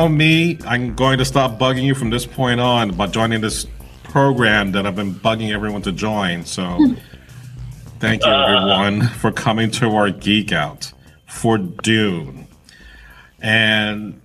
Know 0.00 0.08
me, 0.08 0.58
I'm 0.64 0.94
going 0.94 1.18
to 1.18 1.26
stop 1.26 1.58
bugging 1.58 1.82
you 1.82 1.94
from 1.94 2.08
this 2.08 2.24
point 2.24 2.58
on 2.58 2.88
about 2.88 3.12
joining 3.12 3.42
this 3.42 3.66
program 4.02 4.72
that 4.72 4.86
I've 4.86 4.96
been 4.96 5.12
bugging 5.12 5.52
everyone 5.52 5.82
to 5.82 5.92
join. 5.92 6.46
So 6.46 6.78
thank 7.98 8.24
you 8.24 8.32
everyone 8.32 9.08
for 9.08 9.30
coming 9.30 9.70
to 9.72 9.90
our 9.90 10.10
geek 10.10 10.52
out 10.52 10.90
for 11.28 11.58
Dune. 11.58 12.46
And 13.42 14.22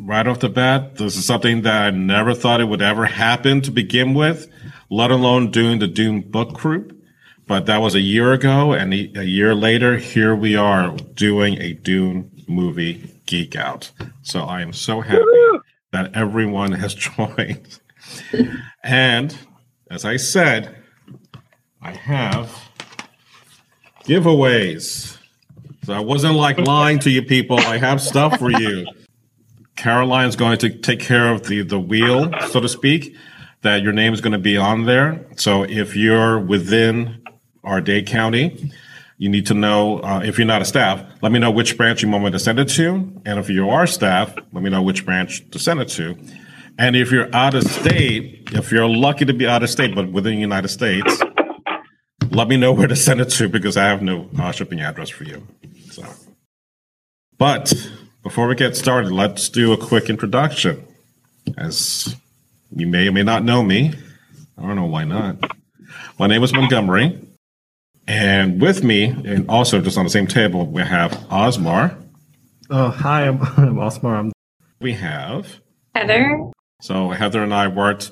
right 0.00 0.26
off 0.26 0.40
the 0.40 0.48
bat, 0.48 0.96
this 0.96 1.16
is 1.16 1.24
something 1.24 1.62
that 1.62 1.82
I 1.82 1.90
never 1.90 2.34
thought 2.34 2.60
it 2.60 2.64
would 2.64 2.82
ever 2.82 3.06
happen 3.06 3.60
to 3.62 3.70
begin 3.70 4.14
with, 4.14 4.48
let 4.90 5.12
alone 5.12 5.52
doing 5.52 5.78
the 5.78 5.86
Dune 5.86 6.22
book 6.22 6.54
group. 6.54 7.00
But 7.46 7.66
that 7.66 7.78
was 7.78 7.94
a 7.94 8.00
year 8.00 8.32
ago, 8.32 8.72
and 8.72 8.92
a 8.92 9.12
a 9.14 9.22
year 9.22 9.54
later, 9.54 9.96
here 9.96 10.34
we 10.34 10.56
are 10.56 10.90
doing 11.14 11.56
a 11.58 11.72
Dune 11.72 12.30
movie 12.46 13.17
geek 13.28 13.54
out. 13.54 13.92
So 14.22 14.40
I 14.40 14.62
am 14.62 14.72
so 14.72 15.00
happy 15.00 15.22
that 15.92 16.16
everyone 16.16 16.72
has 16.72 16.94
joined. 17.16 17.78
and 18.82 19.36
as 19.90 20.04
I 20.04 20.16
said, 20.16 20.74
I 21.80 21.92
have 21.92 22.50
giveaways. 24.04 25.16
So 25.84 25.92
I 25.92 26.00
wasn't 26.00 26.34
like 26.34 26.58
lying 26.58 26.98
to 27.00 27.10
you 27.10 27.22
people. 27.22 27.58
I 27.58 27.78
have 27.78 28.00
stuff 28.00 28.38
for 28.38 28.50
you. 28.50 28.86
Caroline's 29.76 30.34
going 30.34 30.58
to 30.58 30.70
take 30.70 31.00
care 31.00 31.32
of 31.32 31.46
the, 31.46 31.62
the 31.62 31.78
wheel, 31.78 32.32
so 32.48 32.60
to 32.60 32.68
speak, 32.68 33.14
that 33.62 33.82
your 33.82 33.92
name 33.92 34.12
is 34.12 34.20
going 34.20 34.32
to 34.32 34.38
be 34.38 34.56
on 34.56 34.86
there. 34.86 35.24
So 35.36 35.62
if 35.62 35.94
you're 35.94 36.40
within 36.40 37.22
our 37.62 37.80
Dade 37.80 38.06
County, 38.06 38.72
you 39.18 39.28
need 39.28 39.46
to 39.46 39.54
know 39.54 39.98
uh, 39.98 40.22
if 40.24 40.38
you're 40.38 40.46
not 40.46 40.62
a 40.62 40.64
staff, 40.64 41.04
let 41.22 41.32
me 41.32 41.40
know 41.40 41.50
which 41.50 41.76
branch 41.76 42.02
you 42.02 42.08
want 42.08 42.24
me 42.24 42.30
to 42.30 42.38
send 42.38 42.60
it 42.60 42.68
to. 42.70 43.12
And 43.26 43.38
if 43.38 43.50
you 43.50 43.68
are 43.68 43.86
staff, 43.86 44.34
let 44.52 44.62
me 44.62 44.70
know 44.70 44.80
which 44.80 45.04
branch 45.04 45.48
to 45.50 45.58
send 45.58 45.80
it 45.80 45.88
to. 45.90 46.16
And 46.78 46.94
if 46.94 47.10
you're 47.10 47.34
out 47.34 47.54
of 47.54 47.64
state, 47.64 48.50
if 48.52 48.70
you're 48.70 48.88
lucky 48.88 49.24
to 49.24 49.34
be 49.34 49.48
out 49.48 49.64
of 49.64 49.70
state, 49.70 49.96
but 49.96 50.12
within 50.12 50.34
the 50.34 50.40
United 50.40 50.68
States, 50.68 51.20
let 52.30 52.46
me 52.46 52.56
know 52.56 52.72
where 52.72 52.86
to 52.86 52.94
send 52.94 53.20
it 53.20 53.30
to 53.30 53.48
because 53.48 53.76
I 53.76 53.86
have 53.86 54.02
no 54.02 54.30
uh, 54.38 54.52
shipping 54.52 54.80
address 54.80 55.08
for 55.08 55.24
you. 55.24 55.44
So, 55.90 56.04
but 57.36 57.72
before 58.22 58.46
we 58.46 58.54
get 58.54 58.76
started, 58.76 59.10
let's 59.10 59.48
do 59.48 59.72
a 59.72 59.76
quick 59.76 60.08
introduction. 60.08 60.84
As 61.56 62.14
you 62.70 62.86
may 62.86 63.08
or 63.08 63.12
may 63.12 63.24
not 63.24 63.42
know 63.42 63.64
me, 63.64 63.94
I 64.56 64.62
don't 64.62 64.76
know 64.76 64.84
why 64.84 65.02
not. 65.02 65.38
My 66.18 66.28
name 66.28 66.44
is 66.44 66.52
Montgomery, 66.52 67.18
and 68.08 68.60
with 68.60 68.82
me, 68.82 69.04
and 69.04 69.48
also 69.48 69.80
just 69.80 69.98
on 69.98 70.04
the 70.04 70.10
same 70.10 70.26
table, 70.26 70.66
we 70.66 70.82
have 70.82 71.12
Osmar. 71.30 71.94
Oh, 72.70 72.88
hi, 72.90 73.28
I'm, 73.28 73.40
I'm 73.56 73.74
Osmar. 73.76 74.18
I'm 74.18 74.32
We 74.80 74.94
have 74.94 75.60
Heather. 75.94 76.50
so 76.80 77.10
Heather 77.10 77.42
and 77.42 77.52
I 77.54 77.68
worked 77.68 78.10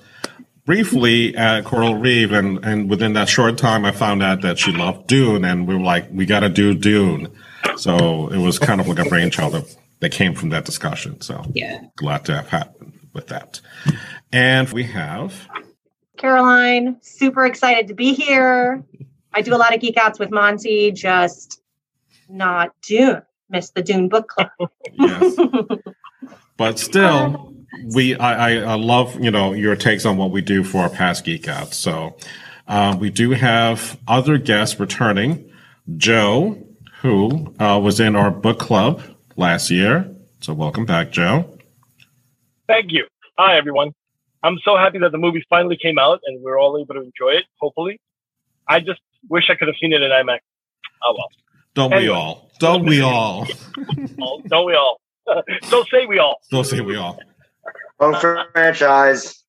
briefly 0.67 1.35
at 1.37 1.65
Coral 1.65 1.95
Reef, 1.97 2.31
and 2.31 2.65
and 2.65 2.91
within 2.91 3.15
that 3.15 3.29
short 3.29 3.57
time, 3.59 3.85
I 3.85 3.91
found 3.93 4.23
out 4.23 4.43
that 4.43 4.59
she 4.59 4.71
loved 4.73 5.07
Dune, 5.07 5.45
and 5.45 5.67
we 5.67 5.75
were 5.75 5.83
like, 5.83 6.09
we 6.13 6.27
got 6.27 6.41
to 6.41 6.49
do 6.51 6.75
Dune. 6.75 7.33
So 7.77 8.29
it 8.29 8.39
was 8.39 8.59
kind 8.59 8.81
of 8.81 8.89
like 8.89 8.99
a 8.99 9.09
brainchild 9.09 9.53
that, 9.55 9.77
that 10.01 10.13
came 10.13 10.35
from 10.35 10.51
that 10.51 10.65
discussion. 10.65 11.21
So 11.21 11.43
Yeah. 11.55 11.81
glad 11.97 12.25
to 12.27 12.35
have 12.37 12.49
happened 12.49 12.93
with 13.13 13.29
that. 13.29 13.61
And 14.33 14.69
we 14.71 14.85
have 14.85 15.49
Caroline, 16.19 16.99
super 17.03 17.45
excited 17.47 17.89
to 17.89 17.95
be 17.95 18.13
here. 18.15 18.83
I 19.37 19.43
do 19.43 19.55
a 19.55 19.59
lot 19.59 19.75
of 19.75 19.81
geek 19.83 19.99
outs 19.99 20.19
with 20.19 20.31
Monty, 20.31 20.91
just 20.91 21.61
not 22.27 22.71
Dune. 22.81 23.21
Missed 23.51 23.75
the 23.75 23.83
Dune 23.83 24.09
book 24.09 24.29
club. 24.29 24.49
yes, 24.93 25.37
but 26.57 26.79
still, 26.79 27.55
we 27.95 28.17
I, 28.17 28.49
I, 28.49 28.73
I 28.73 28.75
love 28.77 29.23
you 29.23 29.31
know 29.31 29.53
your 29.53 29.77
takes 29.77 30.07
on 30.07 30.17
what 30.17 30.31
we 30.31 30.41
do 30.41 30.65
for 30.65 30.79
our 30.79 30.89
past 30.89 31.27
geek 31.27 31.49
outs. 31.49 31.77
So 31.77 32.17
uh, 32.67 32.97
we 32.99 33.11
do 33.11 33.33
have 33.33 34.01
other 34.09 34.39
guests 34.39 34.81
returning. 34.81 35.53
Joe, 35.99 36.67
who 37.03 37.55
uh, 37.61 37.79
was 37.81 38.01
in 38.01 38.17
our 38.17 38.31
book 38.31 38.59
club 38.59 39.03
last 39.37 39.71
year. 39.71 40.11
So 40.41 40.55
welcome 40.55 40.87
back, 40.87 41.13
Joe. 41.13 41.59
Thank 42.67 42.91
you. 42.91 43.07
Hi, 43.39 43.59
everyone. 43.59 43.93
I'm 44.43 44.59
so 44.65 44.77
happy 44.77 44.99
that 44.99 45.13
the 45.13 45.19
movie 45.19 45.45
finally 45.51 45.77
came 45.77 45.99
out 45.99 46.23
and 46.25 46.43
we're 46.43 46.59
all 46.59 46.79
able 46.79 46.95
to 46.95 47.03
enjoy 47.03 47.39
it, 47.39 47.45
hopefully. 47.61 48.01
I 48.67 48.81
just 48.81 49.01
wish 49.29 49.45
I 49.51 49.55
could 49.55 49.69
have 49.69 49.77
seen 49.81 49.93
it 49.93 50.03
in 50.03 50.11
IMAX. 50.11 50.39
Oh, 51.03 51.15
well. 51.17 51.29
Don't 51.75 51.95
we 51.97 52.09
all? 52.09 52.51
Don't 52.59 52.85
we 52.87 53.01
all? 53.03 53.47
All- 54.21 54.41
Don't 54.49 54.67
we 54.67 54.75
all? 54.75 55.01
Don't 55.71 55.89
say 55.89 56.07
we 56.07 56.19
all. 56.19 56.41
Don't 56.51 56.65
say 56.65 56.81
we 56.81 56.97
all. 56.97 57.21
Home 58.01 58.15
franchise. 58.53 59.43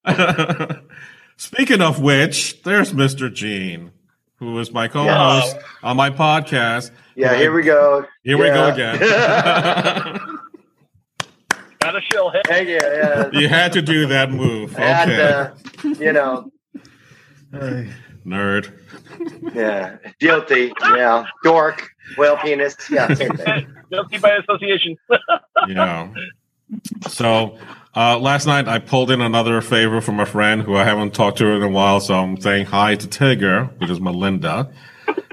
Speaking 1.37 1.81
of 1.81 2.01
which, 2.01 2.63
there's 2.63 2.93
Mr. 2.93 3.31
Gene, 3.33 3.91
who 4.37 4.57
is 4.59 4.71
my 4.71 4.87
co-host 4.87 5.57
on 5.83 5.95
my 5.97 6.09
podcast. 6.09 6.91
Yeah, 7.15 7.35
here 7.35 7.53
we 7.53 7.61
go. 7.63 8.05
Here 8.23 8.37
we 8.37 8.45
go 8.45 8.69
again. 8.73 8.99
Got 11.79 11.95
a 11.95 12.01
shill 12.11 12.29
hit. 12.31 12.47
Hey, 12.47 12.73
yeah, 12.73 13.29
yeah. 13.31 13.39
you 13.39 13.47
had 13.47 13.73
to 13.73 13.81
do 13.81 14.07
that 14.07 14.31
move. 14.31 14.73
Okay. 14.73 14.83
And, 14.83 15.11
uh, 15.11 15.51
you 15.99 16.11
know, 16.13 16.51
Hey. 17.51 17.89
Nerd. 18.27 18.71
yeah, 19.55 19.97
guilty. 20.19 20.71
Yeah, 20.81 21.25
dork, 21.43 21.89
whale 22.17 22.37
penis. 22.37 22.75
Yeah, 22.91 23.13
same 23.13 23.35
thing. 23.37 23.67
Guilty 23.91 24.17
by 24.17 24.31
association. 24.37 24.97
Yeah. 25.69 26.13
So 27.09 27.57
uh, 27.95 28.19
last 28.19 28.45
night 28.45 28.67
I 28.67 28.79
pulled 28.79 29.09
in 29.11 29.21
another 29.21 29.59
favor 29.61 30.01
from 30.01 30.19
a 30.19 30.25
friend 30.25 30.61
who 30.61 30.75
I 30.75 30.83
haven't 30.83 31.13
talked 31.13 31.37
to 31.39 31.47
in 31.47 31.63
a 31.63 31.67
while. 31.69 31.99
So 31.99 32.13
I'm 32.13 32.39
saying 32.39 32.67
hi 32.67 32.95
to 32.95 33.07
Tigger, 33.07 33.77
which 33.79 33.89
is 33.89 33.99
Melinda. 33.99 34.71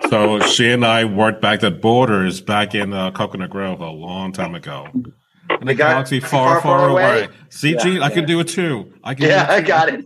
So 0.08 0.40
she 0.40 0.70
and 0.70 0.84
I 0.84 1.04
worked 1.04 1.42
back 1.42 1.62
at 1.62 1.80
Borders 1.80 2.40
back 2.40 2.74
in 2.74 2.92
uh, 2.92 3.10
Coconut 3.10 3.50
Grove 3.50 3.80
a 3.80 3.90
long 3.90 4.32
time 4.32 4.54
ago. 4.54 4.86
In 4.94 5.12
a 5.50 5.64
The 5.66 5.74
guy- 5.74 5.92
galaxy 5.92 6.20
far, 6.20 6.60
far, 6.60 6.88
away. 6.88 7.28
See, 7.50 7.72
Yeah, 7.74 7.78
Gene, 7.82 8.02
I 8.02 8.10
can 8.10 8.24
do 8.24 8.40
it 8.40 8.48
too. 8.48 8.92
I 9.04 9.14
can. 9.14 9.26
Yeah, 9.26 9.46
do 9.46 9.52
I 9.52 9.56
it 9.56 9.60
too. 9.60 9.66
got 9.66 9.88
it. 9.90 10.04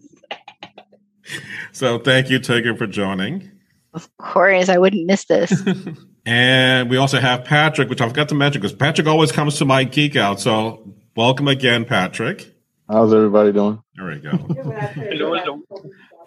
So 1.72 1.98
thank 1.98 2.30
you, 2.30 2.40
Tigger, 2.40 2.76
for 2.76 2.86
joining. 2.86 3.50
Of 3.94 4.08
course, 4.18 4.68
I 4.68 4.78
wouldn't 4.78 5.06
miss 5.06 5.24
this. 5.24 5.52
And 6.28 6.90
we 6.90 6.98
also 6.98 7.20
have 7.20 7.44
Patrick, 7.44 7.88
which 7.88 8.02
I 8.02 8.08
forgot 8.08 8.28
to 8.28 8.34
mention 8.34 8.60
because 8.60 8.76
Patrick 8.76 9.06
always 9.06 9.32
comes 9.32 9.56
to 9.58 9.64
my 9.64 9.84
geek 9.84 10.14
out. 10.14 10.40
So 10.40 10.92
welcome 11.16 11.48
again, 11.48 11.86
Patrick. 11.86 12.54
How's 12.86 13.14
everybody 13.14 13.50
doing? 13.50 13.82
There 13.96 14.06
we 14.08 14.18
go. 14.18 15.62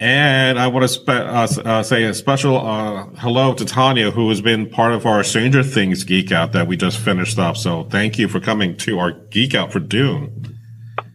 And 0.00 0.58
I 0.58 0.66
want 0.66 0.82
to 0.82 0.88
spe- 0.88 1.08
uh, 1.08 1.46
uh, 1.64 1.82
say 1.84 2.02
a 2.02 2.14
special 2.14 2.56
uh, 2.56 3.04
hello 3.18 3.54
to 3.54 3.64
Tanya, 3.64 4.10
who 4.10 4.28
has 4.30 4.40
been 4.40 4.68
part 4.68 4.92
of 4.92 5.06
our 5.06 5.22
Stranger 5.22 5.62
Things 5.62 6.02
Geek 6.02 6.32
Out 6.32 6.50
that 6.50 6.66
we 6.66 6.76
just 6.76 6.98
finished 6.98 7.38
up. 7.38 7.56
So 7.56 7.84
thank 7.84 8.18
you 8.18 8.26
for 8.26 8.40
coming 8.40 8.76
to 8.78 8.98
our 8.98 9.12
Geek 9.12 9.54
Out 9.54 9.72
for 9.72 9.78
Dune. 9.78 10.58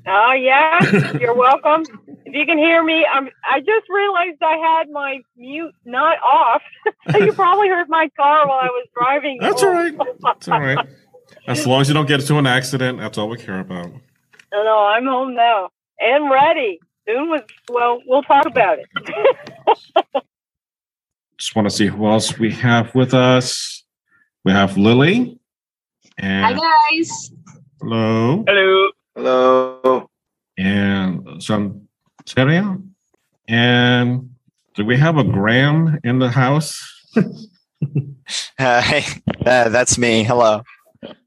Oh 0.08 0.32
yeah, 0.32 1.18
you're 1.20 1.36
welcome. 1.36 1.84
If 2.26 2.34
you 2.34 2.46
can 2.46 2.58
hear 2.58 2.84
me, 2.84 3.06
I'm. 3.06 3.30
I 3.50 3.60
just 3.60 3.90
realized 3.90 4.38
I 4.42 4.56
had 4.58 4.90
my 4.90 5.20
mute 5.36 5.74
not 5.86 6.18
off, 6.20 6.62
so 7.12 7.18
you 7.26 7.34
probably 7.34 7.68
heard 7.68 7.90
my 7.90 8.10
car 8.16 8.48
while 8.48 8.60
I 8.60 8.68
was 8.68 8.88
driving. 8.98 9.38
That's 9.42 9.62
all 9.64 9.72
right. 9.72 9.98
That's 10.22 10.48
all 10.48 10.62
right. 10.62 10.88
As 11.48 11.68
long 11.68 11.82
as 11.82 11.88
you 11.90 11.94
don't 11.94 12.08
get 12.08 12.22
into 12.22 12.38
an 12.38 12.48
accident, 12.48 13.00
that's 13.00 13.18
all 13.18 13.28
we 13.28 13.38
care 13.38 13.60
about. 13.60 13.92
No, 14.52 14.64
no, 14.64 14.86
I'm 14.86 15.06
home 15.06 15.36
now 15.36 15.70
and 16.00 16.30
ready. 16.30 16.80
Soon 17.08 17.30
was 17.30 17.42
well. 17.70 18.00
We'll 18.06 18.24
talk 18.24 18.46
about 18.46 18.80
it. 18.80 20.24
Just 21.38 21.56
want 21.56 21.70
to 21.70 21.76
see 21.76 21.88
who 21.88 22.08
else 22.08 22.40
we 22.40 22.52
have 22.52 22.94
with 22.96 23.14
us. 23.14 23.84
We 24.44 24.52
have 24.52 24.78
Lily. 24.78 25.40
And 26.18 26.46
Hi 26.46 26.54
guys. 26.54 27.32
hello. 27.80 28.44
Hello. 28.48 28.90
Hello. 29.18 30.08
And 30.60 31.42
some 31.42 31.88
Seria. 32.28 32.78
And 33.48 34.30
do 34.76 34.86
we 34.86 34.96
have 34.96 35.18
a 35.18 35.24
Graham 35.24 35.98
in 36.04 36.20
the 36.20 36.30
house? 36.30 36.80
Hi, 38.60 39.04
uh, 39.44 39.70
that's 39.70 39.98
me. 39.98 40.24
Hello. 40.24 40.62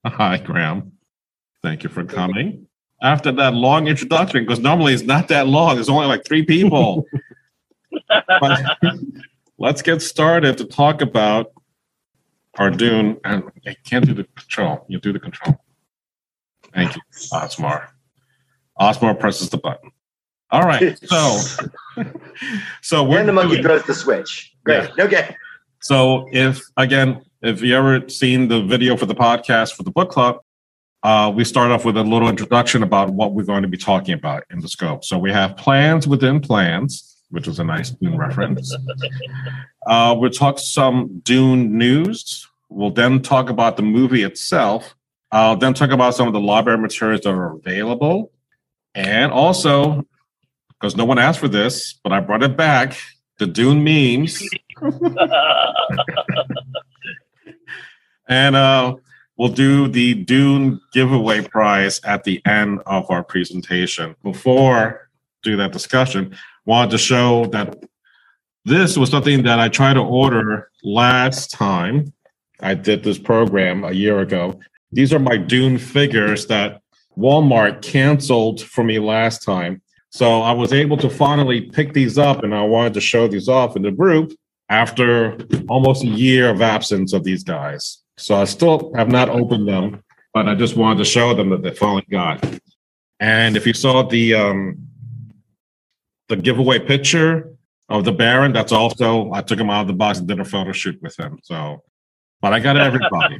Hi, 0.07 0.39
Graham. 0.39 0.93
Thank 1.65 1.83
you 1.83 1.91
for 1.91 2.05
coming. 2.05 2.69
After 3.03 3.33
that 3.33 3.55
long 3.55 3.89
introduction, 3.89 4.45
because 4.45 4.61
normally 4.61 4.95
it's 4.95 5.03
not 5.03 5.27
that 5.27 5.49
long, 5.49 5.75
there's 5.75 5.89
only 5.89 6.07
like 6.07 6.25
three 6.25 6.45
people. 6.45 7.07
But 8.41 8.61
let's 9.59 9.83
get 9.83 10.01
started 10.01 10.59
to 10.59 10.65
talk 10.65 11.03
about 11.03 11.53
our 12.57 12.71
Dune. 12.71 13.19
And 13.25 13.43
I 13.67 13.75
can't 13.85 14.07
do 14.07 14.15
the 14.15 14.25
control. 14.37 14.85
You 14.89 15.01
do 15.01 15.13
the 15.13 15.19
control. 15.19 15.59
Thank 16.75 16.97
you, 16.97 17.03
Osmar. 17.33 17.89
Osmar 18.81 19.19
presses 19.19 19.51
the 19.51 19.59
button. 19.59 19.91
All 20.51 20.63
right. 20.63 20.99
So, 21.07 21.39
so 22.83 23.05
we're 23.05 23.25
the 23.25 23.33
monkey 23.33 23.55
doing- 23.55 23.63
throws 23.63 23.83
the 23.85 23.95
switch. 23.95 24.55
Great. 24.65 24.91
Okay. 24.99 25.37
So 25.81 26.27
if 26.33 26.61
again, 26.77 27.23
if 27.43 27.63
you 27.63 27.75
ever 27.77 28.09
seen 28.09 28.49
the 28.49 28.63
video 28.63 28.97
for 28.97 29.07
the 29.07 29.15
podcast 29.15 29.75
for 29.75 29.83
the 29.83 29.91
book 29.91 30.11
club, 30.11 30.41
uh, 31.03 31.33
we 31.35 31.45
start 31.45 31.71
off 31.71 31.85
with 31.85 31.97
a 31.97 32.03
little 32.03 32.29
introduction 32.29 32.83
about 32.83 33.11
what 33.11 33.33
we're 33.33 33.45
going 33.45 33.63
to 33.63 33.69
be 33.69 33.79
talking 33.79 34.13
about 34.15 34.45
in 34.51 34.61
the 34.61 34.69
scope. 34.69 35.05
So 35.05 35.19
we 35.19 35.33
have 35.33 35.57
plans 35.57 36.07
within 36.07 36.41
plans, 36.41 37.17
which 37.31 37.49
is 37.49 37.59
a 37.59 37.65
nice 37.65 37.91
Dune 37.91 38.19
reference. 38.19 38.77
Uh, 39.87 40.15
we'll 40.19 40.31
talk 40.31 40.59
some 40.59 41.21
Dune 41.25 41.79
news. 41.79 42.47
We'll 42.69 42.91
then 42.91 43.23
talk 43.23 43.49
about 43.49 43.77
the 43.77 43.83
movie 43.83 44.23
itself. 44.23 44.95
I'll 45.32 45.56
then 45.56 45.75
talk 45.75 45.91
about 45.91 46.15
some 46.15 46.27
of 46.27 46.32
the 46.32 46.41
library 46.41 46.79
materials 46.79 47.23
that 47.23 47.31
are 47.31 47.55
available. 47.55 48.32
And 48.94 49.31
also, 49.31 50.06
because 50.69 50.97
no 50.97 51.05
one 51.05 51.19
asked 51.19 51.38
for 51.38 51.49
this, 51.49 51.94
but 52.03 52.12
I 52.12 52.21
brought 52.21 52.43
it 52.43 52.56
back, 52.56 52.97
the 53.38 53.47
Dune 53.47 53.85
memes. 53.85 54.43
And 58.29 58.55
uh, 58.55 58.97
we'll 59.37 59.49
do 59.49 59.88
the 59.88 60.15
Dune 60.15 60.81
giveaway 60.93 61.43
prize 61.43 62.00
at 62.05 62.25
the 62.25 62.41
end 62.47 62.81
of 62.87 63.11
our 63.11 63.25
presentation. 63.25 64.15
Before 64.23 65.11
do 65.43 65.56
that 65.56 65.73
discussion, 65.73 66.37
wanted 66.65 66.93
to 66.93 66.99
show 66.99 67.47
that 67.47 67.83
this 68.65 68.97
was 68.97 69.11
something 69.11 69.43
that 69.44 69.59
I 69.59 69.69
tried 69.69 69.94
to 69.94 70.00
order 70.00 70.71
last 70.85 71.50
time 71.50 72.12
I 72.61 72.75
did 72.75 73.03
this 73.03 73.19
program 73.19 73.85
a 73.85 73.93
year 73.93 74.21
ago. 74.21 74.61
These 74.93 75.13
are 75.13 75.19
my 75.19 75.37
Dune 75.37 75.79
figures 75.79 76.47
that 76.47 76.83
Walmart 77.17 77.83
canceled 77.83 78.63
for 78.63 78.83
me 78.83 78.99
last 78.99 79.43
time. 79.43 79.83
So 80.11 80.43
I 80.43 80.53
was 80.53 80.73
able 80.73 80.97
to 80.99 81.09
finally 81.09 81.63
pick 81.63 81.93
these 81.93 82.19
up 82.19 82.43
and 82.43 82.55
I 82.55 82.63
wanted 82.63 82.95
to 82.95 83.01
show 83.01 83.29
these 83.29 83.49
off 83.49 83.77
in 83.77 83.83
the 83.83 83.93
group 83.93 84.33
after 84.69 85.37
almost 85.69 86.03
a 86.03 86.09
year 86.09 86.51
of 86.51 86.63
absence 86.63 87.13
of 87.13 87.23
these 87.23 87.45
guys. 87.45 88.03
So 88.17 88.35
I 88.35 88.45
still 88.45 88.93
have 88.97 89.09
not 89.09 89.29
opened 89.29 89.69
them, 89.69 90.03
but 90.35 90.49
I 90.49 90.55
just 90.55 90.77
wanted 90.77 90.99
to 90.99 91.05
show 91.05 91.35
them 91.35 91.51
that 91.51 91.63
they 91.63 91.71
finally 91.71 92.07
got. 92.11 92.45
And 93.21 93.57
if 93.57 93.67
you 93.67 93.75
saw 93.75 94.03
the 94.03 94.35
um, 94.35 94.87
the 96.29 96.37
giveaway 96.37 96.79
picture 96.79 97.53
of 97.89 98.05
the 98.05 98.13
Baron, 98.13 98.53
that's 98.53 98.73
also 98.73 99.31
I 99.33 99.43
took 99.43 99.59
him 99.59 99.71
out 99.71 99.83
of 99.83 99.87
the 99.89 99.93
box 99.93 100.19
and 100.19 100.29
did 100.29 100.41
a 100.41 100.45
photo 100.45 100.73
shoot 100.73 101.01
with 101.03 101.19
him. 101.19 101.39
So, 101.43 101.83
but 102.41 102.53
I 102.53 102.61
got 102.61 102.77
everybody. 102.77 103.39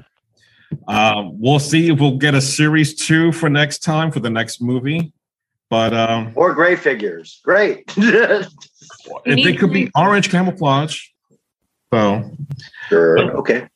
Um, 0.88 1.40
we'll 1.40 1.58
see 1.58 1.90
if 1.90 2.00
we'll 2.00 2.19
get 2.19 2.34
a 2.34 2.40
series 2.40 2.94
two 2.94 3.32
for 3.32 3.49
next 3.49 3.81
time 3.81 4.11
for 4.11 4.20
the 4.20 4.31
next 4.31 4.61
movie. 4.61 5.12
But 5.69 5.94
um, 5.94 6.32
Or 6.34 6.52
gray 6.52 6.75
figures. 6.76 7.40
Great. 7.44 7.84
if 7.96 8.49
they 9.25 9.55
could 9.55 9.72
be 9.72 9.90
orange 9.96 10.31
camouflage. 10.31 11.06
So, 11.93 12.37
sure. 12.88 13.37
Okay. 13.37 13.69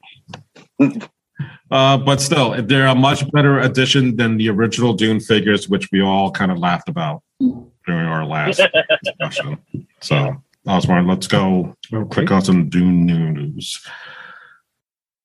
uh, 1.71 1.99
but 1.99 2.21
still, 2.21 2.61
they're 2.63 2.87
a 2.87 2.95
much 2.95 3.31
better 3.33 3.61
addition 3.61 4.17
than 4.17 4.37
the 4.37 4.51
original 4.51 4.93
Dune 4.93 5.21
figures, 5.21 5.69
which 5.69 5.89
we 5.93 6.01
all 6.01 6.31
kind 6.31 6.51
of 6.51 6.59
laughed 6.59 6.89
about 6.89 7.23
during 7.41 8.07
our 8.07 8.25
last 8.25 8.61
discussion. 9.05 9.59
So, 10.01 10.43
Osmar, 10.67 11.07
let's 11.09 11.27
go 11.27 11.77
click 12.11 12.31
on 12.31 12.43
some 12.43 12.69
Dune 12.69 13.07
news. 13.07 13.85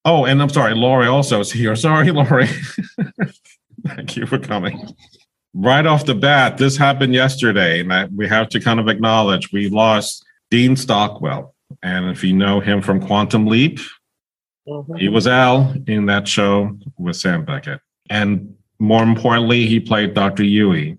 Oh, 0.05 0.25
and 0.25 0.41
I'm 0.41 0.49
sorry, 0.49 0.75
Laurie 0.75 1.07
also 1.07 1.39
is 1.39 1.51
here. 1.51 1.75
Sorry, 1.75 2.11
Laurie. 2.11 2.49
Thank 3.85 4.15
you 4.15 4.25
for 4.25 4.39
coming. 4.39 4.95
Right 5.53 5.85
off 5.85 6.05
the 6.05 6.15
bat, 6.15 6.57
this 6.57 6.77
happened 6.77 7.13
yesterday, 7.13 7.81
and 7.81 7.91
I, 7.91 8.05
we 8.05 8.27
have 8.27 8.49
to 8.49 8.59
kind 8.59 8.79
of 8.79 8.87
acknowledge 8.87 9.51
we 9.51 9.69
lost 9.69 10.25
Dean 10.51 10.75
Stockwell. 10.75 11.53
And 11.83 12.09
if 12.09 12.23
you 12.23 12.33
know 12.33 12.59
him 12.59 12.81
from 12.81 13.05
Quantum 13.05 13.45
Leap, 13.45 13.79
mm-hmm. 14.67 14.95
he 14.95 15.09
was 15.09 15.27
Al 15.27 15.73
in 15.87 16.05
that 16.05 16.27
show 16.27 16.77
with 16.97 17.15
Sam 17.15 17.45
Beckett. 17.45 17.81
And 18.09 18.55
more 18.79 19.03
importantly, 19.03 19.65
he 19.65 19.79
played 19.79 20.13
Dr. 20.13 20.43
Yueh 20.43 20.97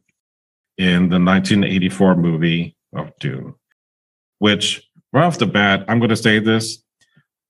in 0.79 1.09
the 1.09 1.19
1984 1.19 2.17
movie 2.17 2.77
of 2.95 3.17
Dune, 3.19 3.55
which 4.39 4.89
right 5.13 5.25
off 5.25 5.39
the 5.39 5.47
bat, 5.47 5.85
I'm 5.89 5.99
going 5.99 6.11
to 6.11 6.17
say 6.17 6.39
this. 6.39 6.83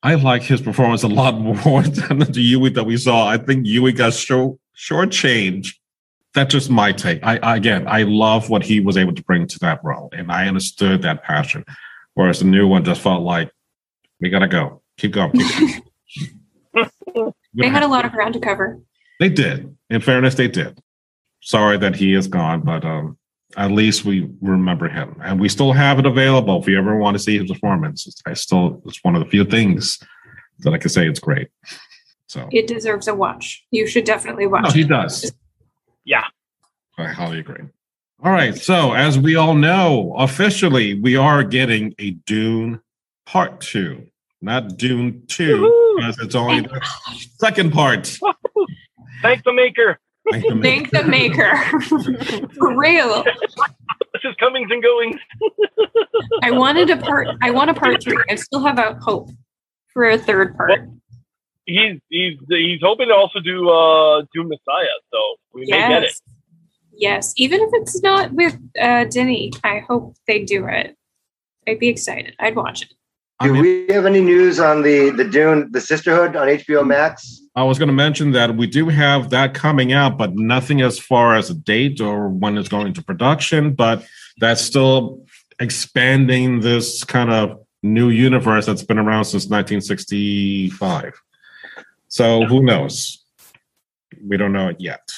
I 0.02 0.14
like 0.14 0.43
his 0.43 0.62
performance 0.62 1.02
a 1.02 1.08
lot 1.08 1.38
more 1.38 1.82
than 1.82 2.19
the 2.20 2.55
Yueh 2.55 2.75
that 2.75 2.85
we 2.85 2.97
saw. 2.97 3.29
I 3.29 3.37
think 3.37 3.67
Yueh 3.67 3.97
got 3.97 4.14
short 4.14 4.58
shortchanged. 4.76 5.75
That's 6.32 6.52
just 6.52 6.70
my 6.70 6.93
take. 6.93 7.23
I, 7.23 7.38
I 7.38 7.56
again, 7.56 7.87
I 7.88 8.05
love 8.05 8.49
what 8.49 8.62
he 8.62 8.81
was 8.81 8.97
able 8.97 9.14
to 9.14 9.23
bring 9.25 9.47
to 9.49 9.58
that 9.61 9.81
role, 9.82 10.11
and 10.12 10.31
I 10.31 10.47
understood 10.47 11.02
that 11.02 11.23
passion. 11.25 11.64
Whereas 12.14 12.38
the 12.38 12.47
new 12.47 12.67
one 12.67 12.85
just 12.85 13.00
felt 13.00 13.23
like 13.23 13.50
we 14.20 14.31
gotta 14.31 14.49
go, 14.49 14.82
keep 14.97 15.12
going. 15.12 15.32
Keep 15.32 15.85
going. 16.75 17.32
They 17.55 17.69
had 17.69 17.82
a 17.82 17.88
lot 17.88 18.05
of 18.05 18.12
ground 18.12 18.35
to 18.35 18.41
cover. 18.41 18.81
They 19.19 19.29
did. 19.29 19.76
In 19.91 20.00
fairness, 20.00 20.37
they 20.37 20.49
did. 20.49 20.79
Sorry 21.41 21.76
that 21.79 21.96
he 21.96 22.14
is 22.14 22.29
gone, 22.29 22.61
but 22.61 22.85
um, 22.85 23.19
at 23.56 23.70
least 23.70 24.05
we 24.05 24.31
remember 24.41 24.88
him, 24.88 25.17
and 25.23 25.41
we 25.41 25.49
still 25.49 25.73
have 25.73 25.99
it 25.99 26.06
available 26.06 26.61
if 26.61 26.69
you 26.69 26.79
ever 26.79 26.97
want 26.97 27.17
to 27.17 27.19
see 27.23 27.38
his 27.38 27.50
performance. 27.50 28.06
I 28.26 28.35
still, 28.35 28.82
it's 28.87 29.02
one 29.02 29.17
of 29.17 29.25
the 29.25 29.29
few 29.31 29.44
things 29.44 29.99
that 30.61 30.73
I 30.73 30.79
can 30.79 30.91
say 30.91 31.06
it's 31.08 31.20
great. 31.20 31.49
So 32.26 32.49
It 32.52 32.67
deserves 32.69 33.08
a 33.08 33.14
watch. 33.14 33.64
You 33.70 33.87
should 33.87 34.05
definitely 34.05 34.47
watch. 34.47 34.62
no, 34.62 34.69
it. 34.69 34.75
he 34.76 34.85
does. 34.85 35.32
Yeah. 36.05 36.25
I 36.97 37.06
highly 37.06 37.41
agree. 37.41 37.64
All 38.23 38.31
right. 38.32 38.55
So, 38.56 38.93
as 38.93 39.19
we 39.19 39.35
all 39.37 39.55
know, 39.55 40.14
officially, 40.19 41.00
we 41.00 41.17
are 41.17 41.43
getting 41.43 41.94
a 41.99 42.11
Dune 42.11 42.81
Part 43.26 43.61
Two, 43.62 44.06
not 44.43 44.76
Dune 44.76 45.23
Two, 45.26 45.56
Woohoo! 45.62 45.96
because 45.96 46.19
it's 46.19 46.35
only 46.35 46.61
the 46.61 46.81
second 47.38 47.73
part. 47.73 48.19
Thank 49.23 49.44
the 49.44 49.53
maker. 49.55 49.99
Thank 50.32 50.91
the 50.91 51.05
maker. 51.05 51.56
For 52.58 52.77
real. 52.77 53.25
This 53.25 54.22
is 54.25 54.34
comings 54.39 54.70
and 54.70 54.82
goings. 54.82 55.20
I 56.43 56.51
wanted 56.51 56.91
a 56.91 56.96
part 56.96 57.29
I 57.43 57.51
want 57.51 57.70
a 57.70 57.75
part 57.75 58.03
three. 58.03 58.22
I 58.29 58.34
still 58.34 58.60
have 58.60 58.79
a 58.79 58.94
hope 59.01 59.31
for 59.93 60.08
a 60.08 60.19
third 60.19 60.56
part. 60.56 60.89
He's 61.67 62.01
he's 62.08 62.39
he's 62.49 62.81
hoping 62.82 63.08
to 63.08 63.15
also 63.15 63.41
do 63.41 63.69
uh 63.69 64.22
do 64.34 64.44
Messiah, 64.44 64.87
so 65.13 65.19
we 65.53 65.63
may 65.63 65.89
get 65.89 66.03
it. 66.03 66.10
Yes. 66.10 66.22
Yes. 66.93 67.32
Even 67.37 67.60
if 67.60 67.70
it's 67.75 68.03
not 68.03 68.32
with 68.32 68.58
uh 68.81 69.05
Denny, 69.05 69.53
I 69.65 69.79
hope 69.79 70.17
they 70.27 70.44
do 70.44 70.67
it. 70.67 70.96
I'd 71.67 71.79
be 71.79 71.89
excited. 71.89 72.34
I'd 72.39 72.56
watch 72.56 72.82
it. 72.82 72.93
I 73.41 73.47
Do 73.47 73.55
mean- 73.55 73.63
we 73.63 73.87
have 73.94 74.05
any 74.06 74.20
news 74.20 74.61
on 74.61 74.82
the 74.82 75.11
the 75.11 75.25
Dune, 75.25 75.73
the 75.73 75.81
Sisterhood 75.81 76.37
on 76.37 76.47
HBO 76.49 76.87
Max? 76.87 77.41
I 77.56 77.65
was 77.65 77.79
going 77.79 77.89
to 77.89 77.93
mention 77.94 78.32
that 78.32 78.55
we 78.56 78.67
do 78.67 78.89
have 78.89 79.31
that 79.31 79.55
coming 79.55 79.93
out, 79.93 80.17
but 80.17 80.35
nothing 80.37 80.82
as 80.82 80.99
far 80.99 81.35
as 81.35 81.51
a 81.51 81.55
date 81.55 82.01
or 82.01 82.29
when 82.29 82.56
it's 82.56 82.69
going 82.69 82.87
into 82.87 83.03
production. 83.03 83.73
But 83.73 84.06
that's 84.39 84.61
still 84.61 85.25
expanding 85.59 86.61
this 86.61 87.03
kind 87.03 87.31
of 87.31 87.59
new 87.82 88.11
universe 88.11 88.67
that's 88.67 88.85
been 88.85 88.99
around 88.99 89.25
since 89.25 89.47
1965. 89.49 91.13
So 92.09 92.44
who 92.44 92.63
knows? 92.63 93.25
We 94.25 94.37
don't 94.37 94.53
know 94.53 94.69
it 94.69 94.77
yet. 94.81 95.09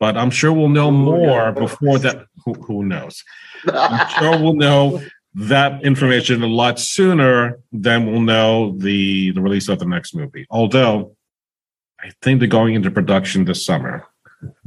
But 0.00 0.16
I'm 0.16 0.30
sure 0.30 0.52
we'll 0.52 0.68
know 0.68 0.90
more 0.90 1.52
before 1.52 1.98
that. 2.00 2.26
Who, 2.44 2.54
who 2.54 2.84
knows? 2.84 3.22
I'm 3.68 4.08
sure 4.18 4.38
we'll 4.38 4.54
know 4.54 5.00
that 5.34 5.82
information 5.84 6.42
a 6.42 6.46
lot 6.46 6.78
sooner 6.78 7.58
than 7.72 8.06
we'll 8.06 8.20
know 8.20 8.76
the 8.78 9.30
the 9.32 9.40
release 9.40 9.68
of 9.68 9.78
the 9.78 9.86
next 9.86 10.14
movie. 10.14 10.46
Although 10.50 11.16
I 12.00 12.10
think 12.20 12.40
they're 12.40 12.48
going 12.48 12.74
into 12.74 12.90
production 12.90 13.44
this 13.44 13.64
summer, 13.64 14.04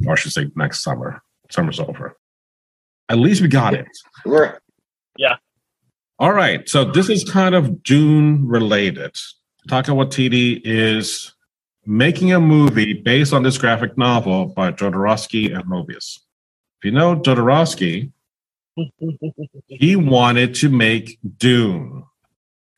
or 0.06 0.12
I 0.12 0.16
should 0.16 0.32
say 0.32 0.50
next 0.56 0.82
summer. 0.82 1.22
Summer's 1.50 1.78
over. 1.78 2.16
At 3.08 3.18
least 3.18 3.40
we 3.40 3.48
got 3.48 3.74
it. 3.74 3.86
We're- 4.24 4.54
yeah. 5.16 5.36
All 6.18 6.32
right. 6.32 6.68
So 6.68 6.84
this 6.84 7.08
is 7.08 7.22
kind 7.24 7.54
of 7.54 7.82
Dune 7.84 8.48
related. 8.48 9.14
Taika 9.68 9.90
Waititi 9.94 10.60
is 10.64 11.32
making 11.84 12.32
a 12.32 12.40
movie 12.40 12.94
based 12.94 13.32
on 13.32 13.42
this 13.44 13.58
graphic 13.58 13.96
novel 13.96 14.46
by 14.46 14.72
Jodorowsky 14.72 15.54
and 15.54 15.64
Moebius. 15.66 16.18
If 16.80 16.84
you 16.84 16.90
know 16.90 17.14
Jodorowsky, 17.16 18.10
he 19.68 19.96
wanted 19.96 20.54
to 20.56 20.68
make 20.68 21.18
Dune. 21.38 22.04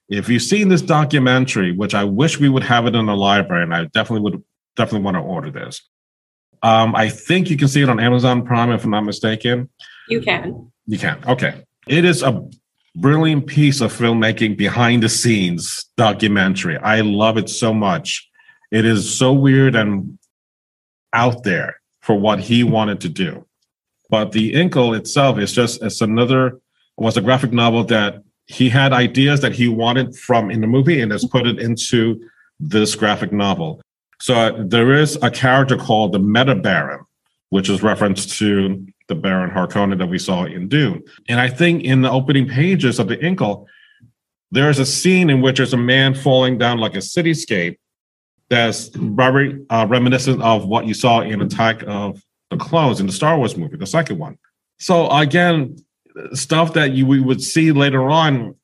If 0.09 0.29
you've 0.29 0.43
seen 0.43 0.69
this 0.69 0.83
documentary, 0.83 1.73
which 1.73 1.95
I 1.95 2.05
wish 2.05 2.41
we 2.41 2.49
would 2.49 2.63
have 2.63 2.87
it 2.87 2.95
in 2.95 3.07
the 3.07 3.17
library, 3.17 3.63
and 3.63 3.75
I 3.75 3.85
definitely 3.87 4.31
would 4.31 4.43
definitely 4.77 5.05
want 5.05 5.17
to 5.17 5.23
order 5.23 5.51
this. 5.51 5.83
Um, 6.63 6.95
I 6.97 7.09
think 7.09 7.51
you 7.51 7.57
can 7.57 7.69
see 7.69 7.83
it 7.83 7.89
on 7.89 8.01
Amazon 8.01 8.45
Prime, 8.45 8.71
if 8.71 8.85
I'm 8.85 8.91
not 8.91 9.05
mistaken. 9.05 9.69
You 10.09 10.21
can. 10.21 10.73
You 10.87 10.99
can. 10.99 11.19
Okay. 11.27 11.63
It 11.87 12.05
is 12.05 12.23
a 12.23 12.49
brilliant 12.97 13.47
piece 13.47 13.81
of 13.81 13.93
filmmaking 13.93 14.57
behind 14.57 15.03
the 15.03 15.09
scenes 15.09 15.85
documentary. 15.97 16.77
I 16.79 17.03
love 17.03 17.37
it 17.37 17.49
so 17.49 17.73
much. 17.73 18.29
It 18.71 18.85
is 18.85 19.17
so 19.17 19.33
weird 19.33 19.75
and 19.75 20.19
out 21.13 21.45
there 21.45 21.81
for 22.01 22.19
what 22.19 22.41
he 22.41 22.65
wanted 22.65 23.01
to 23.03 23.09
do. 23.09 23.47
But 24.11 24.33
the 24.33 24.53
Incal 24.53 24.97
itself 24.97 25.39
is 25.39 25.53
just 25.53 25.83
it's 25.83 26.01
another 26.01 26.61
was 26.97 27.17
a 27.17 27.21
graphic 27.21 27.53
novel 27.53 27.85
that 27.85 28.23
he 28.47 28.69
had 28.69 28.93
ideas 28.93 29.41
that 29.41 29.53
he 29.53 29.69
wanted 29.69 30.17
from 30.17 30.51
in 30.51 30.61
the 30.61 30.67
movie 30.67 31.01
and 31.01 31.13
has 31.13 31.25
put 31.25 31.47
it 31.47 31.59
into 31.59 32.21
this 32.59 32.95
graphic 32.95 33.33
novel. 33.33 33.81
So 34.21 34.35
uh, 34.35 34.65
there 34.67 34.93
is 34.93 35.17
a 35.23 35.31
character 35.31 35.77
called 35.77 36.13
the 36.13 36.19
Meta 36.19 36.55
Baron, 36.55 37.05
which 37.51 37.69
is 37.69 37.83
reference 37.83 38.39
to 38.39 38.85
the 39.07 39.15
Baron 39.15 39.51
Harkonnen 39.51 39.99
that 39.99 40.09
we 40.09 40.19
saw 40.19 40.45
in 40.45 40.69
Dune. 40.69 41.03
And 41.29 41.41
I 41.41 41.49
think 41.49 41.85
in 41.85 42.03
the 42.03 42.11
opening 42.11 42.49
pages 42.49 42.99
of 42.99 43.09
the 43.09 43.17
Incal, 43.19 43.67
there's 44.51 44.79
a 44.79 44.87
scene 44.87 45.31
in 45.31 45.41
which 45.41 45.59
there's 45.59 45.75
a 45.75 45.79
man 45.79 46.15
falling 46.15 46.59
down 46.59 46.79
like 46.79 46.95
a 46.95 46.99
cityscape 46.99 47.77
that's 48.49 48.89
very 48.89 49.65
uh, 49.71 49.87
reminiscent 49.89 50.43
of 50.43 50.67
what 50.67 50.87
you 50.87 50.95
saw 50.95 51.21
in 51.21 51.43
Attack 51.43 51.85
of 51.87 52.23
the 52.51 52.57
Clones 52.57 53.01
in 53.01 53.07
the 53.07 53.13
Star 53.13 53.37
Wars 53.37 53.57
movie, 53.57 53.77
the 53.77 53.87
second 53.87 54.19
one. 54.19 54.39
So 54.79 55.09
again, 55.11 55.77
stuff 56.33 56.73
that 56.75 56.93
you 56.93 57.07
we 57.07 57.21
would 57.21 57.43
see 57.43 57.73
later 57.73 58.09
on 58.09 58.55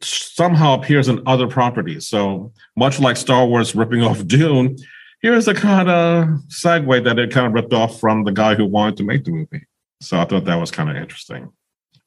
somehow 0.00 0.74
appears 0.74 1.08
in 1.08 1.22
other 1.26 1.46
properties. 1.46 2.08
So 2.08 2.52
much 2.76 3.00
like 3.00 3.16
Star 3.16 3.46
Wars 3.46 3.74
ripping 3.74 4.02
off 4.02 4.26
Dune, 4.26 4.76
here's 5.20 5.48
a 5.48 5.54
kind 5.54 5.88
of 5.88 6.26
segue 6.48 7.04
that 7.04 7.18
it 7.18 7.30
kind 7.30 7.46
of 7.46 7.52
ripped 7.52 7.72
off 7.72 8.00
from 8.00 8.24
the 8.24 8.32
guy 8.32 8.54
who 8.54 8.66
wanted 8.66 8.96
to 8.98 9.04
make 9.04 9.24
the 9.24 9.30
movie. 9.30 9.66
So 10.00 10.18
I 10.18 10.24
thought 10.24 10.44
that 10.44 10.56
was 10.56 10.70
kind 10.70 10.90
of 10.90 10.96
interesting. 10.96 11.52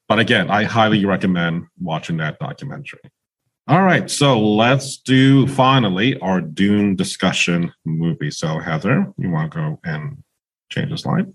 But 0.08 0.18
again, 0.18 0.50
I 0.50 0.64
highly 0.64 1.04
recommend 1.04 1.66
watching 1.80 2.18
that 2.18 2.38
documentary. 2.38 3.00
All 3.68 3.82
right, 3.82 4.08
so 4.08 4.38
let's 4.38 4.98
do 4.98 5.48
finally 5.48 6.16
our 6.20 6.40
Dune 6.40 6.94
discussion 6.94 7.72
movie. 7.84 8.30
So 8.30 8.60
Heather, 8.60 9.12
you 9.18 9.30
want 9.30 9.50
to 9.52 9.58
go 9.58 9.80
and 9.82 10.22
change 10.70 10.90
the 10.90 10.98
slide? 10.98 11.32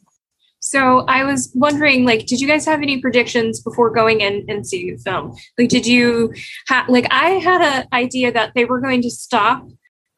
So 0.60 1.00
I 1.08 1.24
was 1.24 1.52
wondering, 1.56 2.06
like, 2.06 2.28
did 2.28 2.40
you 2.40 2.48
guys 2.48 2.66
have 2.66 2.82
any 2.82 3.02
predictions 3.02 3.62
before 3.62 3.90
going 3.90 4.22
in 4.22 4.46
and 4.48 4.66
seeing 4.66 4.96
the 4.96 5.02
film? 5.02 5.36
Like, 5.58 5.70
did 5.70 5.88
you 5.88 6.34
have, 6.68 6.88
like, 6.88 7.08
I 7.10 7.32
had 7.32 7.62
an 7.62 7.88
idea 7.92 8.32
that 8.32 8.54
they 8.54 8.66
were 8.66 8.80
going 8.80 9.02
to 9.02 9.10
stop 9.10 9.68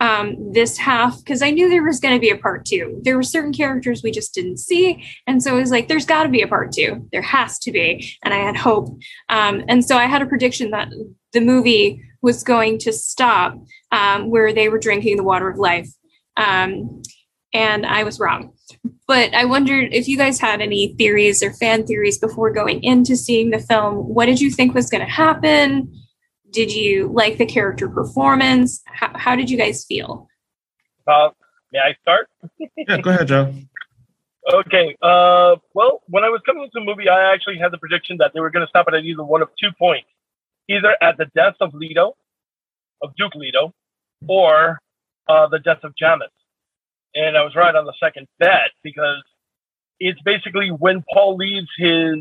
um, 0.01 0.51
this 0.51 0.77
half 0.77 1.17
because 1.20 1.41
I 1.41 1.51
knew 1.51 1.70
there 1.70 1.84
was 1.84 2.01
going 2.01 2.13
to 2.13 2.20
be 2.20 2.29
a 2.29 2.38
part 2.38 2.65
two. 2.65 3.00
There 3.03 3.15
were 3.15 3.24
certain 3.24 3.53
characters 3.53 4.03
we 4.03 4.12
just 4.12 4.34
didn't 4.34 4.58
see. 4.58 5.05
And 5.27 5.41
so 5.41 5.55
it 5.55 5.62
was 5.62 5.72
like, 5.72 5.88
there's 5.88 6.05
got 6.05 6.24
to 6.24 6.29
be 6.29 6.41
a 6.41 6.48
part 6.48 6.74
two. 6.74 7.08
There 7.13 7.22
has 7.22 7.58
to 7.60 7.72
be. 7.72 8.13
And 8.22 8.34
I 8.34 8.39
had 8.39 8.58
hope. 8.58 8.89
Um, 9.29 9.63
and 9.70 9.86
so 9.86 9.96
I 9.96 10.08
had 10.08 10.22
a 10.22 10.25
prediction 10.25 10.72
that 10.72 10.91
the 11.32 11.39
movie 11.39 12.03
was 12.22 12.43
going 12.43 12.79
to 12.79 12.91
stop 12.91 13.58
um, 13.93 14.29
where 14.29 14.53
they 14.53 14.67
were 14.67 14.79
drinking 14.79 15.15
the 15.15 15.24
water 15.24 15.48
of 15.48 15.58
life. 15.58 15.89
Um, 16.36 17.01
and 17.53 17.86
I 17.86 18.03
was 18.03 18.19
wrong. 18.19 18.53
But 19.07 19.33
I 19.33 19.45
wondered 19.45 19.93
if 19.93 20.07
you 20.07 20.17
guys 20.17 20.39
had 20.39 20.62
any 20.62 20.95
theories 20.95 21.43
or 21.43 21.53
fan 21.53 21.86
theories 21.86 22.17
before 22.17 22.51
going 22.51 22.83
into 22.83 23.15
seeing 23.15 23.51
the 23.51 23.60
film. 23.60 23.95
What 23.95 24.25
did 24.25 24.41
you 24.41 24.50
think 24.50 24.74
was 24.74 24.89
going 24.89 25.05
to 25.05 25.12
happen? 25.12 25.93
Did 26.50 26.74
you 26.74 27.12
like 27.13 27.38
the 27.38 27.45
character 27.45 27.89
performance? 27.89 28.81
How, 28.86 29.12
how 29.15 29.36
did 29.36 29.50
you 29.50 29.57
guys 29.57 29.86
feel? 29.86 30.27
Uh, 31.07 31.29
may 31.72 31.79
I 31.79 31.95
start? 32.01 32.29
yeah, 32.77 32.98
go 33.01 33.12
ahead, 33.12 33.27
Joe. 33.27 33.53
Okay. 34.51 34.95
Uh, 35.01 35.55
well, 35.74 36.01
when 36.07 36.24
I 36.24 36.29
was 36.29 36.41
coming 36.45 36.63
into 36.63 36.74
the 36.75 36.81
movie, 36.81 37.07
I 37.10 37.33
actually 37.33 37.57
had 37.57 37.72
the 37.72 37.77
prediction 37.77 38.17
that 38.17 38.31
they 38.33 38.39
were 38.39 38.50
going 38.50 38.65
to 38.65 38.69
stop 38.69 38.88
it 38.88 38.93
at 38.93 39.03
either 39.03 39.24
one 39.24 39.41
of 39.41 39.50
two 39.62 39.69
points, 39.77 40.07
either 40.69 40.95
at 41.01 41.17
the 41.17 41.25
death 41.36 41.55
of 41.62 41.74
Leto, 41.74 42.15
of 43.01 43.15
Duke 43.15 43.36
Leto, 43.36 43.74
or 44.27 44.79
uh, 45.27 45.48
the 45.48 45.60
death 45.60 45.79
of 45.83 45.93
Jamis 46.01 46.27
and 47.15 47.38
I 47.38 47.43
was 47.43 47.55
right 47.55 47.75
on 47.75 47.86
the 47.86 47.93
second 48.00 48.27
bet 48.39 48.72
because 48.84 49.24
it's 50.00 50.22
basically 50.22 50.70
when 50.70 51.03
Paul 51.13 51.36
leaves 51.38 51.70
his 51.77 52.20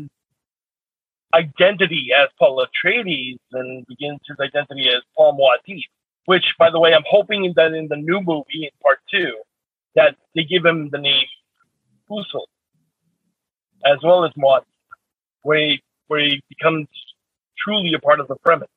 identity 1.33 2.09
as 2.15 2.29
Paul 2.37 2.65
Atreides 2.65 3.39
and 3.51 3.85
begins 3.87 4.19
his 4.27 4.37
identity 4.39 4.89
as 4.89 5.01
Paul 5.17 5.37
Muad'Dib, 5.37 5.81
which, 6.25 6.45
by 6.59 6.69
the 6.69 6.79
way, 6.79 6.93
I'm 6.93 7.03
hoping 7.09 7.51
that 7.55 7.73
in 7.73 7.87
the 7.87 7.95
new 7.95 8.21
movie 8.21 8.63
in 8.63 8.69
part 8.81 8.99
two, 9.11 9.33
that 9.95 10.15
they 10.35 10.43
give 10.43 10.65
him 10.65 10.89
the 10.91 10.99
name 10.99 11.25
Usul 12.09 12.45
as 13.85 13.97
well 14.03 14.23
as 14.23 14.31
Muad'Dib, 14.33 14.65
where 15.41 15.57
he, 15.57 15.83
where 16.07 16.21
he 16.21 16.41
becomes 16.49 16.87
truly 17.57 17.93
a 17.93 17.99
part 17.99 18.19
of 18.19 18.27
the 18.27 18.35
Fremen. 18.45 18.67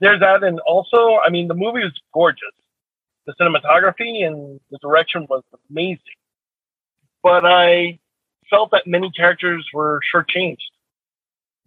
There's 0.00 0.20
that, 0.20 0.42
and 0.42 0.58
also, 0.60 1.18
I 1.24 1.30
mean, 1.30 1.46
the 1.46 1.54
movie 1.54 1.82
is 1.82 1.92
gorgeous 2.12 2.50
the 3.26 3.34
cinematography 3.40 4.26
and 4.26 4.60
the 4.70 4.78
direction 4.78 5.26
was 5.28 5.42
amazing. 5.70 5.98
But 7.22 7.44
I 7.44 7.98
felt 8.50 8.70
that 8.72 8.86
many 8.86 9.10
characters 9.10 9.66
were 9.72 10.00
shortchanged. 10.14 10.58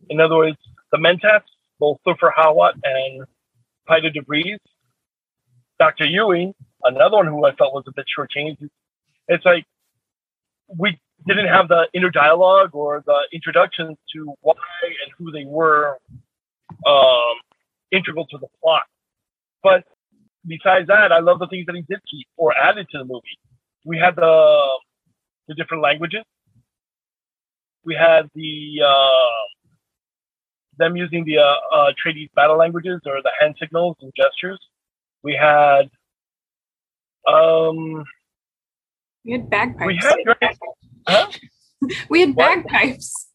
In 0.10 0.20
other 0.20 0.36
words, 0.36 0.58
the 0.92 0.98
Mentats, 0.98 1.44
both 1.80 1.98
Thufir 2.06 2.32
Hawat 2.38 2.74
and 2.84 3.26
Peter 3.88 4.10
DeVries, 4.10 4.60
Dr. 5.80 6.06
Yueh, 6.06 6.54
another 6.84 7.18
one 7.18 7.28
who 7.28 7.46
I 7.46 7.56
felt 7.56 7.74
was 7.74 7.86
a 7.88 7.92
bit 7.92 8.06
shortchanged. 8.18 8.70
It's 9.28 9.46
like 9.46 9.66
we 10.68 11.00
didn't 11.28 11.48
have 11.48 11.68
the 11.68 11.88
inner 11.94 12.10
dialogue 12.10 12.72
or 12.74 13.04
the 13.06 13.28
introduction 13.34 13.98
to 14.14 14.34
why 14.42 14.54
and 14.84 15.12
who 15.18 15.32
they 15.32 15.46
were 15.46 15.98
um, 16.86 17.36
integral 17.92 18.28
to 18.28 18.38
the 18.38 18.48
plot. 18.62 18.84
But 19.64 19.84
besides 20.48 20.88
that, 20.88 21.12
I 21.12 21.20
love 21.20 21.40
the 21.40 21.48
things 21.48 21.66
that 21.68 21.76
he 21.76 21.82
did 21.82 22.00
keep 22.10 22.28
or 22.38 22.56
added 22.56 22.88
to 22.92 23.00
the 23.00 23.06
movie. 23.06 23.38
We 23.86 23.98
had 23.98 24.16
the 24.16 24.80
the 25.48 25.56
different 25.56 25.84
languages. 25.84 26.24
We 27.84 27.96
had 27.96 28.30
the 28.34 28.82
uh, 28.86 29.42
them 30.78 30.96
using 30.96 31.26
the 31.26 31.38
uh, 31.38 31.56
uh, 31.74 31.92
Atreides 31.92 32.34
battle 32.36 32.58
languages 32.58 33.02
or 33.06 33.22
the 33.22 33.32
hand 33.40 33.56
signals 33.60 33.96
and 34.02 34.12
gestures. 34.16 34.60
We 35.24 35.38
had 35.40 35.90
um, 37.28 38.06
we 39.24 39.32
had 39.34 39.50
bagpipes. 39.50 39.88
We 39.88 40.00
had, 40.42 40.56
huh? 41.08 41.32
we 42.10 42.22
had 42.22 42.36
bagpipes. 42.36 43.28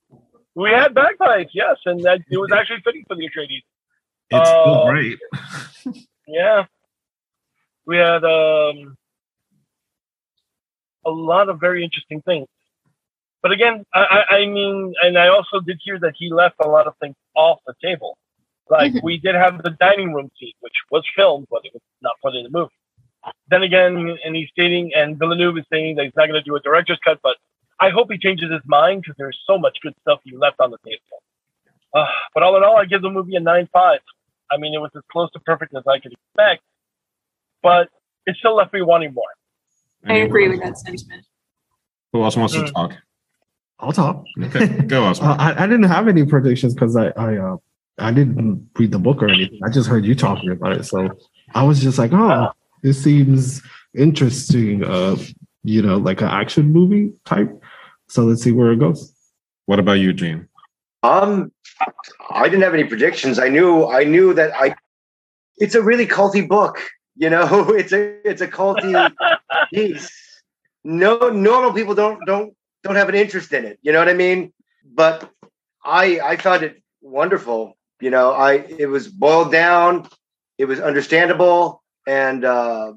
We 0.55 0.71
had 0.71 0.95
bagpipes, 0.95 1.51
yes, 1.55 1.77
and 1.87 2.03
that 2.05 2.21
it 2.31 2.37
was 2.37 2.51
actually 2.53 2.81
fitting 2.85 3.05
for 3.07 3.17
the 3.17 3.29
Atreides. 3.29 3.63
It's 4.31 4.49
still 4.49 4.83
uh, 4.83 4.91
great. 4.91 5.19
yeah, 6.29 6.65
we 7.91 7.97
had 7.97 8.23
um, 8.23 8.97
a 11.05 11.11
lot 11.11 11.49
of 11.49 11.59
very 11.59 11.83
interesting 11.83 12.23
things. 12.23 12.47
But 13.43 13.51
again, 13.51 13.85
I, 13.93 14.23
I, 14.31 14.47
mean, 14.47 14.95
and 15.03 15.19
I 15.19 15.27
also 15.27 15.59
did 15.59 15.81
hear 15.83 15.99
that 15.99 16.13
he 16.17 16.31
left 16.31 16.55
a 16.63 16.69
lot 16.69 16.87
of 16.87 16.95
things 17.01 17.17
off 17.35 17.59
the 17.67 17.75
table. 17.83 18.17
Like 18.69 18.93
we 19.03 19.17
did 19.17 19.35
have 19.35 19.61
the 19.65 19.71
dining 19.71 20.13
room 20.13 20.31
scene, 20.39 20.53
which 20.61 20.75
was 20.93 21.03
filmed, 21.17 21.49
but 21.51 21.63
it 21.65 21.73
was 21.75 21.83
not 22.01 22.13
put 22.23 22.37
in 22.37 22.45
the 22.45 22.51
movie. 22.51 22.71
Then 23.49 23.65
again, 23.65 24.17
and 24.25 24.37
he's 24.37 24.49
stating, 24.51 24.93
and 24.95 25.19
Villeneuve 25.19 25.59
is 25.59 25.65
saying 25.73 25.97
that 25.97 26.05
he's 26.05 26.15
not 26.15 26.29
going 26.29 26.41
to 26.41 26.49
do 26.49 26.55
a 26.55 26.61
director's 26.61 27.01
cut, 27.05 27.19
but 27.25 27.39
I 27.81 27.91
hope 27.91 28.13
he 28.13 28.19
changes 28.19 28.53
his 28.53 28.63
mind 28.67 29.03
because 29.03 29.17
there's 29.19 29.41
so 29.49 29.59
much 29.59 29.79
good 29.83 29.95
stuff 30.03 30.21
he 30.23 30.37
left 30.37 30.61
on 30.61 30.71
the 30.71 30.79
table. 30.85 31.23
Uh, 31.93 32.07
but 32.35 32.45
all 32.45 32.57
in 32.57 32.63
all, 32.63 32.77
I 32.77 32.85
give 32.85 33.03
the 33.03 33.11
movie 33.11 33.35
a 33.35 33.41
9.5. 33.41 33.99
I 34.53 34.57
mean, 34.59 34.75
it 34.75 34.79
was 34.79 34.93
as 34.95 35.03
close 35.11 35.29
to 35.33 35.41
perfect 35.41 35.75
as 35.75 35.83
I 35.89 35.99
could 35.99 36.13
expect 36.13 36.63
but 37.63 37.89
it 38.27 38.37
still 38.39 38.57
left 38.57 38.73
me 38.73 38.83
wanting 38.83 39.15
more. 39.15 39.25
I 40.07 40.19
agree 40.19 40.49
with 40.49 40.61
that 40.61 40.79
sentiment. 40.79 41.25
Who 42.13 42.23
else 42.23 42.37
wants 42.37 42.55
to 42.55 42.61
Mm. 42.63 42.73
talk? 42.73 42.93
I'll 43.79 43.93
talk. 43.93 44.25
Okay, 44.43 44.67
go 44.87 45.05
Oscar. 45.11 45.27
Uh, 45.27 45.37
I, 45.39 45.65
I 45.65 45.67
didn't 45.67 45.85
have 45.89 46.09
any 46.09 46.25
predictions 46.25 46.75
because 46.75 46.97
I 46.97 47.09
I 47.17 47.37
uh, 47.39 47.57
I 47.99 48.13
didn't 48.13 48.69
read 48.79 48.91
the 48.93 48.99
book 48.99 49.23
or 49.23 49.29
anything. 49.29 49.61
I 49.65 49.71
just 49.71 49.89
heard 49.89 50.05
you 50.05 50.15
talking 50.15 50.51
about 50.51 50.73
it, 50.73 50.85
so 50.85 51.09
I 51.55 51.63
was 51.65 51.81
just 51.81 51.99
like, 51.99 52.13
oh, 52.13 52.51
this 52.83 53.03
seems 53.03 53.63
interesting. 53.95 54.85
Uh, 54.85 55.17
you 55.63 55.83
know, 55.83 55.99
like 55.99 56.21
an 56.21 56.29
action 56.29 56.73
movie 56.73 57.13
type. 57.25 57.51
So 58.09 58.25
let's 58.25 58.43
see 58.43 58.53
where 58.53 58.73
it 58.73 58.79
goes. 58.81 59.15
What 59.67 59.79
about 59.79 59.95
you, 59.95 60.13
Gene? 60.13 60.49
Um, 61.03 61.53
I 62.31 62.45
didn't 62.45 62.63
have 62.63 62.75
any 62.75 62.85
predictions. 62.85 63.39
I 63.39 63.49
knew 63.49 63.87
I 63.87 64.05
knew 64.05 64.35
that 64.35 64.53
I. 64.55 64.75
It's 65.59 65.75
a 65.75 65.83
really 65.83 66.07
culty 66.07 66.47
book. 66.47 66.83
You 67.21 67.29
know, 67.29 67.69
it's 67.81 67.93
a 67.93 68.29
it's 68.29 68.41
a 68.41 68.49
culty 68.49 68.93
piece. 69.75 70.11
No 70.83 71.29
normal 71.29 71.73
people 71.75 71.95
don't 71.95 72.19
don't 72.25 72.55
don't 72.83 72.97
have 72.97 73.11
an 73.11 73.15
interest 73.15 73.53
in 73.53 73.67
it. 73.67 73.79
You 73.83 73.93
know 73.93 73.99
what 73.99 74.09
I 74.09 74.15
mean? 74.15 74.53
But 74.83 75.31
I 75.85 76.19
I 76.21 76.37
found 76.37 76.63
it 76.63 76.83
wonderful. 77.03 77.77
You 78.01 78.09
know, 78.09 78.33
I 78.33 78.55
it 78.55 78.87
was 78.87 79.07
boiled 79.07 79.53
down. 79.53 80.09
It 80.57 80.65
was 80.65 80.81
understandable, 80.81 81.83
and 82.07 82.45
uh, 82.45 82.95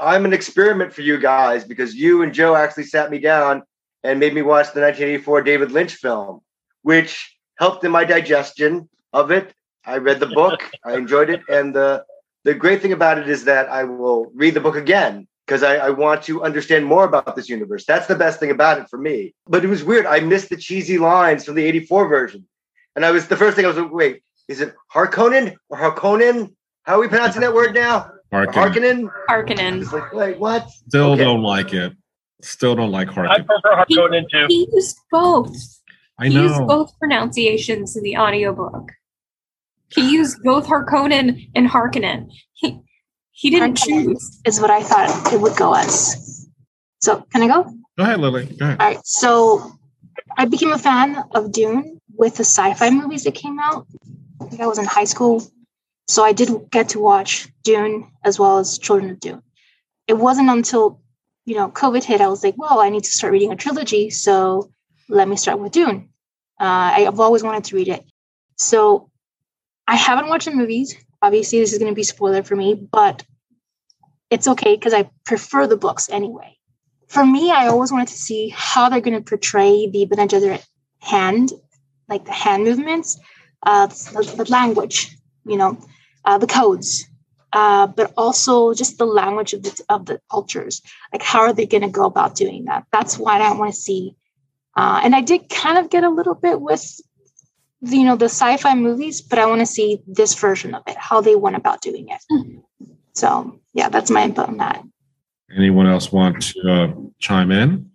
I'm 0.00 0.24
an 0.24 0.32
experiment 0.32 0.94
for 0.94 1.02
you 1.02 1.18
guys 1.18 1.64
because 1.64 1.94
you 1.94 2.22
and 2.22 2.32
Joe 2.32 2.56
actually 2.56 2.84
sat 2.84 3.10
me 3.10 3.18
down 3.18 3.62
and 4.02 4.18
made 4.18 4.34
me 4.34 4.40
watch 4.40 4.72
the 4.72 4.80
1984 4.80 5.42
David 5.42 5.72
Lynch 5.72 5.94
film, 5.96 6.40
which 6.82 7.36
helped 7.58 7.84
in 7.84 7.90
my 7.90 8.04
digestion 8.04 8.88
of 9.12 9.30
it. 9.30 9.52
I 9.84 9.98
read 9.98 10.20
the 10.20 10.26
book, 10.26 10.70
I 10.84 10.94
enjoyed 10.94 11.30
it, 11.30 11.42
and 11.48 11.74
the 11.74 12.04
the 12.48 12.54
great 12.54 12.80
thing 12.80 12.94
about 12.94 13.18
it 13.18 13.28
is 13.28 13.44
that 13.44 13.68
I 13.68 13.84
will 13.84 14.32
read 14.34 14.54
the 14.54 14.60
book 14.60 14.74
again 14.74 15.28
because 15.46 15.62
I, 15.62 15.76
I, 15.76 15.90
want 15.90 16.22
to 16.22 16.42
understand 16.42 16.86
more 16.86 17.04
about 17.04 17.36
this 17.36 17.46
universe. 17.46 17.84
That's 17.84 18.06
the 18.06 18.14
best 18.14 18.40
thing 18.40 18.50
about 18.50 18.78
it 18.78 18.88
for 18.88 18.96
me. 18.96 19.34
But 19.46 19.66
it 19.66 19.68
was 19.68 19.84
weird. 19.84 20.06
I 20.06 20.20
missed 20.20 20.48
the 20.48 20.56
cheesy 20.56 20.96
lines 20.96 21.44
from 21.44 21.56
the 21.56 21.64
84 21.66 22.08
version. 22.08 22.48
And 22.96 23.04
I 23.04 23.10
was 23.10 23.28
the 23.28 23.36
first 23.36 23.54
thing 23.54 23.66
I 23.66 23.68
was 23.68 23.76
like, 23.76 23.92
wait, 23.92 24.22
is 24.48 24.62
it 24.62 24.74
Harkonnen 24.94 25.56
or 25.68 25.78
Harkonnen? 25.78 26.54
How 26.84 26.96
are 26.96 27.00
we 27.00 27.08
pronouncing 27.08 27.42
that 27.42 27.52
word 27.52 27.74
now? 27.74 28.12
Harkonnen. 28.32 29.10
Harkonnen. 29.28 29.92
Like, 29.92 30.12
wait, 30.14 30.38
what? 30.38 30.70
Still 30.70 31.12
Okay. 31.12 31.24
don't 31.24 31.42
like 31.42 31.74
it. 31.74 31.92
Still 32.40 32.76
don't 32.76 32.90
like 32.90 33.08
I 33.08 33.12
Harkonnen. 33.12 33.46
prefer 33.46 33.84
Harkonnen 33.84 34.24
too. 34.30 34.46
He 34.48 34.66
used 34.72 34.98
both. 35.10 35.54
I 36.18 36.28
know. 36.30 36.40
He 36.40 36.48
used 36.48 36.66
both 36.66 36.98
pronunciations 36.98 37.94
in 37.94 38.02
the 38.02 38.16
audiobook. 38.16 38.90
He 39.90 40.10
used 40.10 40.42
both 40.42 40.66
Harkonnen 40.66 41.50
and 41.54 41.68
Harkonnen. 41.68 42.30
He, 42.52 42.78
he 43.32 43.50
didn't 43.50 43.78
Harkonnen 43.78 44.04
choose. 44.04 44.40
Is 44.44 44.60
what 44.60 44.70
I 44.70 44.82
thought 44.82 45.32
it 45.32 45.40
would 45.40 45.56
go 45.56 45.74
as. 45.74 46.48
So 47.00 47.24
can 47.32 47.42
I 47.42 47.48
go? 47.48 47.64
Go 47.96 48.04
ahead, 48.04 48.20
Lily. 48.20 48.46
Go 48.46 48.66
ahead. 48.66 48.80
All 48.80 48.86
right. 48.86 48.98
So 49.04 49.72
I 50.36 50.44
became 50.44 50.72
a 50.72 50.78
fan 50.78 51.22
of 51.34 51.52
Dune 51.52 52.00
with 52.14 52.36
the 52.36 52.44
sci-fi 52.44 52.90
movies 52.90 53.24
that 53.24 53.34
came 53.34 53.58
out. 53.58 53.86
I 54.40 54.44
think 54.44 54.60
I 54.60 54.66
was 54.66 54.78
in 54.78 54.84
high 54.84 55.04
school. 55.04 55.42
So 56.08 56.24
I 56.24 56.32
did 56.32 56.70
get 56.70 56.90
to 56.90 56.98
watch 56.98 57.48
Dune 57.62 58.10
as 58.24 58.38
well 58.38 58.58
as 58.58 58.78
Children 58.78 59.10
of 59.10 59.20
Dune. 59.20 59.42
It 60.06 60.14
wasn't 60.14 60.48
until, 60.48 61.00
you 61.44 61.54
know, 61.54 61.68
COVID 61.70 62.02
hit, 62.02 62.20
I 62.20 62.28
was 62.28 62.42
like, 62.42 62.56
well, 62.56 62.80
I 62.80 62.88
need 62.88 63.04
to 63.04 63.10
start 63.10 63.32
reading 63.32 63.52
a 63.52 63.56
trilogy. 63.56 64.10
So 64.10 64.72
let 65.08 65.28
me 65.28 65.36
start 65.36 65.58
with 65.58 65.72
Dune. 65.72 66.08
Uh, 66.60 66.64
I've 66.96 67.20
always 67.20 67.42
wanted 67.42 67.64
to 67.64 67.76
read 67.76 67.88
it. 67.88 68.04
So 68.56 69.10
I 69.88 69.96
haven't 69.96 70.28
watched 70.28 70.44
the 70.44 70.54
movies. 70.54 70.94
Obviously, 71.20 71.58
this 71.58 71.72
is 71.72 71.80
going 71.80 71.90
to 71.90 71.96
be 71.96 72.04
spoiler 72.04 72.44
for 72.44 72.54
me, 72.54 72.74
but 72.74 73.24
it's 74.30 74.46
okay 74.46 74.76
because 74.76 74.94
I 74.94 75.10
prefer 75.24 75.66
the 75.66 75.76
books 75.76 76.08
anyway 76.08 76.58
for 77.08 77.24
me, 77.24 77.50
I 77.50 77.66
always 77.66 77.90
wanted 77.90 78.08
to 78.08 78.14
see 78.14 78.50
how 78.54 78.88
they're 78.88 79.00
going 79.00 79.16
to 79.16 79.28
portray 79.28 79.88
the 79.88 80.04
Bene 80.04 80.28
Gesserit 80.28 80.64
hand, 81.00 81.52
like 82.08 82.24
the 82.26 82.32
hand 82.32 82.64
movements, 82.64 83.18
uh, 83.64 83.86
the, 83.86 84.34
the 84.36 84.50
language, 84.50 85.16
you 85.44 85.56
know, 85.56 85.78
uh, 86.24 86.38
the 86.38 86.46
codes, 86.46 87.06
uh, 87.54 87.86
but 87.86 88.12
also 88.16 88.74
just 88.74 88.98
the 88.98 89.06
language 89.06 89.54
of 89.54 89.62
the 89.62 89.84
of 89.88 90.04
the 90.04 90.20
cultures. 90.30 90.82
Like, 91.12 91.22
how 91.22 91.40
are 91.40 91.52
they 91.52 91.66
going 91.66 91.82
to 91.82 91.88
go 91.88 92.04
about 92.04 92.34
doing 92.34 92.66
that? 92.66 92.84
That's 92.92 93.18
what 93.18 93.40
I 93.40 93.52
want 93.54 93.74
to 93.74 93.80
see. 93.80 94.14
Uh, 94.76 95.00
and 95.02 95.16
I 95.16 95.22
did 95.22 95.48
kind 95.48 95.78
of 95.78 95.90
get 95.90 96.04
a 96.04 96.10
little 96.10 96.34
bit 96.34 96.60
with, 96.60 97.00
you 97.80 98.04
know, 98.04 98.16
the 98.16 98.26
sci-fi 98.26 98.74
movies, 98.74 99.20
but 99.20 99.38
I 99.38 99.46
want 99.46 99.60
to 99.60 99.66
see 99.66 100.00
this 100.06 100.34
version 100.34 100.74
of 100.74 100.82
it, 100.86 100.96
how 100.96 101.20
they 101.20 101.36
went 101.36 101.56
about 101.56 101.80
doing 101.80 102.08
it. 102.08 102.62
So, 103.12 103.60
yeah, 103.72 103.88
that's 103.88 104.10
my 104.10 104.24
input 104.24 104.48
on 104.48 104.58
that. 104.58 104.82
Anyone 105.56 105.86
else 105.86 106.12
want 106.12 106.42
to 106.42 106.72
uh, 106.72 106.92
chime 107.18 107.50
in? 107.50 107.90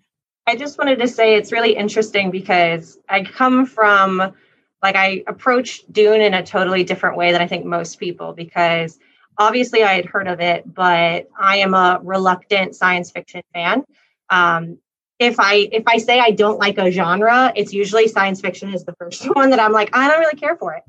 I 0.48 0.56
just 0.56 0.78
wanted 0.78 1.00
to 1.00 1.08
say 1.08 1.36
it's 1.36 1.52
really 1.52 1.76
interesting 1.76 2.32
because 2.32 2.98
I 3.08 3.24
come 3.24 3.66
from 3.66 4.34
like 4.82 4.96
I 4.98 5.24
approach 5.28 5.82
Dune 5.92 6.22
in 6.22 6.34
a 6.34 6.44
totally 6.44 6.84
different 6.84 7.16
way 7.16 7.32
than 7.32 7.42
I 7.42 7.48
think 7.48 7.66
most 7.66 8.00
people 8.00 8.34
because 8.34 9.00
obviously 9.38 9.84
I 9.84 9.94
had 9.94 10.06
heard 10.06 10.28
of 10.28 10.42
it, 10.42 10.72
but 10.72 11.30
I 11.40 11.58
am 11.58 11.74
a 11.74 12.00
reluctant 12.04 12.76
science 12.76 13.10
fiction 13.10 13.42
fan. 13.54 13.84
Um, 14.30 14.80
if 15.24 15.40
I 15.40 15.70
if 15.72 15.84
I 15.88 15.98
say 15.98 16.20
I 16.20 16.32
don't 16.32 16.60
like 16.60 16.78
a 16.78 16.92
genre, 16.92 17.52
it's 17.56 17.74
usually 17.74 18.08
science 18.08 18.42
fiction 18.42 18.74
is 18.74 18.84
the 18.86 18.94
first 18.94 19.24
one 19.36 19.50
that 19.50 19.60
I'm 19.60 19.72
like 19.72 19.96
I 19.96 20.10
don't 20.10 20.20
really 20.20 20.38
care 20.38 20.56
for 20.56 20.74
it. 20.74 20.84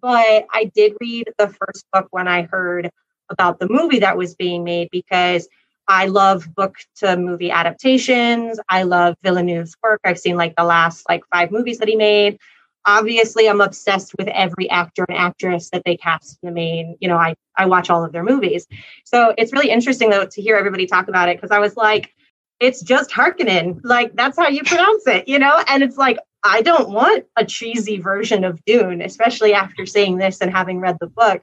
But 0.00 0.46
I 0.52 0.70
did 0.74 0.94
read 1.00 1.32
the 1.38 1.48
first 1.48 1.86
book 1.92 2.08
when 2.10 2.28
I 2.28 2.42
heard 2.42 2.90
about 3.30 3.58
the 3.58 3.68
movie 3.68 4.00
that 4.00 4.18
was 4.18 4.34
being 4.34 4.64
made 4.64 4.88
because 4.92 5.48
I 5.88 6.06
love 6.06 6.54
book 6.54 6.76
to 6.96 7.16
movie 7.16 7.50
adaptations. 7.50 8.58
I 8.68 8.84
love 8.84 9.16
Villeneuve's 9.22 9.76
work. 9.82 10.00
I've 10.04 10.18
seen 10.18 10.36
like 10.36 10.54
the 10.56 10.64
last 10.64 11.04
like 11.08 11.22
five 11.32 11.50
movies 11.50 11.78
that 11.78 11.88
he 11.88 11.96
made. 11.96 12.38
Obviously, 12.86 13.48
I'm 13.48 13.62
obsessed 13.62 14.14
with 14.18 14.28
every 14.28 14.68
actor 14.68 15.06
and 15.08 15.16
actress 15.16 15.70
that 15.70 15.82
they 15.86 15.96
cast 15.96 16.38
in 16.42 16.48
the 16.48 16.52
main. 16.52 16.96
You 17.00 17.08
know, 17.08 17.16
I 17.16 17.34
I 17.56 17.66
watch 17.66 17.90
all 17.90 18.04
of 18.04 18.12
their 18.12 18.24
movies. 18.24 18.66
So 19.04 19.34
it's 19.38 19.52
really 19.52 19.70
interesting 19.70 20.10
though 20.10 20.26
to 20.26 20.42
hear 20.42 20.56
everybody 20.56 20.86
talk 20.86 21.08
about 21.08 21.28
it 21.28 21.36
because 21.36 21.50
I 21.50 21.60
was 21.60 21.76
like, 21.76 22.14
it's 22.60 22.82
just 22.82 23.10
Harkonnen. 23.10 23.80
Like 23.82 24.14
that's 24.14 24.38
how 24.38 24.48
you 24.48 24.62
pronounce 24.62 25.06
it, 25.06 25.28
you 25.28 25.38
know? 25.38 25.62
And 25.68 25.82
it's 25.82 25.96
like 25.96 26.18
I 26.42 26.62
don't 26.62 26.90
want 26.90 27.24
a 27.36 27.44
cheesy 27.44 27.98
version 27.98 28.44
of 28.44 28.64
Dune, 28.64 29.00
especially 29.00 29.54
after 29.54 29.86
seeing 29.86 30.18
this 30.18 30.40
and 30.40 30.50
having 30.50 30.80
read 30.80 30.98
the 31.00 31.06
book 31.06 31.42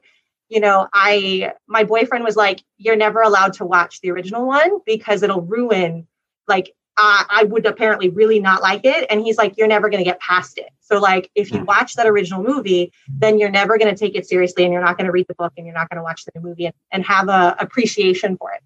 you 0.52 0.60
know, 0.60 0.90
I 0.94 1.54
my 1.66 1.86
boyfriend 1.86 2.26
was 2.26 2.36
like, 2.36 2.62
"You're 2.78 2.98
never 2.98 3.22
allowed 3.22 3.54
to 3.54 3.66
watch 3.66 4.02
the 4.02 4.12
original 4.12 4.46
one 4.46 4.80
because 4.86 5.24
it'll 5.24 5.42
ruin." 5.42 6.06
Like, 6.46 6.76
I, 6.98 7.26
I 7.30 7.44
would 7.46 7.66
apparently 7.66 8.10
really 8.10 8.42
not 8.42 8.62
like 8.62 8.82
it, 8.84 9.08
and 9.10 9.22
he's 9.22 9.38
like, 9.38 9.58
"You're 9.58 9.70
never 9.70 9.90
going 9.90 10.04
to 10.04 10.10
get 10.10 10.20
past 10.20 10.58
it." 10.58 10.68
So, 10.82 11.00
like, 11.00 11.32
if 11.36 11.54
you 11.54 11.60
hmm. 11.60 11.66
watch 11.66 11.96
that 11.96 12.06
original 12.06 12.44
movie, 12.44 12.92
then 13.08 13.40
you're 13.40 13.50
never 13.50 13.78
going 13.78 13.96
to 13.96 13.98
take 13.98 14.14
it 14.14 14.28
seriously, 14.28 14.66
and 14.66 14.74
you're 14.74 14.84
not 14.84 14.98
going 14.98 15.06
to 15.06 15.14
read 15.14 15.28
the 15.30 15.36
book, 15.36 15.54
and 15.56 15.66
you're 15.66 15.74
not 15.74 15.90
going 15.90 16.00
to 16.00 16.04
watch 16.04 16.26
the 16.26 16.34
new 16.36 16.42
movie 16.42 16.66
and, 16.66 16.76
and 16.92 17.06
have 17.06 17.30
a 17.30 17.56
appreciation 17.58 18.36
for 18.36 18.52
it. 18.52 18.62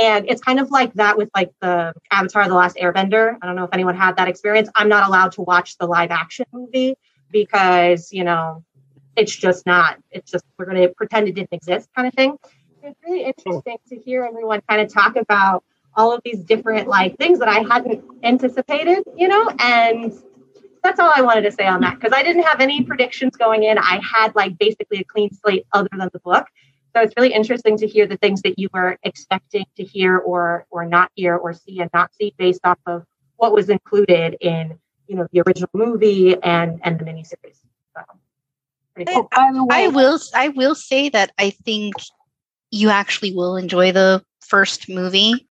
And 0.00 0.28
it's 0.28 0.40
kind 0.40 0.60
of 0.60 0.70
like 0.70 0.94
that 0.94 1.16
with 1.16 1.30
like 1.34 1.50
the 1.60 1.92
Avatar: 2.10 2.48
The 2.48 2.54
Last 2.54 2.76
Airbender. 2.76 3.36
I 3.40 3.46
don't 3.46 3.56
know 3.56 3.64
if 3.64 3.70
anyone 3.72 3.96
had 3.96 4.16
that 4.16 4.28
experience. 4.28 4.68
I'm 4.74 4.88
not 4.88 5.06
allowed 5.06 5.32
to 5.32 5.42
watch 5.42 5.76
the 5.78 5.86
live 5.86 6.10
action 6.10 6.46
movie 6.52 6.96
because 7.30 8.12
you 8.12 8.24
know 8.24 8.64
it's 9.16 9.34
just 9.34 9.66
not. 9.66 9.98
It's 10.10 10.30
just 10.30 10.44
we're 10.58 10.66
going 10.66 10.82
to 10.82 10.88
pretend 10.94 11.28
it 11.28 11.34
didn't 11.34 11.52
exist, 11.52 11.88
kind 11.94 12.06
of 12.06 12.14
thing. 12.14 12.38
It's 12.82 12.98
really 13.04 13.24
interesting 13.24 13.76
to 13.88 13.96
hear 13.96 14.24
everyone 14.24 14.62
kind 14.68 14.80
of 14.80 14.92
talk 14.92 15.16
about 15.16 15.64
all 15.94 16.14
of 16.14 16.20
these 16.24 16.38
different 16.38 16.88
like 16.88 17.18
things 17.18 17.40
that 17.40 17.48
I 17.48 17.60
hadn't 17.60 18.04
anticipated, 18.22 19.02
you 19.16 19.26
know, 19.26 19.50
and 19.58 20.12
that's 20.82 21.00
all 21.00 21.12
I 21.14 21.22
wanted 21.22 21.42
to 21.42 21.52
say 21.52 21.66
on 21.66 21.80
that 21.80 21.96
because 21.96 22.12
I 22.12 22.22
didn't 22.22 22.44
have 22.44 22.60
any 22.60 22.82
predictions 22.84 23.36
going 23.36 23.64
in. 23.64 23.78
I 23.78 24.00
had 24.02 24.34
like 24.36 24.56
basically 24.58 24.98
a 24.98 25.04
clean 25.04 25.32
slate 25.34 25.66
other 25.72 25.88
than 25.90 26.08
the 26.12 26.20
book. 26.20 26.46
So 26.98 27.04
it's 27.04 27.14
really 27.16 27.32
interesting 27.32 27.76
to 27.78 27.86
hear 27.86 28.08
the 28.08 28.16
things 28.16 28.42
that 28.42 28.58
you 28.58 28.68
were 28.74 28.98
expecting 29.04 29.64
to 29.76 29.84
hear 29.84 30.18
or 30.18 30.66
or 30.70 30.84
not 30.84 31.12
hear 31.14 31.36
or 31.36 31.52
see 31.52 31.78
and 31.78 31.88
not 31.94 32.12
see 32.14 32.34
based 32.36 32.62
off 32.64 32.78
of 32.86 33.04
what 33.36 33.52
was 33.52 33.68
included 33.68 34.36
in 34.40 34.76
you 35.06 35.14
know 35.14 35.28
the 35.30 35.42
original 35.46 35.70
movie 35.74 36.34
and 36.42 36.80
and 36.82 36.98
the 36.98 37.04
miniseries. 37.04 37.60
So, 37.94 38.02
pretty 38.96 39.12
cool. 39.12 39.28
by 39.30 39.50
the 39.52 39.64
way, 39.64 39.84
I 39.84 39.88
will 39.88 40.18
I 40.34 40.48
will 40.48 40.74
say 40.74 41.08
that 41.10 41.30
I 41.38 41.50
think 41.50 41.94
you 42.72 42.88
actually 42.88 43.32
will 43.32 43.54
enjoy 43.54 43.92
the 43.92 44.24
first 44.40 44.88
movie. 44.88 45.46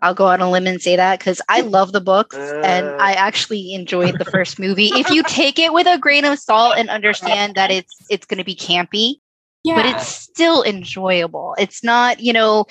I'll 0.00 0.14
go 0.14 0.26
on 0.26 0.40
a 0.40 0.48
limb 0.48 0.68
and 0.68 0.80
say 0.80 0.94
that 0.94 1.18
because 1.18 1.40
I 1.48 1.62
love 1.62 1.90
the 1.90 2.00
books 2.00 2.54
and 2.62 2.86
Uh. 2.86 2.92
I 3.00 3.14
actually 3.14 3.74
enjoyed 3.74 4.16
the 4.20 4.24
first 4.36 4.60
movie. 4.60 4.90
If 4.94 5.10
you 5.10 5.24
take 5.24 5.58
it 5.58 5.72
with 5.72 5.88
a 5.88 5.98
grain 5.98 6.24
of 6.24 6.38
salt 6.38 6.78
and 6.78 6.88
understand 6.88 7.56
that 7.56 7.72
it's 7.72 7.96
it's 8.08 8.26
going 8.26 8.38
to 8.38 8.44
be 8.44 8.54
campy, 8.54 9.16
Yeah. 9.64 9.76
but 9.76 9.86
it's 9.86 10.06
still 10.06 10.62
enjoyable. 10.62 11.56
It's 11.58 11.82
not, 11.82 12.20
you 12.20 12.34
know, 12.34 12.66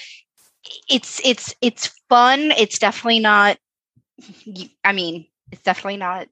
it's 0.90 1.20
it's 1.26 1.56
it's 1.60 1.88
fun. 2.08 2.52
It's 2.52 2.80
definitely 2.80 3.20
not. 3.20 3.58
I 4.84 4.92
mean, 4.94 5.28
it's 5.52 5.64
definitely 5.64 5.98
not. 5.98 6.28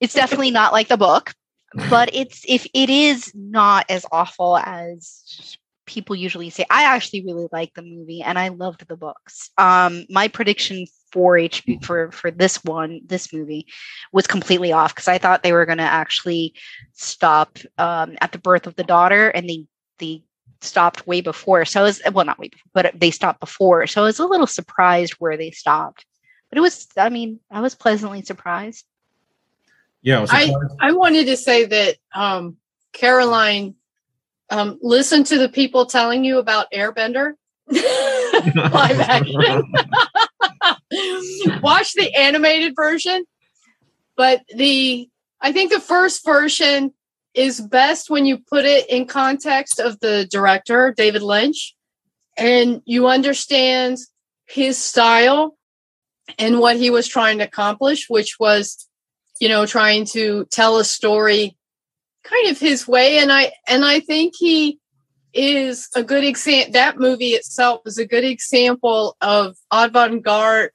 It's 0.00 0.14
definitely 0.14 0.50
not 0.50 0.72
like 0.72 0.88
the 0.88 0.96
book, 0.96 1.34
but 1.90 2.10
it's 2.14 2.44
if 2.48 2.66
it 2.74 2.90
is 2.90 3.30
not 3.34 3.86
as 3.90 4.06
awful 4.10 4.56
as 4.56 5.56
people 5.86 6.16
usually 6.16 6.50
say. 6.50 6.64
I 6.68 6.84
actually 6.84 7.24
really 7.24 7.48
like 7.52 7.72
the 7.74 7.82
movie 7.82 8.22
and 8.22 8.38
I 8.38 8.48
loved 8.48 8.86
the 8.88 8.96
books. 8.96 9.50
Um, 9.56 10.04
my 10.10 10.28
prediction 10.28 10.86
for 11.16 11.36
HB 11.36 11.82
for 11.82 12.10
for 12.12 12.30
this 12.30 12.62
one, 12.62 13.00
this 13.06 13.32
movie, 13.32 13.66
was 14.12 14.26
completely 14.26 14.70
off 14.70 14.94
because 14.94 15.08
I 15.08 15.16
thought 15.16 15.42
they 15.42 15.54
were 15.54 15.64
going 15.64 15.78
to 15.78 15.84
actually 15.84 16.52
stop 16.92 17.58
um, 17.78 18.18
at 18.20 18.32
the 18.32 18.38
birth 18.38 18.66
of 18.66 18.76
the 18.76 18.84
daughter, 18.84 19.30
and 19.30 19.48
they 19.48 19.64
they 19.98 20.22
stopped 20.60 21.06
way 21.06 21.22
before. 21.22 21.64
So 21.64 21.80
I 21.80 21.84
was 21.84 22.02
well, 22.12 22.26
not 22.26 22.38
way 22.38 22.48
before, 22.48 22.70
but 22.74 23.00
they 23.00 23.10
stopped 23.10 23.40
before. 23.40 23.86
So 23.86 24.02
I 24.02 24.04
was 24.04 24.18
a 24.18 24.26
little 24.26 24.46
surprised 24.46 25.14
where 25.14 25.38
they 25.38 25.52
stopped. 25.52 26.04
But 26.50 26.58
it 26.58 26.60
was, 26.60 26.86
I 26.98 27.08
mean, 27.08 27.40
I 27.50 27.62
was 27.62 27.74
pleasantly 27.74 28.20
surprised. 28.20 28.84
Yeah, 30.02 30.26
I 30.28 30.52
I. 30.80 30.88
I 30.88 30.92
wanted 30.92 31.28
to 31.28 31.36
say 31.38 31.64
that 31.64 31.96
um, 32.14 32.58
Caroline, 32.92 33.74
um, 34.50 34.78
listen 34.82 35.24
to 35.24 35.38
the 35.38 35.48
people 35.48 35.86
telling 35.86 36.24
you 36.24 36.38
about 36.38 36.70
Airbender 36.74 37.32
live 37.70 39.00
action. 39.00 39.72
Watch 41.62 41.92
the 41.94 42.12
animated 42.16 42.74
version, 42.76 43.24
but 44.16 44.42
the 44.54 45.08
I 45.40 45.52
think 45.52 45.72
the 45.72 45.80
first 45.80 46.24
version 46.24 46.92
is 47.34 47.60
best 47.60 48.08
when 48.08 48.24
you 48.24 48.38
put 48.38 48.64
it 48.64 48.88
in 48.88 49.06
context 49.06 49.78
of 49.78 50.00
the 50.00 50.26
director 50.30 50.94
David 50.96 51.22
Lynch, 51.22 51.74
and 52.36 52.82
you 52.84 53.08
understand 53.08 53.98
his 54.46 54.82
style 54.82 55.56
and 56.38 56.58
what 56.58 56.76
he 56.76 56.90
was 56.90 57.06
trying 57.06 57.38
to 57.38 57.44
accomplish, 57.44 58.08
which 58.08 58.36
was, 58.40 58.88
you 59.40 59.48
know, 59.48 59.66
trying 59.66 60.04
to 60.06 60.46
tell 60.50 60.78
a 60.78 60.84
story 60.84 61.56
kind 62.24 62.50
of 62.50 62.58
his 62.58 62.86
way. 62.88 63.18
And 63.18 63.32
I 63.32 63.52
and 63.68 63.84
I 63.84 64.00
think 64.00 64.34
he 64.38 64.78
is 65.32 65.88
a 65.94 66.02
good 66.02 66.24
example. 66.24 66.72
That 66.72 66.98
movie 66.98 67.30
itself 67.30 67.82
is 67.86 67.98
a 67.98 68.06
good 68.06 68.24
example 68.24 69.16
of 69.20 69.56
avant-garde 69.70 70.70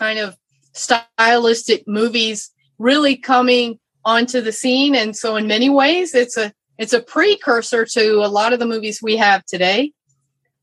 kind 0.00 0.18
of 0.18 0.34
stylistic 0.72 1.86
movies 1.86 2.50
really 2.78 3.16
coming 3.16 3.78
onto 4.04 4.40
the 4.40 4.52
scene. 4.52 4.94
And 4.94 5.14
so 5.14 5.36
in 5.36 5.46
many 5.46 5.68
ways 5.68 6.14
it's 6.14 6.36
a 6.36 6.52
it's 6.78 6.94
a 6.94 7.02
precursor 7.02 7.84
to 7.84 8.24
a 8.24 8.32
lot 8.38 8.54
of 8.54 8.58
the 8.58 8.66
movies 8.66 9.00
we 9.02 9.18
have 9.18 9.44
today. 9.44 9.92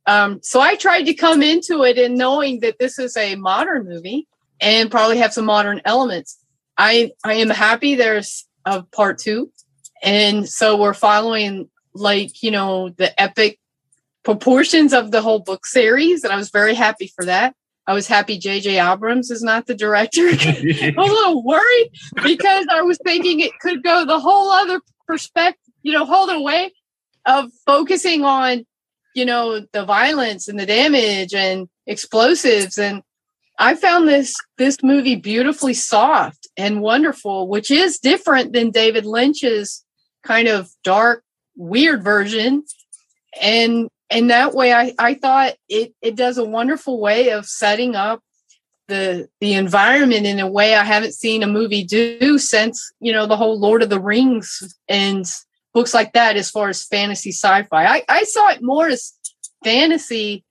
Um, 0.07 0.39
so 0.41 0.59
I 0.59 0.75
tried 0.75 1.03
to 1.03 1.13
come 1.13 1.43
into 1.43 1.83
it 1.83 1.99
in 1.99 2.15
knowing 2.15 2.61
that 2.61 2.79
this 2.79 2.97
is 2.97 3.15
a 3.15 3.35
modern 3.35 3.87
movie 3.87 4.27
and 4.59 4.89
probably 4.89 5.17
have 5.17 5.33
some 5.33 5.45
modern 5.45 5.79
elements. 5.85 6.39
I 6.77 7.11
I 7.23 7.33
am 7.35 7.49
happy 7.49 7.93
there's 7.93 8.47
a 8.65 8.81
part 8.81 9.19
two, 9.19 9.51
and 10.01 10.49
so 10.49 10.77
we're 10.77 10.93
following 10.93 11.69
like 11.93 12.41
you 12.41 12.51
know 12.51 12.89
the 12.89 13.09
epic 13.21 13.59
proportions 14.23 14.93
of 14.93 15.11
the 15.11 15.21
whole 15.21 15.39
book 15.39 15.65
series, 15.65 16.23
and 16.23 16.33
I 16.33 16.37
was 16.37 16.49
very 16.49 16.73
happy 16.73 17.11
for 17.15 17.25
that. 17.25 17.53
I 17.87 17.93
was 17.93 18.05
happy 18.05 18.37
J.J. 18.37 18.79
Abrams 18.79 19.31
is 19.31 19.41
not 19.41 19.65
the 19.65 19.73
director. 19.73 20.21
I 20.29 20.93
was 20.97 21.09
a 21.09 21.13
little 21.13 21.43
worried 21.43 21.89
because 22.21 22.67
I 22.69 22.81
was 22.81 22.99
thinking 23.03 23.39
it 23.39 23.57
could 23.61 23.81
go 23.81 24.05
the 24.05 24.19
whole 24.19 24.51
other 24.51 24.81
perspective, 25.07 25.73
you 25.83 25.93
know, 25.93 26.05
whole 26.05 26.29
other 26.29 26.41
way 26.41 26.73
of 27.25 27.49
focusing 27.65 28.25
on, 28.25 28.65
you 29.15 29.23
know, 29.25 29.65
the 29.71 29.85
violence 29.85 30.49
and 30.49 30.59
the 30.59 30.65
damage 30.65 31.33
and 31.33 31.69
explosives. 31.85 32.77
And 32.77 33.03
I 33.57 33.75
found 33.75 34.07
this 34.09 34.35
this 34.57 34.83
movie 34.83 35.15
beautifully 35.15 35.73
soft 35.73 36.45
and 36.57 36.81
wonderful, 36.81 37.47
which 37.47 37.71
is 37.71 37.99
different 37.99 38.51
than 38.51 38.69
David 38.69 39.05
Lynch's 39.05 39.85
kind 40.23 40.49
of 40.49 40.69
dark, 40.83 41.23
weird 41.55 42.03
version. 42.03 42.63
And 43.41 43.89
and 44.09 44.29
that 44.29 44.53
way 44.53 44.73
I, 44.73 44.93
I 44.97 45.13
thought 45.15 45.55
it, 45.67 45.93
it 46.01 46.15
does 46.15 46.37
a 46.37 46.43
wonderful 46.43 46.99
way 46.99 47.31
of 47.31 47.45
setting 47.45 47.95
up 47.95 48.21
the 48.87 49.27
the 49.41 49.53
environment 49.53 50.25
in 50.25 50.39
a 50.39 50.47
way 50.47 50.75
I 50.75 50.83
haven't 50.83 51.13
seen 51.13 51.43
a 51.43 51.47
movie 51.47 51.83
do 51.83 52.37
since, 52.37 52.93
you 52.99 53.11
know, 53.11 53.25
the 53.25 53.35
whole 53.35 53.59
Lord 53.59 53.83
of 53.83 53.89
the 53.89 53.99
Rings 53.99 54.77
and 54.87 55.25
books 55.73 55.93
like 55.93 56.13
that 56.13 56.37
as 56.37 56.49
far 56.49 56.69
as 56.69 56.85
fantasy 56.85 57.31
sci-fi. 57.31 57.85
I, 57.85 58.03
I 58.07 58.23
saw 58.23 58.49
it 58.49 58.61
more 58.61 58.87
as 58.87 59.13
fantasy 59.63 60.45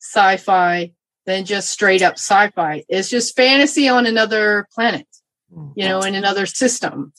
sci-fi 0.00 0.92
than 1.26 1.44
just 1.44 1.70
straight 1.70 2.02
up 2.02 2.14
sci-fi. 2.14 2.84
It's 2.88 3.10
just 3.10 3.36
fantasy 3.36 3.88
on 3.88 4.06
another 4.06 4.68
planet, 4.72 5.06
hmm. 5.52 5.70
you 5.74 5.86
know, 5.86 6.00
in 6.00 6.14
another 6.14 6.46
system 6.46 7.12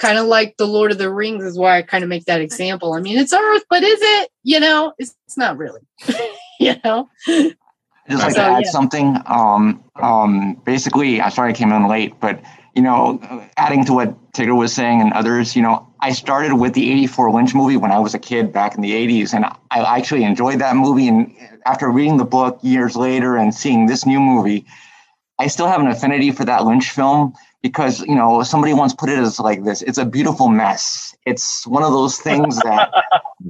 kind 0.00 0.18
of 0.18 0.26
like 0.26 0.56
the 0.56 0.66
Lord 0.66 0.90
of 0.90 0.98
the 0.98 1.10
Rings 1.10 1.44
is 1.44 1.56
why 1.56 1.78
I 1.78 1.82
kind 1.82 2.02
of 2.02 2.08
make 2.08 2.24
that 2.24 2.40
example. 2.40 2.94
I 2.94 3.00
mean, 3.00 3.18
it's 3.18 3.32
Earth, 3.32 3.62
but 3.70 3.84
is 3.84 4.00
it? 4.02 4.30
You 4.42 4.58
know, 4.58 4.94
it's, 4.98 5.14
it's 5.26 5.36
not 5.36 5.56
really. 5.58 5.82
you 6.60 6.74
know. 6.82 7.08
Just 7.26 8.22
like 8.22 8.32
So, 8.32 8.38
to 8.38 8.42
add 8.42 8.62
yeah. 8.64 8.70
something. 8.70 9.16
Um, 9.26 9.84
um, 9.96 10.54
basically, 10.64 11.20
I'm 11.20 11.30
sorry 11.30 11.50
I 11.50 11.52
came 11.52 11.70
in 11.70 11.86
late, 11.86 12.14
but 12.18 12.42
you 12.74 12.82
know, 12.82 13.20
adding 13.56 13.84
to 13.84 13.92
what 13.92 14.32
Tigger 14.32 14.56
was 14.56 14.72
saying 14.72 15.00
and 15.00 15.12
others, 15.12 15.54
you 15.54 15.62
know, 15.62 15.86
I 16.00 16.12
started 16.12 16.54
with 16.54 16.72
the 16.72 16.90
'84 16.90 17.32
Lynch 17.32 17.54
movie 17.54 17.76
when 17.76 17.92
I 17.92 17.98
was 17.98 18.14
a 18.14 18.18
kid 18.18 18.52
back 18.52 18.74
in 18.74 18.80
the 18.80 18.92
'80s, 18.92 19.34
and 19.34 19.44
I 19.44 19.98
actually 19.98 20.24
enjoyed 20.24 20.60
that 20.60 20.76
movie. 20.76 21.08
And 21.08 21.32
after 21.66 21.90
reading 21.90 22.16
the 22.16 22.24
book 22.24 22.58
years 22.62 22.96
later 22.96 23.36
and 23.36 23.54
seeing 23.54 23.86
this 23.86 24.06
new 24.06 24.18
movie, 24.18 24.64
I 25.38 25.48
still 25.48 25.66
have 25.68 25.80
an 25.80 25.88
affinity 25.88 26.30
for 26.30 26.44
that 26.46 26.64
Lynch 26.64 26.90
film 26.90 27.34
because 27.62 28.00
you 28.00 28.14
know 28.14 28.42
somebody 28.42 28.72
once 28.72 28.94
put 28.94 29.08
it 29.08 29.18
as 29.18 29.38
like 29.38 29.64
this: 29.64 29.82
it's 29.82 29.98
a 29.98 30.04
beautiful 30.04 30.48
mess. 30.48 31.14
It's 31.26 31.66
one 31.66 31.82
of 31.82 31.92
those 31.92 32.18
things 32.18 32.56
that 32.60 32.90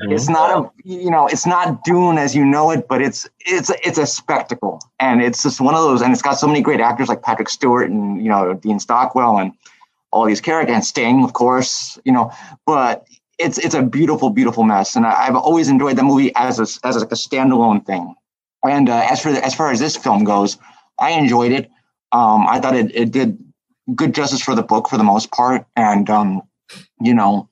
it's 0.02 0.28
not 0.28 0.50
a 0.50 0.70
you 0.84 1.10
know 1.10 1.26
it's 1.26 1.46
not 1.46 1.84
Dune 1.84 2.18
as 2.18 2.34
you 2.34 2.44
know 2.44 2.70
it, 2.70 2.88
but 2.88 3.00
it's 3.00 3.28
it's 3.40 3.70
it's 3.84 3.98
a 3.98 4.06
spectacle, 4.06 4.80
and 4.98 5.22
it's 5.22 5.42
just 5.42 5.60
one 5.60 5.74
of 5.74 5.82
those. 5.82 6.02
And 6.02 6.12
it's 6.12 6.22
got 6.22 6.34
so 6.34 6.46
many 6.46 6.60
great 6.60 6.80
actors 6.80 7.08
like 7.08 7.22
Patrick 7.22 7.48
Stewart 7.48 7.90
and 7.90 8.22
you 8.22 8.28
know 8.28 8.54
Dean 8.54 8.80
Stockwell 8.80 9.38
and 9.38 9.52
all 10.12 10.24
these 10.24 10.40
characters 10.40 10.74
and 10.74 10.84
Sting, 10.84 11.22
of 11.22 11.32
course. 11.32 11.98
You 12.04 12.12
know, 12.12 12.32
but 12.66 13.06
it's 13.38 13.58
it's 13.58 13.74
a 13.74 13.82
beautiful, 13.82 14.30
beautiful 14.30 14.64
mess, 14.64 14.96
and 14.96 15.06
I, 15.06 15.28
I've 15.28 15.36
always 15.36 15.68
enjoyed 15.68 15.96
the 15.96 16.02
movie 16.02 16.32
as 16.34 16.58
a, 16.58 16.86
as 16.86 16.96
like 16.96 17.12
a 17.12 17.14
standalone 17.14 17.86
thing. 17.86 18.14
And 18.64 18.90
uh, 18.90 19.06
as 19.08 19.22
for 19.22 19.32
the, 19.32 19.42
as 19.44 19.54
far 19.54 19.70
as 19.70 19.80
this 19.80 19.96
film 19.96 20.24
goes, 20.24 20.58
I 20.98 21.12
enjoyed 21.12 21.52
it. 21.52 21.70
Um, 22.12 22.46
I 22.46 22.60
thought 22.60 22.76
it, 22.76 22.94
it 22.94 23.10
did 23.12 23.38
good 23.94 24.14
justice 24.14 24.40
for 24.42 24.54
the 24.54 24.62
book 24.62 24.88
for 24.88 24.96
the 24.96 25.04
most 25.04 25.30
part, 25.30 25.66
and 25.76 26.08
um, 26.10 26.42
you 27.00 27.14
know, 27.14 27.48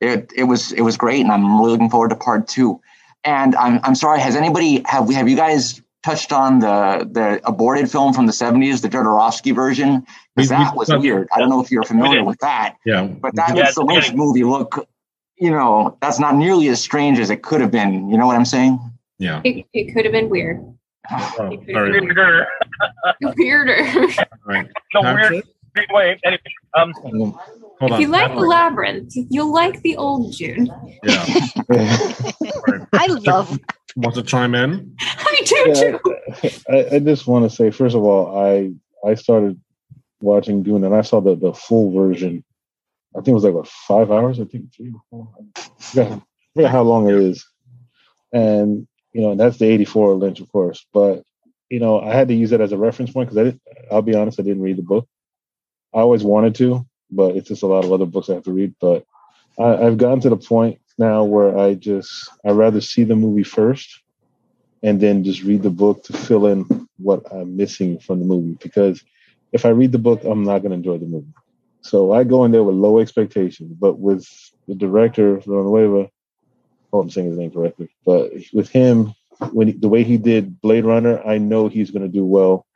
it 0.00 0.32
it 0.36 0.44
was 0.44 0.72
it 0.72 0.82
was 0.82 0.96
great, 0.96 1.20
and 1.20 1.30
I'm 1.32 1.58
really 1.58 1.72
looking 1.72 1.90
forward 1.90 2.10
to 2.10 2.16
part 2.16 2.48
two. 2.48 2.80
And 3.24 3.54
I'm 3.56 3.80
I'm 3.82 3.94
sorry, 3.94 4.20
has 4.20 4.36
anybody 4.36 4.82
have 4.86 5.06
we 5.08 5.14
have 5.14 5.28
you 5.28 5.36
guys 5.36 5.80
touched 6.02 6.32
on 6.32 6.60
the 6.60 7.06
the 7.10 7.40
aborted 7.46 7.90
film 7.90 8.14
from 8.14 8.24
the 8.26 8.32
70s, 8.32 8.80
the 8.80 8.88
Jodorowsky 8.88 9.54
version? 9.54 10.06
Because 10.34 10.50
we 10.50 10.56
that 10.56 10.74
was 10.74 10.88
touched- 10.88 11.02
weird. 11.02 11.28
I 11.34 11.38
don't 11.38 11.50
know 11.50 11.60
if 11.60 11.70
you're 11.70 11.82
familiar 11.82 12.24
with 12.24 12.38
that, 12.38 12.76
Yeah. 12.86 13.04
but 13.04 13.34
that 13.36 13.50
Yeah, 13.54 13.62
makes 13.64 13.74
the 13.74 13.82
it's 13.82 13.88
Lynch 14.08 14.14
movie 14.14 14.44
look, 14.44 14.88
you 15.36 15.50
know, 15.50 15.98
that's 16.00 16.18
not 16.18 16.34
nearly 16.36 16.68
as 16.68 16.80
strange 16.80 17.18
as 17.18 17.28
it 17.28 17.42
could 17.42 17.60
have 17.60 17.70
been. 17.70 18.08
You 18.08 18.16
know 18.16 18.26
what 18.26 18.36
I'm 18.36 18.46
saying? 18.46 18.78
Yeah. 19.18 19.42
It, 19.44 19.66
it 19.74 19.92
could 19.92 20.06
have 20.06 20.12
been 20.12 20.30
weird. 20.30 20.64
Oh, 21.10 21.16
It 21.52 21.58
could 21.58 21.58
have 21.58 21.66
very 21.66 21.92
been 22.00 22.04
weird. 22.16 22.16
Weirder. 22.16 22.46
weirder. 23.36 24.06
Right. 24.46 24.68
No 24.94 25.02
weird 25.02 25.44
big 25.74 25.86
way. 25.92 26.18
Anyway, 26.24 26.40
um, 26.74 26.92
Hold 26.94 27.92
if 27.92 27.92
on. 27.92 28.00
you 28.00 28.08
like 28.08 28.34
the 28.34 28.40
Labyrinth, 28.40 29.12
you'll 29.30 29.52
like 29.52 29.80
the 29.82 29.96
old 29.96 30.34
Dune. 30.34 30.70
Yeah. 31.02 31.26
I 32.92 33.06
love 33.06 33.58
Want 33.96 34.14
to 34.14 34.22
chime 34.22 34.54
in? 34.54 34.94
I 35.00 35.42
do 35.44 35.56
Yeah, 35.66 35.74
too. 35.74 36.00
I, 36.70 36.96
I 36.96 36.98
just 37.00 37.26
want 37.26 37.48
to 37.48 37.54
say, 37.54 37.70
first 37.70 37.96
of 37.96 38.02
all, 38.04 38.38
I 38.38 38.72
I 39.08 39.14
started 39.14 39.60
watching 40.20 40.62
Dune 40.62 40.84
and 40.84 40.94
I 40.94 41.02
saw 41.02 41.20
the, 41.20 41.34
the 41.34 41.52
full 41.52 41.92
version. 41.92 42.44
I 43.16 43.18
think 43.18 43.28
it 43.28 43.34
was 43.34 43.44
like 43.44 43.54
what 43.54 43.66
five 43.66 44.10
hours. 44.12 44.38
I 44.38 44.44
think 44.44 44.72
three 44.74 44.92
or 44.92 45.00
four. 45.10 45.28
I 45.56 45.62
forgot, 45.80 46.12
I 46.12 46.22
forgot 46.54 46.70
how 46.70 46.82
long 46.82 47.08
it 47.08 47.16
is. 47.16 47.44
And 48.32 48.86
you 49.12 49.22
know, 49.22 49.34
that's 49.34 49.58
the 49.58 49.66
'84 49.66 50.14
Lynch, 50.14 50.40
of 50.40 50.50
course. 50.52 50.86
But 50.94 51.24
you 51.68 51.80
know, 51.80 52.00
I 52.00 52.14
had 52.14 52.28
to 52.28 52.34
use 52.34 52.50
that 52.50 52.60
as 52.60 52.72
a 52.72 52.76
reference 52.78 53.10
point 53.12 53.28
because 53.28 53.38
I 53.38 53.44
didn't. 53.44 53.62
I'll 53.90 54.02
be 54.02 54.14
honest, 54.14 54.38
I 54.38 54.44
didn't 54.44 54.62
read 54.62 54.78
the 54.78 54.82
book. 54.82 55.08
I 55.92 55.98
always 55.98 56.22
wanted 56.22 56.54
to, 56.56 56.86
but 57.10 57.36
it's 57.36 57.48
just 57.48 57.62
a 57.62 57.66
lot 57.66 57.84
of 57.84 57.92
other 57.92 58.06
books 58.06 58.30
I 58.30 58.34
have 58.34 58.44
to 58.44 58.52
read. 58.52 58.74
But 58.80 59.04
I, 59.58 59.86
I've 59.86 59.98
gotten 59.98 60.20
to 60.20 60.30
the 60.30 60.36
point 60.36 60.80
now 60.98 61.24
where 61.24 61.58
I 61.58 61.74
just 61.74 62.28
I 62.44 62.50
rather 62.50 62.80
see 62.80 63.04
the 63.04 63.16
movie 63.16 63.42
first 63.42 64.02
and 64.82 65.00
then 65.00 65.24
just 65.24 65.42
read 65.42 65.62
the 65.62 65.70
book 65.70 66.04
to 66.04 66.12
fill 66.12 66.46
in 66.46 66.88
what 66.98 67.22
I'm 67.32 67.56
missing 67.56 67.98
from 67.98 68.20
the 68.20 68.24
movie. 68.24 68.56
Because 68.62 69.02
if 69.52 69.66
I 69.66 69.70
read 69.70 69.92
the 69.92 69.98
book, 69.98 70.24
I'm 70.24 70.44
not 70.44 70.60
going 70.60 70.70
to 70.70 70.76
enjoy 70.76 70.98
the 70.98 71.06
movie. 71.06 71.32
So 71.82 72.12
I 72.12 72.24
go 72.24 72.44
in 72.44 72.52
there 72.52 72.62
with 72.62 72.76
low 72.76 72.98
expectations. 72.98 73.74
But 73.78 73.98
with 73.98 74.26
the 74.68 74.74
director, 74.74 75.38
Villanueva, 75.38 76.10
oh, 76.92 77.00
I'm 77.00 77.10
saying 77.10 77.28
his 77.28 77.38
name 77.38 77.50
correctly, 77.50 77.88
but 78.04 78.32
with 78.52 78.68
him, 78.68 79.14
when 79.52 79.68
he, 79.68 79.72
the 79.72 79.88
way 79.88 80.02
he 80.02 80.18
did 80.18 80.60
Blade 80.60 80.84
Runner, 80.84 81.20
I 81.26 81.38
know 81.38 81.68
he's 81.68 81.90
going 81.90 82.02
to 82.02 82.08
do 82.08 82.24
well 82.24 82.66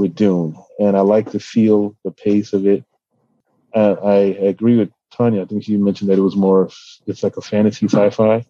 with 0.00 0.14
Dune, 0.14 0.56
and 0.78 0.96
I 0.96 1.00
like 1.00 1.30
to 1.32 1.38
feel, 1.38 1.94
the 2.04 2.10
pace 2.10 2.52
of 2.52 2.66
it. 2.66 2.84
Uh, 3.74 3.96
I 4.02 4.16
agree 4.52 4.76
with 4.76 4.90
Tanya. 5.12 5.42
I 5.42 5.44
think 5.44 5.62
she 5.62 5.76
mentioned 5.76 6.10
that 6.10 6.18
it 6.18 6.22
was 6.22 6.36
more, 6.36 6.70
it's 7.06 7.22
like 7.22 7.36
a 7.36 7.42
fantasy 7.42 7.86
sci-fi, 7.86 8.44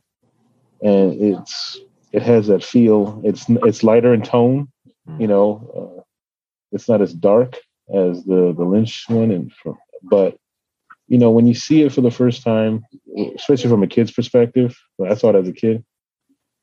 and 0.81 1.21
it's 1.21 1.79
it 2.13 2.23
has 2.23 2.47
that 2.47 2.65
feel. 2.65 3.21
It's 3.25 3.45
it's 3.49 3.83
lighter 3.83 4.15
in 4.15 4.23
tone, 4.23 4.69
you 5.19 5.27
know. 5.27 5.47
Uh, 5.77 6.03
it's 6.73 6.89
not 6.89 7.03
as 7.03 7.13
dark 7.13 7.57
as 7.93 8.25
the 8.25 8.55
the 8.57 8.65
Lynch 8.65 9.05
one, 9.09 9.31
and 9.31 9.53
but 10.03 10.37
you 11.09 11.19
know 11.19 11.31
when 11.31 11.47
you 11.47 11.55
see 11.55 11.83
it 11.83 11.93
for 11.93 12.01
the 12.01 12.11
first 12.11 12.43
time, 12.43 12.85
especially 13.37 13.71
from 13.71 13.83
a 13.83 13.89
kid's 13.89 14.13
perspective, 14.13 14.77
I 15.05 15.15
saw 15.15 15.31
it 15.31 15.37
as 15.37 15.49
a 15.49 15.53
kid, 15.53 15.85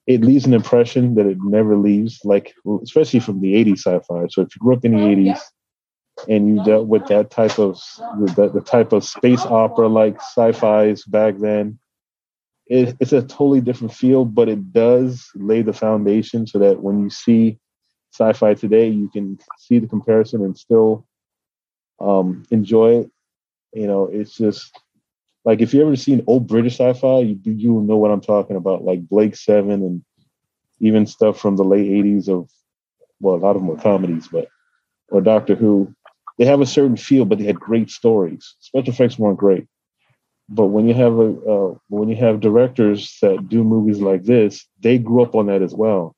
it 0.08 0.22
leaves 0.22 0.46
an 0.46 0.54
impression 0.54 1.16
that 1.16 1.26
it 1.26 1.38
never 1.42 1.76
leaves. 1.76 2.22
Like 2.24 2.56
especially 2.84 3.20
from 3.20 3.42
the 3.42 3.54
'80s 3.54 3.80
sci-fi. 3.80 4.28
So 4.30 4.42
if 4.42 4.56
you 4.56 4.60
grew 4.60 4.76
up 4.76 4.86
in 4.86 4.94
the 4.94 5.02
'80s 5.02 5.40
and 6.28 6.50
you 6.50 6.64
dealt 6.64 6.88
with 6.88 7.06
that 7.08 7.30
type 7.30 7.60
of 7.60 7.80
the, 8.36 8.50
the 8.54 8.62
type 8.62 8.92
of 8.92 9.04
space 9.04 9.46
opera 9.46 9.88
like 9.88 10.16
sci-fi's 10.20 11.04
back 11.06 11.38
then 11.38 11.78
it, 12.66 12.96
it's 13.00 13.14
a 13.14 13.22
totally 13.22 13.62
different 13.62 13.94
feel 13.94 14.26
but 14.26 14.50
it 14.50 14.74
does 14.74 15.30
lay 15.36 15.62
the 15.62 15.74
foundation 15.74 16.48
so 16.48 16.58
that 16.60 16.82
when 16.82 17.00
you 17.02 17.10
see 17.10 17.60
sci-fi 18.14 18.54
today 18.54 18.88
you 18.88 19.10
can 19.10 19.38
see 19.60 19.78
the 19.80 19.88
comparison 19.88 20.44
and 20.44 20.58
still 20.58 21.06
um, 22.00 22.44
enjoy 22.50 23.02
it 23.02 23.12
you 23.74 23.88
know 23.88 24.06
it's 24.06 24.36
just 24.36 24.72
like 25.48 25.62
if 25.62 25.74
you 25.74 25.82
ever 25.82 25.96
seen 25.96 26.24
old 26.28 26.48
british 26.48 26.80
sci-fi 26.80 27.20
you 27.20 27.40
you 27.46 27.74
will 27.74 27.84
know 27.84 27.98
what 27.98 28.12
i'm 28.12 28.22
talking 28.22 28.56
about 28.56 28.84
like 28.84 29.08
blake 29.08 29.36
seven 29.36 29.82
and 29.88 30.04
even 30.80 31.06
stuff 31.06 31.40
from 31.40 31.56
the 31.56 31.64
late 31.64 31.90
'80s 31.90 32.30
of, 32.30 32.50
well, 33.20 33.36
a 33.36 33.38
lot 33.38 33.56
of 33.56 33.62
them 33.62 33.68
were 33.68 33.78
comedies, 33.78 34.28
but 34.28 34.48
or 35.10 35.22
Doctor 35.22 35.56
Who. 35.56 35.94
They 36.38 36.46
have 36.46 36.62
a 36.62 36.68
certain 36.68 36.98
feel, 36.98 37.26
but 37.26 37.40
they 37.40 37.46
had 37.46 37.60
great 37.60 37.90
stories. 37.90 38.56
Special 38.60 38.94
effects 38.94 39.18
weren't 39.18 39.40
great, 39.40 39.66
but 40.50 40.68
when 40.68 40.88
you 40.88 40.94
have 40.94 41.14
a 41.18 41.30
uh, 41.32 41.76
when 41.90 42.10
you 42.10 42.16
have 42.18 42.42
directors 42.42 43.18
that 43.24 43.50
do 43.50 43.64
movies 43.64 44.00
like 44.00 44.24
this, 44.24 44.68
they 44.80 45.00
grew 45.00 45.24
up 45.24 45.34
on 45.34 45.48
that 45.48 45.64
as 45.64 45.74
well. 45.74 46.16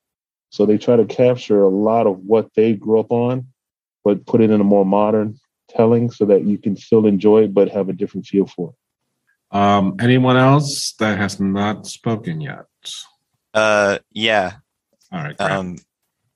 So 0.50 0.66
they 0.66 0.76
try 0.76 0.96
to 0.96 1.06
capture 1.06 1.62
a 1.62 1.68
lot 1.68 2.06
of 2.06 2.18
what 2.18 2.50
they 2.54 2.74
grew 2.74 3.00
up 3.00 3.12
on, 3.12 3.46
but 4.04 4.26
put 4.26 4.42
it 4.42 4.50
in 4.50 4.60
a 4.60 4.64
more 4.64 4.84
modern 4.84 5.38
telling 5.70 6.10
so 6.10 6.26
that 6.26 6.44
you 6.44 6.58
can 6.58 6.76
still 6.76 7.06
enjoy 7.06 7.44
it 7.44 7.54
but 7.54 7.70
have 7.70 7.88
a 7.88 7.92
different 7.94 8.26
feel 8.26 8.44
for 8.44 8.70
it. 8.70 8.79
Um, 9.50 9.96
anyone 10.00 10.36
else 10.36 10.92
that 10.94 11.18
has 11.18 11.40
not 11.40 11.86
spoken 11.86 12.40
yet? 12.40 12.66
Uh, 13.52 13.98
yeah. 14.12 14.52
All 15.12 15.22
right. 15.22 15.40
Um, 15.40 15.78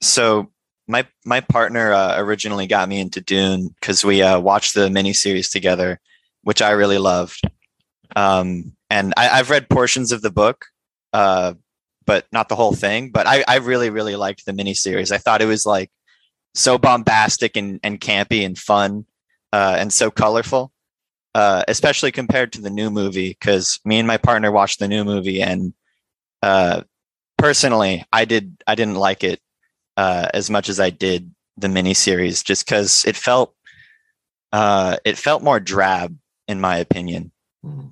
so 0.01 0.51
my 0.87 1.07
my 1.25 1.41
partner 1.41 1.93
uh, 1.93 2.19
originally 2.19 2.67
got 2.67 2.89
me 2.89 3.01
into 3.01 3.21
Dune 3.21 3.69
because 3.81 4.05
we 4.05 4.23
uh, 4.23 4.39
watched 4.41 4.75
the 4.75 4.89
miniseries 4.89 5.51
together, 5.51 6.01
which 6.43 6.61
I 6.61 6.71
really 6.71 6.99
loved. 6.99 7.41
Um, 8.17 8.73
and 8.91 9.15
I, 9.17 9.29
I've 9.29 9.51
read 9.51 9.69
portions 9.69 10.13
of 10.13 10.23
the 10.23 10.31
book, 10.31 10.67
uh, 11.13 11.55
but 12.05 12.27
not 12.33 12.49
the 12.49 12.57
whole 12.57 12.75
thing. 12.75 13.11
But 13.11 13.27
I, 13.27 13.45
I 13.47 13.57
really 13.57 13.91
really 13.91 14.17
liked 14.17 14.45
the 14.45 14.53
miniseries. 14.53 15.13
I 15.13 15.19
thought 15.19 15.43
it 15.43 15.47
was 15.47 15.65
like 15.65 15.91
so 16.55 16.79
bombastic 16.79 17.57
and, 17.57 17.81
and 17.83 18.01
campy 18.01 18.45
and 18.45 18.59
fun 18.59 19.07
uh, 19.53 19.77
and 19.79 19.93
so 19.93 20.11
colorful, 20.11 20.73
uh, 21.35 21.65
especially 21.69 22.13
compared 22.13 22.53
to 22.53 22.61
the 22.61 22.71
new 22.71 22.91
movie. 22.91 23.31
Because 23.31 23.81
me 23.85 23.99
and 23.99 24.07
my 24.07 24.17
partner 24.17 24.53
watched 24.53 24.79
the 24.79 24.89
new 24.89 25.05
movie, 25.05 25.43
and 25.43 25.73
uh, 26.43 26.83
personally, 27.39 28.05
I 28.13 28.25
did 28.25 28.63
I 28.67 28.75
didn't 28.75 28.97
like 28.97 29.25
it 29.25 29.41
uh, 29.97 30.29
as 30.35 30.51
much 30.51 30.69
as 30.69 30.81
I 30.81 30.91
did 30.91 31.33
the 31.57 31.69
miniseries, 31.69 32.45
just 32.45 32.67
because 32.67 33.05
it 33.07 33.17
felt 33.17 33.55
uh, 34.53 34.97
it 35.05 35.19
felt 35.19 35.43
more 35.43 35.61
drab, 35.61 36.17
in 36.49 36.61
my 36.61 36.77
opinion. 36.79 37.33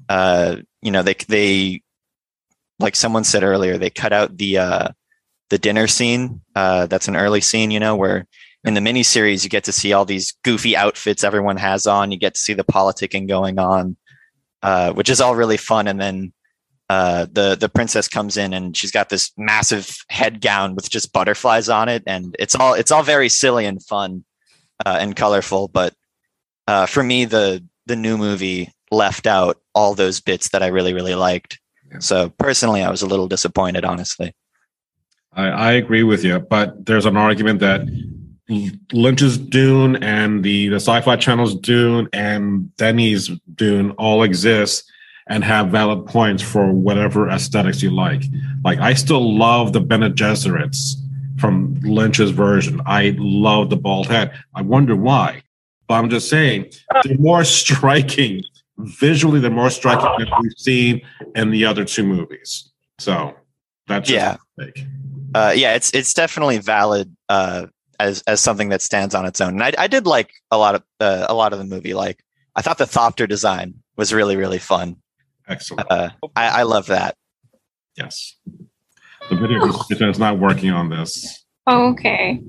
Uh, 0.09 0.57
you 0.81 0.91
know, 0.91 1.03
they 1.03 1.15
they 1.29 1.83
like 2.79 2.97
someone 2.97 3.25
said 3.25 3.43
earlier, 3.43 3.79
they 3.79 3.91
cut 3.91 4.13
out 4.13 4.37
the 4.37 4.59
uh, 4.59 4.89
the 5.51 5.59
dinner 5.59 5.87
scene. 5.87 6.41
Uh, 6.55 6.87
that's 6.87 7.09
an 7.09 7.17
early 7.17 7.41
scene, 7.41 7.71
you 7.71 7.81
know, 7.81 7.97
where 7.97 8.27
in 8.65 8.75
the 8.75 8.81
miniseries 8.81 9.43
you 9.43 9.51
get 9.51 9.65
to 9.65 9.73
see 9.73 9.93
all 9.93 10.05
these 10.05 10.33
goofy 10.45 10.77
outfits 10.77 11.25
everyone 11.25 11.57
has 11.57 11.87
on. 11.87 12.13
You 12.13 12.19
get 12.19 12.35
to 12.35 12.41
see 12.41 12.55
the 12.55 12.65
politicking 12.65 13.29
going 13.29 13.59
on, 13.59 13.97
uh, 14.63 14.93
which 14.93 15.11
is 15.11 15.21
all 15.21 15.35
really 15.35 15.57
fun. 15.57 15.89
And 15.89 16.01
then 16.01 16.33
uh, 16.89 17.27
the 17.33 17.57
the 17.57 17.69
princess 17.69 18.07
comes 18.07 18.37
in 18.37 18.53
and 18.53 18.77
she's 18.77 18.91
got 18.91 19.09
this 19.09 19.33
massive 19.37 19.97
head 20.09 20.41
gown 20.41 20.75
with 20.75 20.91
just 20.91 21.13
butterflies 21.13 21.69
on 21.69 21.89
it, 21.89 22.03
and 22.07 22.37
it's 22.39 22.55
all 22.55 22.75
it's 22.75 22.93
all 22.93 23.03
very 23.03 23.29
silly 23.29 23.65
and 23.65 23.83
fun 23.83 24.25
uh, 24.85 24.99
and 25.01 25.17
colorful. 25.17 25.69
But 25.69 25.95
uh, 26.69 26.87
for 26.87 27.03
me, 27.03 27.25
the 27.25 27.65
the 27.87 27.97
new 27.97 28.19
movie 28.19 28.71
left 28.91 29.27
out 29.27 29.59
all 29.75 29.95
those 29.95 30.21
bits 30.21 30.51
that 30.51 30.63
I 30.63 30.67
really 30.67 30.93
really 30.93 31.15
liked. 31.15 31.59
So 31.99 32.31
personally, 32.31 32.83
I 32.83 32.91
was 32.91 33.03
a 33.03 33.07
little 33.07 33.29
disappointed, 33.29 33.85
honestly. 33.85 34.35
I, 35.35 35.47
I 35.49 35.73
agree 35.73 36.03
with 36.03 36.25
you, 36.25 36.41
but 36.41 36.85
there's 36.85 37.07
an 37.07 37.17
argument 37.17 37.61
that 37.61 37.83
Lynch's 38.93 39.39
Dune 39.39 39.97
and 40.03 40.43
the, 40.45 40.69
the 40.69 40.77
Sci-Fi 40.77 41.17
Channel's 41.17 41.55
Dune 41.55 42.09
and 42.13 42.75
Denny's 42.77 43.31
Dune 43.55 43.93
all 43.93 44.23
exist 44.23 44.91
and 45.29 45.45
have 45.45 45.69
valid 45.69 46.07
points 46.07 46.43
for 46.43 46.73
whatever 46.73 47.29
aesthetics 47.31 47.83
you 47.83 47.91
like. 47.91 48.25
Like 48.65 48.81
I 48.81 48.95
still 48.95 49.37
love 49.37 49.73
the 49.73 49.81
Bene 49.81 50.11
Gesserits 50.11 50.95
from 51.39 51.75
Lynch's 51.83 52.31
version. 52.31 52.81
I 52.87 53.15
love 53.19 53.71
the 53.71 53.77
bald 53.77 54.09
head. 54.09 54.33
I 54.55 54.63
wonder 54.63 54.97
why. 54.97 55.43
But 55.87 55.95
I'm 55.95 56.11
just 56.11 56.29
saying 56.29 56.73
they're 57.05 57.19
more 57.19 57.45
striking 57.61 58.43
visually. 58.79 59.41
They're 59.41 59.51
more 59.51 59.71
striking 59.71 60.11
than 60.19 60.29
we've 60.41 60.53
seen 60.57 61.03
in 61.37 61.51
the 61.51 61.65
other 61.65 61.85
two 61.85 62.05
movies. 62.05 62.71
So 62.99 63.35
that's 63.87 64.09
just 64.09 64.39
Yeah. 64.59 64.67
uh, 65.35 65.53
yeah, 65.55 65.75
it's 65.75 65.91
it's 65.93 66.13
definitely 66.15 66.59
valid 66.59 67.15
uh, 67.29 67.67
as 68.01 68.23
as 68.27 68.41
something 68.41 68.69
that 68.71 68.83
stands 68.83 69.15
on 69.15 69.27
its 69.27 69.41
own. 69.41 69.55
And 69.55 69.63
I, 69.63 69.73
I 69.79 69.87
did 69.87 70.07
like 70.07 70.33
a 70.51 70.59
lot 70.59 70.75
of 70.75 70.83
uh, 71.01 71.27
a 71.29 71.35
lot 71.35 71.53
of 71.53 71.59
the 71.59 71.65
movie. 71.65 71.95
Like 71.95 72.23
I 72.57 72.63
thought 72.63 72.79
the 72.79 72.85
Thopter 72.85 73.29
design 73.29 73.75
was 73.97 74.13
really 74.13 74.37
really 74.37 74.59
fun. 74.59 74.97
Excellent. 75.49 75.91
Uh, 75.91 76.11
I, 76.37 76.61
I 76.61 76.63
love 76.63 76.87
that. 76.87 77.17
Yes. 77.97 78.37
The 79.29 79.37
video 79.37 79.67
decision 79.67 80.09
is 80.09 80.19
not 80.19 80.39
working 80.39 80.71
on 80.71 80.89
this. 80.89 81.45
Okay. 81.69 82.41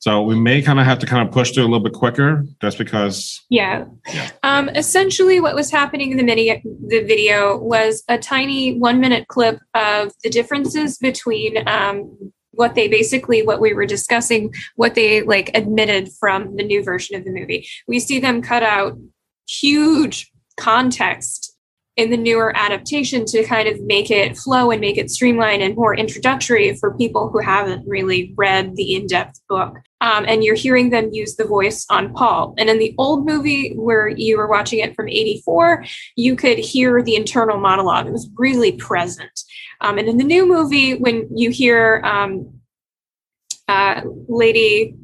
So 0.00 0.22
we 0.22 0.38
may 0.38 0.62
kind 0.62 0.78
of 0.78 0.86
have 0.86 1.00
to 1.00 1.06
kind 1.06 1.26
of 1.26 1.34
push 1.34 1.50
through 1.50 1.64
a 1.64 1.68
little 1.68 1.80
bit 1.80 1.92
quicker 1.92 2.44
just 2.60 2.78
because 2.78 3.44
Yeah. 3.50 4.30
Um, 4.44 4.68
essentially, 4.70 5.40
what 5.40 5.56
was 5.56 5.70
happening 5.70 6.12
in 6.12 6.16
the 6.16 6.22
mini 6.22 6.62
the 6.86 7.02
video 7.02 7.58
was 7.58 8.04
a 8.08 8.16
tiny 8.16 8.78
one 8.78 9.00
minute 9.00 9.26
clip 9.28 9.58
of 9.74 10.12
the 10.22 10.30
differences 10.30 10.98
between 10.98 11.66
um, 11.66 12.32
what 12.52 12.74
they 12.74 12.88
basically 12.88 13.42
what 13.42 13.60
we 13.60 13.74
were 13.74 13.86
discussing, 13.86 14.52
what 14.76 14.94
they 14.94 15.22
like 15.22 15.50
admitted 15.54 16.10
from 16.18 16.56
the 16.56 16.64
new 16.64 16.82
version 16.82 17.16
of 17.16 17.24
the 17.24 17.30
movie. 17.30 17.68
We 17.86 18.00
see 18.00 18.18
them 18.18 18.42
cut 18.42 18.62
out 18.62 18.98
huge 19.46 20.30
context 20.58 21.54
in 21.98 22.10
the 22.10 22.16
newer 22.16 22.56
adaptation 22.56 23.24
to 23.26 23.42
kind 23.44 23.68
of 23.68 23.80
make 23.82 24.08
it 24.08 24.38
flow 24.38 24.70
and 24.70 24.80
make 24.80 24.96
it 24.96 25.10
streamlined 25.10 25.62
and 25.62 25.74
more 25.74 25.96
introductory 25.96 26.72
for 26.76 26.96
people 26.96 27.28
who 27.28 27.40
haven't 27.40 27.86
really 27.88 28.32
read 28.36 28.76
the 28.76 28.94
in-depth 28.94 29.40
book. 29.48 29.76
Um, 30.00 30.24
and 30.28 30.44
you're 30.44 30.54
hearing 30.54 30.90
them 30.90 31.10
use 31.12 31.34
the 31.34 31.44
voice 31.44 31.84
on 31.90 32.14
paul. 32.14 32.54
And 32.56 32.70
in 32.70 32.78
the 32.78 32.94
old 32.98 33.26
movie 33.26 33.74
where 33.74 34.06
you 34.06 34.38
were 34.38 34.46
watching 34.46 34.78
it 34.78 34.94
from 34.94 35.08
84 35.08 35.84
you 36.14 36.36
could 36.36 36.58
hear 36.58 37.02
the 37.02 37.16
internal 37.16 37.58
monologue. 37.58 38.06
It 38.06 38.12
was 38.12 38.30
really 38.36 38.72
present 38.72 39.42
um, 39.80 39.98
and 39.98 40.08
in 40.08 40.16
the 40.16 40.24
new 40.24 40.46
movie 40.46 40.94
when 40.94 41.28
you 41.34 41.50
hear 41.50 42.00
um, 42.04 42.60
uh, 43.68 44.02
lady 44.28 44.96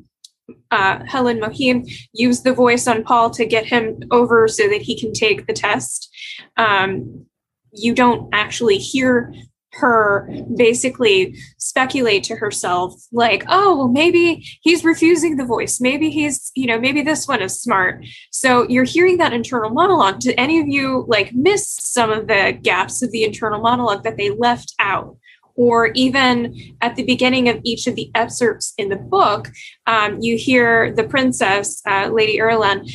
uh, 0.70 1.04
Helen 1.06 1.40
Mohiam 1.40 1.88
use 2.12 2.42
the 2.42 2.52
voice 2.52 2.87
on 2.87 3.04
Paul 3.04 3.30
to 3.30 3.46
get 3.46 3.66
him 3.66 4.02
over 4.10 4.48
so 4.48 4.68
that 4.68 4.82
he 4.82 4.98
can 4.98 5.12
take 5.12 5.46
the 5.46 5.52
test. 5.52 6.10
Um, 6.56 7.26
you 7.72 7.94
don't 7.94 8.28
actually 8.32 8.78
hear 8.78 9.32
her 9.76 10.28
basically 10.56 11.37
speculate 11.58 12.22
to 12.24 12.37
herself 12.37 12.94
like 13.12 13.44
oh 13.48 13.76
well 13.76 13.88
maybe 13.88 14.46
he's 14.62 14.84
refusing 14.84 15.37
the 15.37 15.44
voice. 15.44 15.80
Maybe 15.80 16.10
he's 16.10 16.52
you 16.54 16.66
know 16.66 16.78
maybe 16.78 17.02
this 17.02 17.26
one 17.26 17.42
is 17.42 17.60
smart. 17.60 18.04
So 18.30 18.68
you're 18.68 18.84
hearing 18.84 19.18
that 19.18 19.32
internal 19.32 19.70
monologue. 19.70 20.20
Did 20.20 20.34
any 20.38 20.60
of 20.60 20.68
you 20.68 21.04
like 21.08 21.34
miss 21.34 21.68
some 21.68 22.10
of 22.10 22.26
the 22.26 22.58
gaps 22.62 23.02
of 23.02 23.10
the 23.10 23.24
internal 23.24 23.60
monologue 23.60 24.04
that 24.04 24.16
they 24.16 24.30
left 24.30 24.74
out? 24.78 25.16
Or 25.56 25.87
even 25.94 26.76
at 26.80 26.96
the 26.96 27.04
beginning 27.04 27.48
of 27.48 27.60
each 27.62 27.87
of 27.87 27.94
the 27.94 28.10
excerpts 28.16 28.74
in 28.76 28.88
the 28.88 28.96
book, 28.96 29.52
um, 29.87 30.18
you 30.20 30.37
hear 30.37 30.92
the 30.92 31.04
princess, 31.04 31.80
uh, 31.87 32.08
Lady 32.08 32.38
Irulan, 32.38 32.90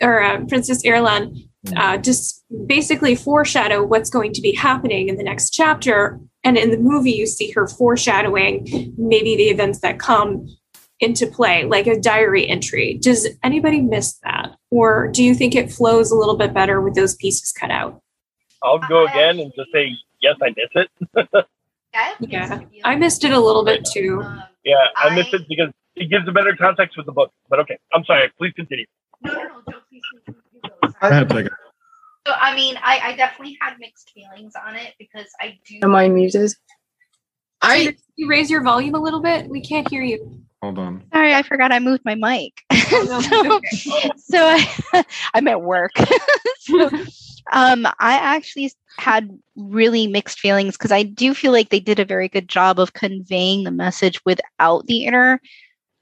or 0.00 0.22
uh, 0.22 0.44
Princess 0.46 0.82
Irulan, 0.82 1.48
uh, 1.76 1.98
just 1.98 2.39
basically 2.66 3.14
foreshadow 3.14 3.84
what's 3.84 4.10
going 4.10 4.32
to 4.32 4.40
be 4.40 4.52
happening 4.52 5.08
in 5.08 5.16
the 5.16 5.22
next 5.22 5.50
chapter. 5.50 6.18
And 6.44 6.56
in 6.56 6.70
the 6.70 6.78
movie, 6.78 7.12
you 7.12 7.26
see 7.26 7.50
her 7.52 7.66
foreshadowing 7.66 8.94
maybe 8.96 9.36
the 9.36 9.48
events 9.50 9.80
that 9.80 9.98
come 9.98 10.46
into 11.00 11.26
play, 11.26 11.64
like 11.64 11.86
a 11.86 11.98
diary 11.98 12.46
entry. 12.48 12.94
Does 13.00 13.28
anybody 13.42 13.80
miss 13.80 14.14
that? 14.24 14.56
Or 14.70 15.08
do 15.08 15.22
you 15.24 15.34
think 15.34 15.54
it 15.54 15.72
flows 15.72 16.10
a 16.10 16.16
little 16.16 16.36
bit 16.36 16.52
better 16.52 16.80
with 16.80 16.94
those 16.94 17.14
pieces 17.14 17.52
cut 17.52 17.70
out? 17.70 18.02
I'll 18.62 18.78
go 18.78 19.06
again 19.06 19.38
and 19.38 19.52
just 19.56 19.70
say 19.72 19.92
yes, 20.20 20.36
I 20.42 20.50
miss 20.56 20.86
it. 21.14 21.46
Yeah, 22.20 22.60
I 22.84 22.94
missed 22.94 23.24
it 23.24 23.32
a 23.32 23.40
little 23.40 23.64
bit 23.64 23.84
too. 23.84 24.22
yeah, 24.64 24.76
I 24.94 25.12
miss 25.12 25.32
it 25.32 25.42
because 25.48 25.70
it 25.96 26.08
gives 26.08 26.28
a 26.28 26.32
better 26.32 26.54
context 26.54 26.96
with 26.96 27.06
the 27.06 27.12
book. 27.12 27.32
But 27.48 27.58
okay, 27.60 27.78
I'm 27.92 28.04
sorry. 28.04 28.30
Please 28.38 28.52
continue. 28.52 28.86
So 32.26 32.34
I 32.38 32.54
mean, 32.54 32.76
I, 32.82 33.00
I 33.02 33.16
definitely 33.16 33.56
had 33.60 33.78
mixed 33.78 34.10
feelings 34.10 34.52
on 34.66 34.76
it 34.76 34.94
because 34.98 35.26
I 35.40 35.58
do. 35.66 35.78
Am 35.82 35.94
I 35.94 36.08
muted? 36.08 36.52
I 37.62 37.96
you 38.16 38.28
raise 38.28 38.50
your 38.50 38.62
volume 38.62 38.94
a 38.94 39.00
little 39.00 39.20
bit. 39.20 39.48
We 39.48 39.60
can't 39.60 39.88
hear 39.88 40.02
you. 40.02 40.42
Hold 40.62 40.78
on. 40.78 41.02
Sorry, 41.12 41.34
I 41.34 41.42
forgot 41.42 41.72
I 41.72 41.78
moved 41.78 42.04
my 42.04 42.14
mic. 42.14 42.62
Oh, 42.92 43.60
so, 43.70 44.10
so 44.16 44.44
I, 44.44 45.04
I'm 45.34 45.46
at 45.46 45.62
work. 45.62 45.92
so, 46.58 46.90
um, 47.52 47.86
I 47.86 48.14
actually 48.14 48.72
had 48.98 49.38
really 49.54 50.08
mixed 50.08 50.40
feelings 50.40 50.76
because 50.76 50.90
I 50.90 51.04
do 51.04 51.32
feel 51.32 51.52
like 51.52 51.68
they 51.68 51.78
did 51.78 52.00
a 52.00 52.04
very 52.04 52.28
good 52.28 52.48
job 52.48 52.80
of 52.80 52.94
conveying 52.94 53.62
the 53.62 53.70
message 53.70 54.20
without 54.24 54.86
the 54.88 55.04
inner 55.04 55.40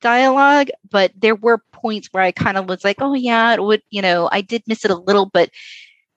dialogue. 0.00 0.68
But 0.90 1.12
there 1.14 1.35
were 1.35 1.62
points 1.72 2.09
where 2.11 2.22
I 2.22 2.33
kind 2.33 2.57
of 2.57 2.70
was 2.70 2.85
like, 2.85 2.96
oh, 3.00 3.12
yeah, 3.12 3.52
it 3.52 3.62
would, 3.62 3.83
you 3.90 4.00
know, 4.00 4.31
I 4.33 4.40
did 4.40 4.62
miss 4.66 4.87
it 4.87 4.90
a 4.90 4.96
little, 4.96 5.26
but 5.26 5.50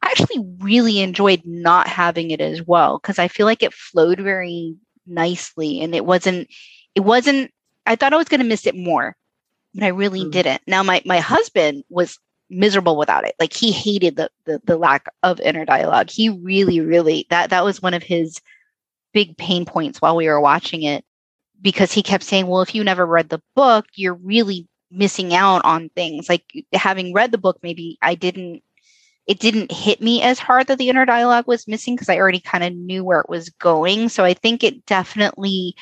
I 0.01 0.11
actually 0.11 0.45
really 0.59 0.99
enjoyed 0.99 1.41
not 1.45 1.87
having 1.87 2.31
it 2.31 2.41
as 2.41 2.61
well 2.61 2.97
because 2.97 3.19
I 3.19 3.27
feel 3.27 3.45
like 3.45 3.63
it 3.63 3.73
flowed 3.73 4.19
very 4.19 4.75
nicely 5.05 5.81
and 5.81 5.93
it 5.93 6.05
wasn't 6.05 6.47
it 6.95 7.01
wasn't 7.01 7.51
I 7.85 7.95
thought 7.95 8.13
I 8.13 8.17
was 8.17 8.27
going 8.27 8.41
to 8.41 8.47
miss 8.47 8.67
it 8.67 8.75
more, 8.75 9.15
but 9.73 9.83
I 9.83 9.87
really 9.87 10.23
hmm. 10.23 10.29
didn't. 10.29 10.61
Now 10.67 10.83
my 10.83 11.01
my 11.05 11.19
husband 11.19 11.83
was 11.89 12.19
miserable 12.49 12.97
without 12.97 13.25
it. 13.25 13.35
Like 13.39 13.53
he 13.53 13.71
hated 13.71 14.15
the, 14.15 14.29
the 14.45 14.61
the 14.65 14.77
lack 14.77 15.05
of 15.23 15.39
inner 15.39 15.65
dialogue. 15.65 16.09
He 16.09 16.29
really 16.29 16.79
really 16.79 17.27
that 17.29 17.49
that 17.49 17.63
was 17.63 17.81
one 17.81 17.93
of 17.93 18.03
his 18.03 18.41
big 19.13 19.37
pain 19.37 19.65
points 19.65 20.01
while 20.01 20.15
we 20.15 20.27
were 20.27 20.41
watching 20.41 20.83
it 20.83 21.03
because 21.61 21.91
he 21.91 22.03
kept 22.03 22.23
saying, 22.23 22.47
"Well, 22.47 22.61
if 22.61 22.75
you 22.75 22.83
never 22.83 23.05
read 23.05 23.29
the 23.29 23.41
book, 23.55 23.85
you're 23.95 24.15
really 24.15 24.67
missing 24.89 25.33
out 25.33 25.63
on 25.63 25.89
things." 25.89 26.27
Like 26.27 26.43
having 26.73 27.13
read 27.13 27.31
the 27.31 27.37
book, 27.37 27.59
maybe 27.63 27.97
I 28.01 28.15
didn't 28.15 28.63
it 29.27 29.39
didn't 29.39 29.71
hit 29.71 30.01
me 30.01 30.21
as 30.21 30.39
hard 30.39 30.67
that 30.67 30.77
the 30.77 30.89
inner 30.89 31.05
dialogue 31.05 31.47
was 31.47 31.67
missing 31.67 31.95
because 31.95 32.09
I 32.09 32.17
already 32.17 32.39
kind 32.39 32.63
of 32.63 32.73
knew 32.73 33.03
where 33.03 33.21
it 33.21 33.29
was 33.29 33.49
going. 33.49 34.09
So 34.09 34.23
I 34.23 34.33
think 34.33 34.63
it 34.63 34.85
definitely 34.85 35.75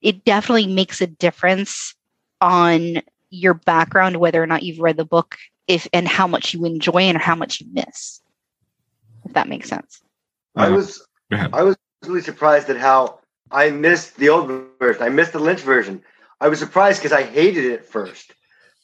it 0.00 0.24
definitely 0.24 0.66
makes 0.66 1.00
a 1.00 1.06
difference 1.06 1.94
on 2.40 3.02
your 3.28 3.54
background 3.54 4.16
whether 4.16 4.42
or 4.42 4.46
not 4.46 4.62
you've 4.62 4.80
read 4.80 4.96
the 4.96 5.04
book 5.04 5.36
if 5.68 5.86
and 5.92 6.08
how 6.08 6.26
much 6.26 6.54
you 6.54 6.64
enjoy 6.64 7.02
and 7.02 7.18
how 7.18 7.34
much 7.34 7.60
you 7.60 7.66
miss. 7.72 8.20
If 9.24 9.34
that 9.34 9.48
makes 9.48 9.68
sense. 9.68 10.00
I 10.56 10.70
was 10.70 11.06
I 11.30 11.62
was 11.62 11.76
really 12.04 12.22
surprised 12.22 12.70
at 12.70 12.78
how 12.78 13.20
I 13.50 13.70
missed 13.70 14.16
the 14.16 14.30
old 14.30 14.50
version. 14.80 15.02
I 15.02 15.10
missed 15.10 15.32
the 15.32 15.38
Lynch 15.38 15.60
version. 15.60 16.02
I 16.40 16.48
was 16.48 16.58
surprised 16.58 17.02
because 17.02 17.12
I 17.12 17.22
hated 17.22 17.64
it 17.64 17.84
first. 17.84 18.32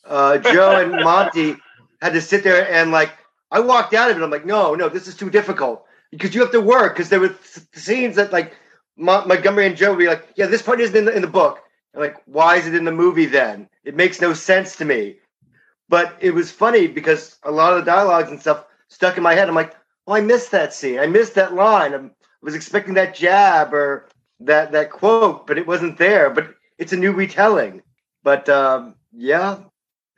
Uh, 0.04 0.38
Joe 0.38 0.78
and 0.78 0.92
Monty 1.04 1.56
had 2.02 2.12
to 2.12 2.20
sit 2.20 2.44
there 2.44 2.70
and 2.70 2.92
like 2.92 3.10
I 3.50 3.60
walked 3.60 3.94
out 3.94 4.10
of 4.10 4.16
it. 4.16 4.22
I'm 4.22 4.30
like, 4.30 4.46
no, 4.46 4.74
no, 4.74 4.88
this 4.88 5.06
is 5.06 5.16
too 5.16 5.30
difficult 5.30 5.84
because 6.10 6.34
you 6.34 6.40
have 6.40 6.52
to 6.52 6.60
work. 6.60 6.94
Because 6.94 7.08
there 7.08 7.20
were 7.20 7.34
scenes 7.74 8.16
that 8.16 8.32
like 8.32 8.56
Mon- 8.96 9.28
Montgomery 9.28 9.66
and 9.66 9.76
Joe 9.76 9.90
would 9.90 9.98
be 9.98 10.08
like, 10.08 10.28
yeah, 10.36 10.46
this 10.46 10.62
part 10.62 10.80
isn't 10.80 10.96
in 10.96 11.04
the, 11.04 11.14
in 11.14 11.22
the 11.22 11.28
book. 11.28 11.60
I'm 11.94 12.00
like, 12.00 12.16
why 12.26 12.56
is 12.56 12.66
it 12.66 12.74
in 12.74 12.84
the 12.84 12.92
movie 12.92 13.26
then? 13.26 13.68
It 13.84 13.96
makes 13.96 14.20
no 14.20 14.34
sense 14.34 14.76
to 14.76 14.84
me. 14.84 15.16
But 15.88 16.16
it 16.20 16.32
was 16.32 16.50
funny 16.50 16.86
because 16.88 17.38
a 17.44 17.50
lot 17.50 17.72
of 17.72 17.84
the 17.84 17.90
dialogues 17.90 18.30
and 18.30 18.40
stuff 18.40 18.66
stuck 18.88 19.16
in 19.16 19.22
my 19.22 19.34
head. 19.34 19.48
I'm 19.48 19.54
like, 19.54 19.74
oh, 20.06 20.14
I 20.14 20.20
missed 20.20 20.50
that 20.50 20.74
scene. 20.74 20.98
I 20.98 21.06
missed 21.06 21.34
that 21.36 21.54
line. 21.54 21.94
I 21.94 22.10
was 22.42 22.54
expecting 22.54 22.94
that 22.94 23.14
jab 23.14 23.72
or 23.72 24.08
that 24.40 24.72
that 24.72 24.90
quote, 24.90 25.46
but 25.46 25.58
it 25.58 25.66
wasn't 25.66 25.96
there. 25.96 26.28
But 26.30 26.54
it's 26.78 26.92
a 26.92 26.96
new 26.96 27.12
retelling. 27.12 27.82
But 28.22 28.48
um, 28.48 28.96
yeah, 29.12 29.58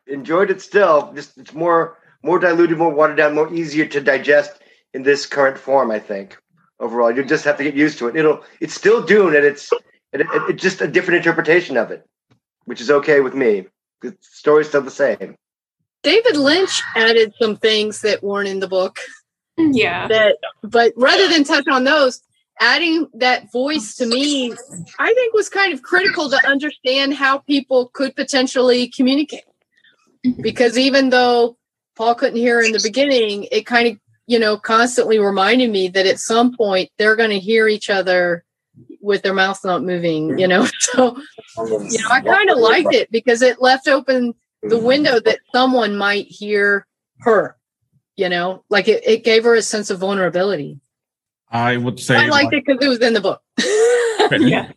enjoyed 0.07 0.51
it 0.51 0.63
still. 0.63 1.13
Just 1.15 1.37
it's 1.39 1.55
more 1.55 1.99
more 2.23 2.39
diluted, 2.39 2.79
more 2.79 2.93
watered 2.93 3.17
down, 3.17 3.35
more 3.35 3.53
easier 3.53 3.87
to 3.87 4.01
digest 4.01 4.53
in 4.95 5.03
this 5.03 5.27
current 5.27 5.59
form. 5.59 5.91
I 5.91 5.99
think 5.99 6.37
overall, 6.81 7.11
you 7.11 7.25
just 7.25 7.45
have 7.45 7.57
to 7.59 7.65
get 7.65 7.75
used 7.75 7.99
to 7.99 8.09
it. 8.09 8.17
It'll 8.17 8.45
it's 8.61 8.75
still 8.75 9.03
Dune, 9.03 9.35
and 9.35 9.45
it's 9.45 9.73
it, 10.13 10.21
it, 10.21 10.29
it's 10.49 10.63
just 10.63 10.81
a 10.81 10.89
different 10.89 11.19
interpretation 11.19 11.77
of 11.77 11.91
it, 11.91 12.07
which 12.65 12.81
is 12.81 12.91
okay 12.91 13.21
with 13.21 13.35
me. 13.35 13.67
The 14.03 14.17
story's 14.21 14.69
still 14.69 14.83
the 14.83 14.91
same. 14.91 15.37
David 16.03 16.37
Lynch 16.37 16.83
added 16.97 17.33
some 17.41 17.57
things 17.57 18.03
that 18.03 18.23
weren't 18.23 18.49
in 18.49 18.61
the 18.61 18.69
book. 18.69 18.99
Yeah. 19.57 20.07
That 20.07 20.37
but 20.63 20.93
rather 20.97 21.29
than 21.29 21.45
touch 21.45 21.67
on 21.67 21.85
those, 21.85 22.23
adding 22.61 23.09
that 23.15 23.51
voice 23.53 23.97
to 23.97 24.07
me, 24.07 24.53
I 24.99 25.13
think 25.15 25.35
was 25.35 25.49
kind 25.49 25.73
of 25.73 25.83
critical 25.83 26.31
to 26.31 26.47
understand 26.47 27.15
how 27.15 27.39
people 27.39 27.91
could 27.93 28.15
potentially 28.15 28.89
communicate. 28.89 29.43
Because 30.41 30.79
even 30.79 31.11
though 31.11 31.58
Paul 31.99 32.15
couldn't 32.15 32.39
hear 32.39 32.61
in 32.61 32.71
the 32.71 32.81
beginning, 32.81 33.49
it 33.51 33.67
kind 33.67 33.89
of, 33.89 33.99
you 34.29 34.39
know, 34.39 34.57
constantly 34.57 35.19
reminded 35.19 35.69
me 35.69 35.89
that 35.89 36.07
at 36.07 36.21
some 36.21 36.57
point 36.57 36.91
they're 36.97 37.17
going 37.17 37.31
to 37.31 37.41
hear 37.41 37.67
each 37.67 37.91
other 37.91 38.45
with 39.01 39.23
their 39.23 39.35
mouths 39.35 39.65
not 39.65 39.83
moving, 39.83 40.39
you 40.39 40.47
know. 40.47 40.69
So, 40.79 41.21
you 41.57 41.99
know, 42.01 42.09
I 42.09 42.21
kind 42.21 42.51
of 42.51 42.59
liked 42.59 42.95
it 42.95 43.11
because 43.11 43.43
it 43.43 43.61
left 43.61 43.89
open 43.89 44.33
the 44.63 44.79
window 44.79 45.19
that 45.19 45.41
someone 45.53 45.97
might 45.97 46.27
hear 46.27 46.87
her, 47.23 47.57
you 48.15 48.29
know, 48.29 48.63
like 48.71 48.87
it, 48.87 49.05
it 49.05 49.25
gave 49.25 49.43
her 49.43 49.57
a 49.57 49.63
sense 49.63 49.91
of 49.91 49.99
vulnerability. 49.99 50.79
I 51.51 51.79
would 51.79 51.99
say 51.99 52.17
I 52.17 52.27
liked 52.29 52.53
it 52.53 52.65
because 52.65 52.85
it 52.85 52.89
was 52.89 53.01
in 53.01 53.13
the 53.13 53.21
book. 53.21 53.43
yeah. 54.39 54.71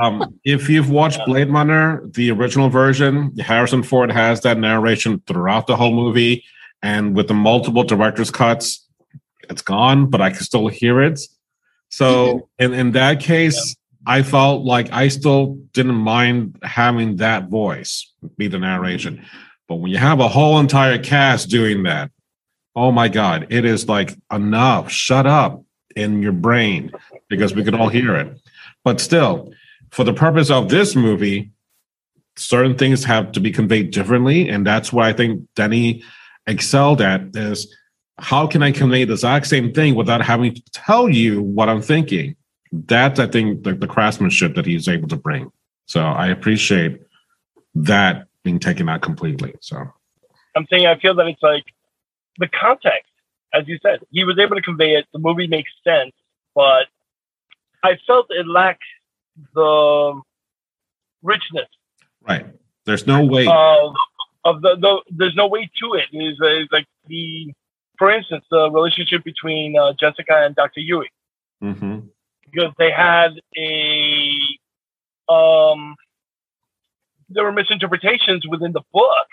Um, 0.00 0.38
if 0.44 0.68
you've 0.68 0.90
watched 0.90 1.20
Blade 1.26 1.50
Runner, 1.50 2.02
the 2.06 2.30
original 2.30 2.68
version, 2.68 3.36
Harrison 3.38 3.82
Ford 3.82 4.10
has 4.10 4.40
that 4.42 4.58
narration 4.58 5.22
throughout 5.26 5.66
the 5.66 5.76
whole 5.76 5.92
movie, 5.92 6.44
and 6.82 7.14
with 7.14 7.28
the 7.28 7.34
multiple 7.34 7.84
director's 7.84 8.30
cuts, 8.30 8.86
it's 9.48 9.62
gone, 9.62 10.08
but 10.08 10.20
I 10.20 10.30
can 10.30 10.40
still 10.40 10.68
hear 10.68 11.02
it. 11.02 11.20
So 11.88 12.48
in, 12.58 12.72
in 12.72 12.92
that 12.92 13.20
case, 13.20 13.76
I 14.06 14.22
felt 14.22 14.64
like 14.64 14.90
I 14.92 15.08
still 15.08 15.58
didn't 15.72 15.96
mind 15.96 16.58
having 16.62 17.16
that 17.16 17.48
voice 17.48 18.12
be 18.36 18.48
the 18.48 18.58
narration. 18.58 19.24
But 19.68 19.76
when 19.76 19.90
you 19.90 19.98
have 19.98 20.20
a 20.20 20.28
whole 20.28 20.58
entire 20.58 20.98
cast 20.98 21.50
doing 21.50 21.82
that, 21.82 22.10
oh 22.74 22.92
my 22.92 23.08
God, 23.08 23.48
it 23.50 23.64
is 23.64 23.88
like 23.88 24.16
enough, 24.32 24.90
shut 24.90 25.26
up 25.26 25.64
in 25.96 26.22
your 26.22 26.32
brain 26.32 26.92
because 27.28 27.54
we 27.54 27.64
could 27.64 27.74
all 27.74 27.88
hear 27.88 28.16
it. 28.16 28.40
But 28.84 29.00
still, 29.00 29.52
for 29.90 30.04
the 30.04 30.12
purpose 30.12 30.50
of 30.50 30.68
this 30.68 30.94
movie, 30.94 31.50
certain 32.36 32.76
things 32.76 33.04
have 33.04 33.32
to 33.32 33.40
be 33.40 33.50
conveyed 33.50 33.90
differently. 33.90 34.48
And 34.48 34.66
that's 34.66 34.92
what 34.92 35.04
I 35.04 35.12
think 35.12 35.46
Denny 35.54 36.02
excelled 36.46 37.00
at 37.00 37.22
is 37.34 37.74
how 38.18 38.46
can 38.46 38.62
I 38.62 38.70
convey 38.70 39.04
the 39.04 39.14
exact 39.14 39.46
same 39.46 39.72
thing 39.72 39.94
without 39.94 40.22
having 40.22 40.54
to 40.54 40.62
tell 40.72 41.08
you 41.08 41.42
what 41.42 41.68
I'm 41.68 41.82
thinking? 41.82 42.36
That's, 42.72 43.18
I 43.18 43.26
think, 43.26 43.64
the, 43.64 43.74
the 43.74 43.86
craftsmanship 43.86 44.54
that 44.54 44.66
he's 44.66 44.88
able 44.88 45.08
to 45.08 45.16
bring. 45.16 45.50
So 45.86 46.00
I 46.02 46.28
appreciate 46.28 47.00
that 47.74 48.26
being 48.44 48.58
taken 48.58 48.88
out 48.88 49.02
completely. 49.02 49.54
So 49.60 49.84
I'm 50.56 50.66
saying 50.70 50.86
I 50.86 50.98
feel 50.98 51.14
that 51.16 51.26
it's 51.26 51.42
like 51.42 51.64
the 52.38 52.48
context, 52.48 53.10
as 53.52 53.66
you 53.66 53.78
said, 53.82 54.00
he 54.12 54.24
was 54.24 54.38
able 54.38 54.54
to 54.54 54.62
convey 54.62 54.94
it. 54.94 55.06
The 55.12 55.18
movie 55.18 55.48
makes 55.48 55.70
sense, 55.82 56.12
but 56.54 56.86
I 57.82 57.98
felt 58.06 58.26
it 58.30 58.46
lacked 58.46 58.82
the 59.54 60.20
richness 61.22 61.68
right. 62.22 62.46
There's 62.86 63.06
no 63.06 63.24
way. 63.24 63.46
of 63.46 63.94
of 64.44 64.62
the, 64.62 64.76
the 64.76 65.02
there's 65.10 65.36
no 65.36 65.46
way 65.46 65.70
to 65.80 65.94
it. 65.94 66.06
It's 66.12 66.72
like 66.72 66.86
the, 67.06 67.52
for 67.98 68.10
instance, 68.10 68.44
the 68.50 68.70
relationship 68.70 69.22
between 69.24 69.78
uh, 69.78 69.92
Jessica 69.98 70.44
and 70.44 70.54
Dr. 70.54 70.80
Yueh, 70.80 71.04
hmm 71.60 72.00
because 72.52 72.72
they 72.78 72.90
had 72.90 73.30
a 73.56 74.34
um, 75.32 75.94
there 77.28 77.44
were 77.44 77.52
misinterpretations 77.52 78.44
within 78.48 78.72
the 78.72 78.82
book 78.92 79.28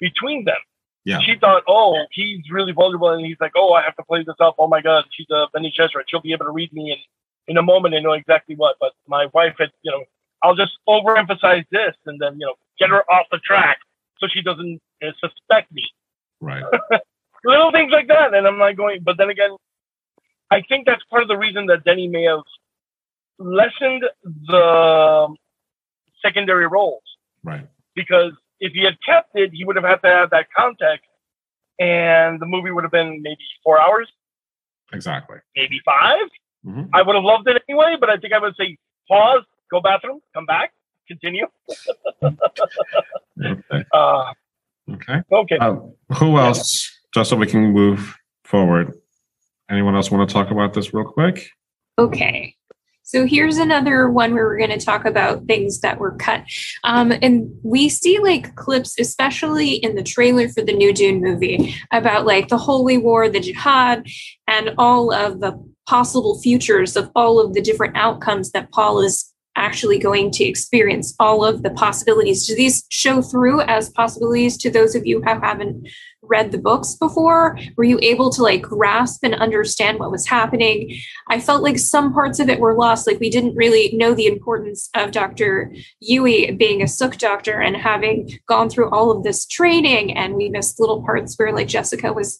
between 0.00 0.44
them. 0.44 0.56
Yeah. 1.04 1.20
She 1.20 1.36
thought, 1.38 1.62
oh, 1.68 2.04
he's 2.10 2.50
really 2.50 2.72
vulnerable, 2.72 3.10
and 3.10 3.24
he's 3.24 3.36
like, 3.40 3.52
oh, 3.56 3.72
I 3.72 3.82
have 3.82 3.94
to 3.96 4.02
play 4.02 4.24
this 4.24 4.34
up. 4.40 4.56
Oh 4.58 4.66
my 4.66 4.80
God, 4.80 5.04
she's 5.12 5.28
a 5.30 5.46
Bene 5.54 5.70
Gesserit. 5.70 6.04
She'll 6.08 6.20
be 6.20 6.32
able 6.32 6.46
to 6.46 6.50
read 6.50 6.72
me 6.72 6.90
in 6.90 6.98
in 7.48 7.56
a 7.56 7.62
moment 7.62 7.94
and 7.94 8.04
know 8.04 8.12
exactly 8.12 8.54
what. 8.56 8.76
But 8.80 8.92
my 9.06 9.26
wife 9.34 9.54
had, 9.58 9.70
you 9.82 9.90
know, 9.90 10.04
I'll 10.42 10.54
just 10.56 10.72
overemphasize 10.88 11.64
this 11.70 11.94
and 12.06 12.20
then, 12.20 12.34
you 12.38 12.46
know, 12.46 12.54
get 12.78 12.90
her 12.90 13.02
off 13.10 13.26
the 13.30 13.38
track 13.38 13.78
so 14.18 14.26
she 14.28 14.42
doesn't 14.42 14.80
uh, 15.02 15.10
suspect 15.20 15.72
me. 15.72 15.82
Right. 16.40 16.64
Little 17.44 17.70
things 17.72 17.92
like 17.92 18.08
that. 18.08 18.34
And 18.34 18.46
I'm 18.46 18.58
like 18.58 18.76
going, 18.76 19.00
but 19.02 19.16
then 19.18 19.30
again, 19.30 19.50
I 20.50 20.62
think 20.68 20.86
that's 20.86 21.02
part 21.10 21.22
of 21.22 21.28
the 21.28 21.36
reason 21.36 21.66
that 21.66 21.84
Denny 21.84 22.08
may 22.08 22.24
have 22.24 22.42
lessened 23.38 24.04
the 24.46 25.34
secondary 26.22 26.66
roles 26.66 27.02
Right. 27.44 27.66
because 27.94 28.32
if 28.60 28.72
he 28.72 28.82
had 28.82 28.96
kept 29.04 29.30
it, 29.34 29.50
he 29.52 29.64
would 29.64 29.76
have 29.76 29.84
had 29.84 30.02
to 30.02 30.08
have 30.08 30.30
that 30.30 30.46
context, 30.56 31.06
and 31.78 32.40
the 32.40 32.46
movie 32.46 32.70
would 32.70 32.84
have 32.84 32.90
been 32.92 33.20
maybe 33.22 33.36
four 33.62 33.78
hours, 33.80 34.08
Exactly. 34.92 35.38
maybe 35.54 35.80
5 35.84 36.16
Mhm. 36.66 36.88
I 36.92 37.02
would 37.02 37.14
have 37.14 37.24
loved 37.24 37.48
it 37.48 37.62
anyway, 37.68 37.96
but 38.00 38.10
I 38.10 38.16
think 38.16 38.32
I 38.32 38.38
would 38.38 38.56
say 38.56 38.76
pause, 39.08 39.44
go 39.70 39.80
bathroom, 39.80 40.20
come 40.34 40.46
back, 40.46 40.72
continue. 41.08 41.46
Okay. 42.22 42.36
Uh, 43.92 44.32
Okay. 44.88 45.20
okay. 45.32 45.58
Uh, 45.58 45.76
who 46.14 46.38
else? 46.38 46.90
Just 47.12 47.30
so 47.30 47.36
we 47.36 47.46
can 47.46 47.72
move 47.72 48.16
forward. 48.44 48.94
Anyone 49.68 49.96
else 49.96 50.10
want 50.12 50.28
to 50.28 50.32
talk 50.32 50.50
about 50.52 50.74
this 50.74 50.94
real 50.94 51.04
quick? 51.04 51.48
Okay. 51.98 52.54
So 53.02 53.26
here's 53.26 53.58
another 53.58 54.08
one 54.08 54.32
where 54.34 54.44
we're 54.46 54.58
going 54.58 54.76
to 54.76 54.84
talk 54.84 55.04
about 55.04 55.46
things 55.46 55.80
that 55.80 55.98
were 55.98 56.12
cut. 56.16 56.44
Um, 56.84 57.12
and 57.22 57.50
we 57.64 57.88
see 57.88 58.18
like 58.20 58.54
clips, 58.54 58.98
especially 58.98 59.72
in 59.74 59.96
the 59.96 60.02
trailer 60.04 60.48
for 60.48 60.62
the 60.62 60.72
new 60.72 60.92
Dune 60.92 61.20
movie, 61.20 61.74
about 61.92 62.24
like 62.26 62.48
the 62.48 62.58
Holy 62.58 62.96
War, 62.98 63.28
the 63.28 63.40
Jihad, 63.40 64.06
and 64.48 64.70
all 64.78 65.12
of 65.12 65.40
the 65.40 65.52
possible 65.86 66.40
futures 66.40 66.96
of 66.96 67.10
all 67.14 67.40
of 67.40 67.54
the 67.54 67.62
different 67.62 67.96
outcomes 67.96 68.50
that 68.52 68.70
Paul 68.72 69.00
is 69.00 69.32
actually 69.56 69.98
going 69.98 70.30
to 70.30 70.44
experience 70.44 71.14
all 71.18 71.44
of 71.44 71.62
the 71.62 71.70
possibilities. 71.70 72.46
Do 72.46 72.54
these 72.54 72.84
show 72.90 73.22
through 73.22 73.62
as 73.62 73.90
possibilities 73.90 74.56
to 74.58 74.70
those 74.70 74.94
of 74.94 75.06
you 75.06 75.20
who 75.20 75.40
haven't 75.40 75.88
read 76.22 76.52
the 76.52 76.58
books 76.58 76.94
before? 76.94 77.58
Were 77.76 77.84
you 77.84 77.98
able 78.02 78.30
to 78.30 78.42
like 78.42 78.62
grasp 78.62 79.24
and 79.24 79.34
understand 79.34 79.98
what 79.98 80.10
was 80.10 80.26
happening? 80.26 80.96
I 81.30 81.40
felt 81.40 81.62
like 81.62 81.78
some 81.78 82.12
parts 82.12 82.38
of 82.38 82.48
it 82.48 82.60
were 82.60 82.74
lost. 82.74 83.06
Like 83.06 83.20
we 83.20 83.30
didn't 83.30 83.56
really 83.56 83.92
know 83.96 84.12
the 84.12 84.26
importance 84.26 84.90
of 84.94 85.10
Dr. 85.10 85.72
Yueh 86.06 86.56
being 86.58 86.82
a 86.82 86.88
Suk 86.88 87.16
doctor 87.16 87.60
and 87.60 87.76
having 87.76 88.38
gone 88.46 88.68
through 88.68 88.90
all 88.90 89.10
of 89.10 89.22
this 89.22 89.46
training. 89.46 90.16
And 90.16 90.34
we 90.34 90.48
missed 90.48 90.80
little 90.80 91.02
parts 91.02 91.36
where 91.36 91.52
like 91.52 91.68
Jessica 91.68 92.12
was, 92.12 92.38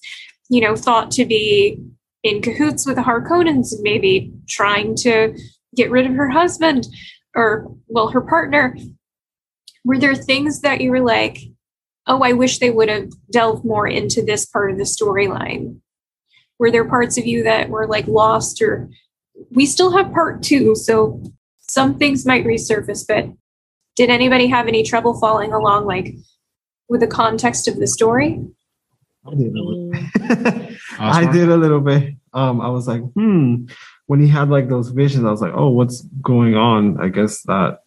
you 0.51 0.61
know, 0.61 0.77
thought 0.77 1.11
to 1.13 1.25
be 1.25 1.81
in 2.27 2.43
cahoots 2.43 2.85
with 2.85 2.97
the 2.97 3.03
Harkonnens 3.03 3.73
maybe 3.83 4.33
trying 4.49 4.97
to 4.97 5.39
get 5.77 5.93
rid 5.93 6.07
of 6.07 6.15
her 6.15 6.29
husband 6.29 6.85
or 7.37 7.73
well 7.87 8.09
her 8.09 8.21
partner. 8.21 8.77
Were 9.85 9.99
there 9.99 10.17
things 10.17 10.61
that 10.63 10.81
you 10.81 10.91
were 10.91 11.01
like 11.01 11.39
oh 12.09 12.23
i 12.23 12.33
wish 12.33 12.59
they 12.59 12.71
would 12.71 12.89
have 12.89 13.09
delved 13.31 13.65
more 13.65 13.87
into 13.87 14.23
this 14.23 14.45
part 14.45 14.73
of 14.73 14.79
the 14.79 14.85
storyline. 14.85 15.79
Were 16.59 16.73
there 16.73 16.89
parts 16.89 17.17
of 17.17 17.27
you 17.27 17.45
that 17.45 17.69
were 17.69 17.87
like 17.87 18.09
lost 18.09 18.61
or 18.61 18.91
we 19.53 19.65
still 19.65 19.97
have 19.97 20.13
part 20.13 20.43
two 20.43 20.75
so 20.75 21.23
some 21.61 21.97
things 21.97 22.27
might 22.27 22.45
resurface 22.45 23.05
but 23.07 23.27
did 23.95 24.11
anybody 24.11 24.49
have 24.49 24.67
any 24.67 24.83
trouble 24.83 25.19
following 25.21 25.53
along 25.53 25.87
like 25.87 26.15
with 26.89 27.01
the 27.01 27.07
context 27.07 27.69
of 27.69 27.77
the 27.77 27.87
story 27.87 28.41
I 29.29 29.35
did 29.35 29.55
a 29.55 29.63
little, 29.63 29.93
I 30.99 31.33
did 31.33 31.49
a 31.49 31.57
little 31.57 31.81
bit. 31.81 32.15
Um, 32.33 32.61
I 32.61 32.69
was 32.69 32.87
like, 32.87 33.03
hmm. 33.13 33.67
When 34.07 34.21
he 34.21 34.29
had 34.29 34.51
like 34.51 34.69
those 34.69 34.91
visions, 34.91 35.25
I 35.25 35.31
was 35.31 35.41
like, 35.41 35.53
oh, 35.55 35.69
what's 35.69 36.03
going 36.23 36.55
on? 36.55 37.01
I 37.01 37.09
guess 37.09 37.43
that, 37.43 37.83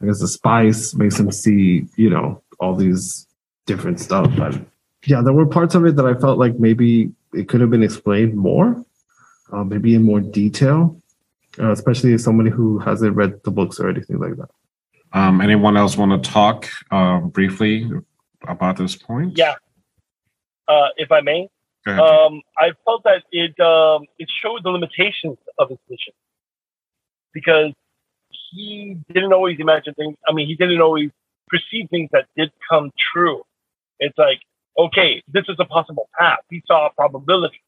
I 0.00 0.06
guess 0.06 0.20
the 0.20 0.28
spice 0.28 0.94
makes 0.94 1.18
him 1.18 1.32
see, 1.32 1.86
you 1.96 2.10
know, 2.10 2.42
all 2.60 2.76
these 2.76 3.26
different 3.66 3.98
stuff. 3.98 4.30
But 4.36 4.60
yeah, 5.06 5.20
there 5.20 5.32
were 5.32 5.46
parts 5.46 5.74
of 5.74 5.84
it 5.84 5.96
that 5.96 6.06
I 6.06 6.14
felt 6.14 6.38
like 6.38 6.60
maybe 6.60 7.10
it 7.34 7.48
could 7.48 7.60
have 7.60 7.70
been 7.70 7.82
explained 7.82 8.36
more, 8.36 8.84
uh, 9.52 9.64
maybe 9.64 9.94
in 9.94 10.02
more 10.04 10.20
detail, 10.20 11.00
uh, 11.58 11.72
especially 11.72 12.12
as 12.14 12.22
somebody 12.22 12.50
who 12.50 12.78
hasn't 12.78 13.16
read 13.16 13.42
the 13.42 13.50
books 13.50 13.80
or 13.80 13.88
anything 13.88 14.18
like 14.18 14.36
that. 14.36 14.50
Um, 15.12 15.40
anyone 15.40 15.76
else 15.76 15.96
want 15.96 16.22
to 16.22 16.30
talk 16.30 16.68
uh, 16.90 17.18
briefly 17.18 17.90
about 18.46 18.76
this 18.76 18.96
point? 18.96 19.36
Yeah. 19.36 19.54
Uh, 20.72 20.88
if 20.96 21.10
I 21.12 21.20
may, 21.20 21.48
um, 21.86 22.42
I 22.56 22.70
felt 22.84 23.02
that 23.04 23.22
it 23.32 23.58
um, 23.60 24.06
it 24.18 24.28
showed 24.42 24.60
the 24.62 24.70
limitations 24.70 25.38
of 25.58 25.68
his 25.68 25.78
mission 25.90 26.14
because 27.34 27.72
he 28.50 28.96
didn't 29.12 29.32
always 29.32 29.58
imagine 29.58 29.94
things. 29.94 30.16
I 30.28 30.32
mean, 30.32 30.46
he 30.46 30.54
didn't 30.54 30.80
always 30.80 31.10
perceive 31.48 31.88
things 31.90 32.08
that 32.12 32.26
did 32.36 32.52
come 32.70 32.90
true. 33.12 33.42
It's 33.98 34.16
like, 34.16 34.40
okay, 34.78 35.22
this 35.28 35.44
is 35.48 35.56
a 35.58 35.64
possible 35.64 36.08
path. 36.18 36.38
He 36.48 36.62
saw 36.66 36.86
a 36.86 36.90
probability, 36.90 37.62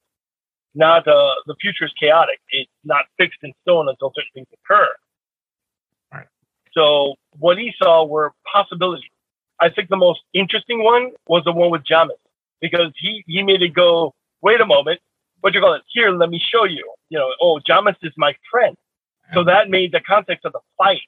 not 0.75 1.07
uh, 1.09 1.35
the 1.47 1.57
future 1.61 1.85
is 1.85 1.93
chaotic. 1.99 2.41
It's 2.51 2.71
not 2.85 3.05
fixed 3.19 3.41
in 3.43 3.53
stone 3.63 3.89
until 3.89 4.13
certain 4.15 4.31
things 4.35 4.47
occur. 4.53 4.89
So 6.73 7.15
what 7.39 7.59
he 7.59 7.73
saw 7.81 8.05
were 8.05 8.33
possibilities. 8.53 9.11
I 9.61 9.71
think 9.71 9.89
the 9.89 9.97
most 9.97 10.21
interesting 10.33 10.83
one 10.83 11.13
was 11.29 11.45
the 11.45 11.53
one 11.53 11.71
with 11.71 11.85
Jamis 11.85 12.19
because 12.65 12.93
he, 12.97 13.23
he 13.27 13.43
made 13.43 13.61
it 13.61 13.75
go, 13.75 14.15
wait 14.41 14.59
a 14.59 14.65
moment, 14.65 14.99
what 15.43 15.53
you 15.53 15.61
call 15.61 15.75
it? 15.75 15.83
Here, 15.93 16.11
let 16.11 16.31
me 16.31 16.41
show 16.43 16.65
you. 16.65 16.91
You 17.11 17.19
know, 17.19 17.31
oh, 17.43 17.61
Jamis 17.69 17.97
is 18.03 18.15
my 18.17 18.35
friend. 18.51 18.75
So 19.35 19.45
that 19.45 19.69
made 19.69 19.93
the 19.93 20.01
context 20.01 20.47
of 20.47 20.53
the 20.53 20.61
fight 20.79 21.03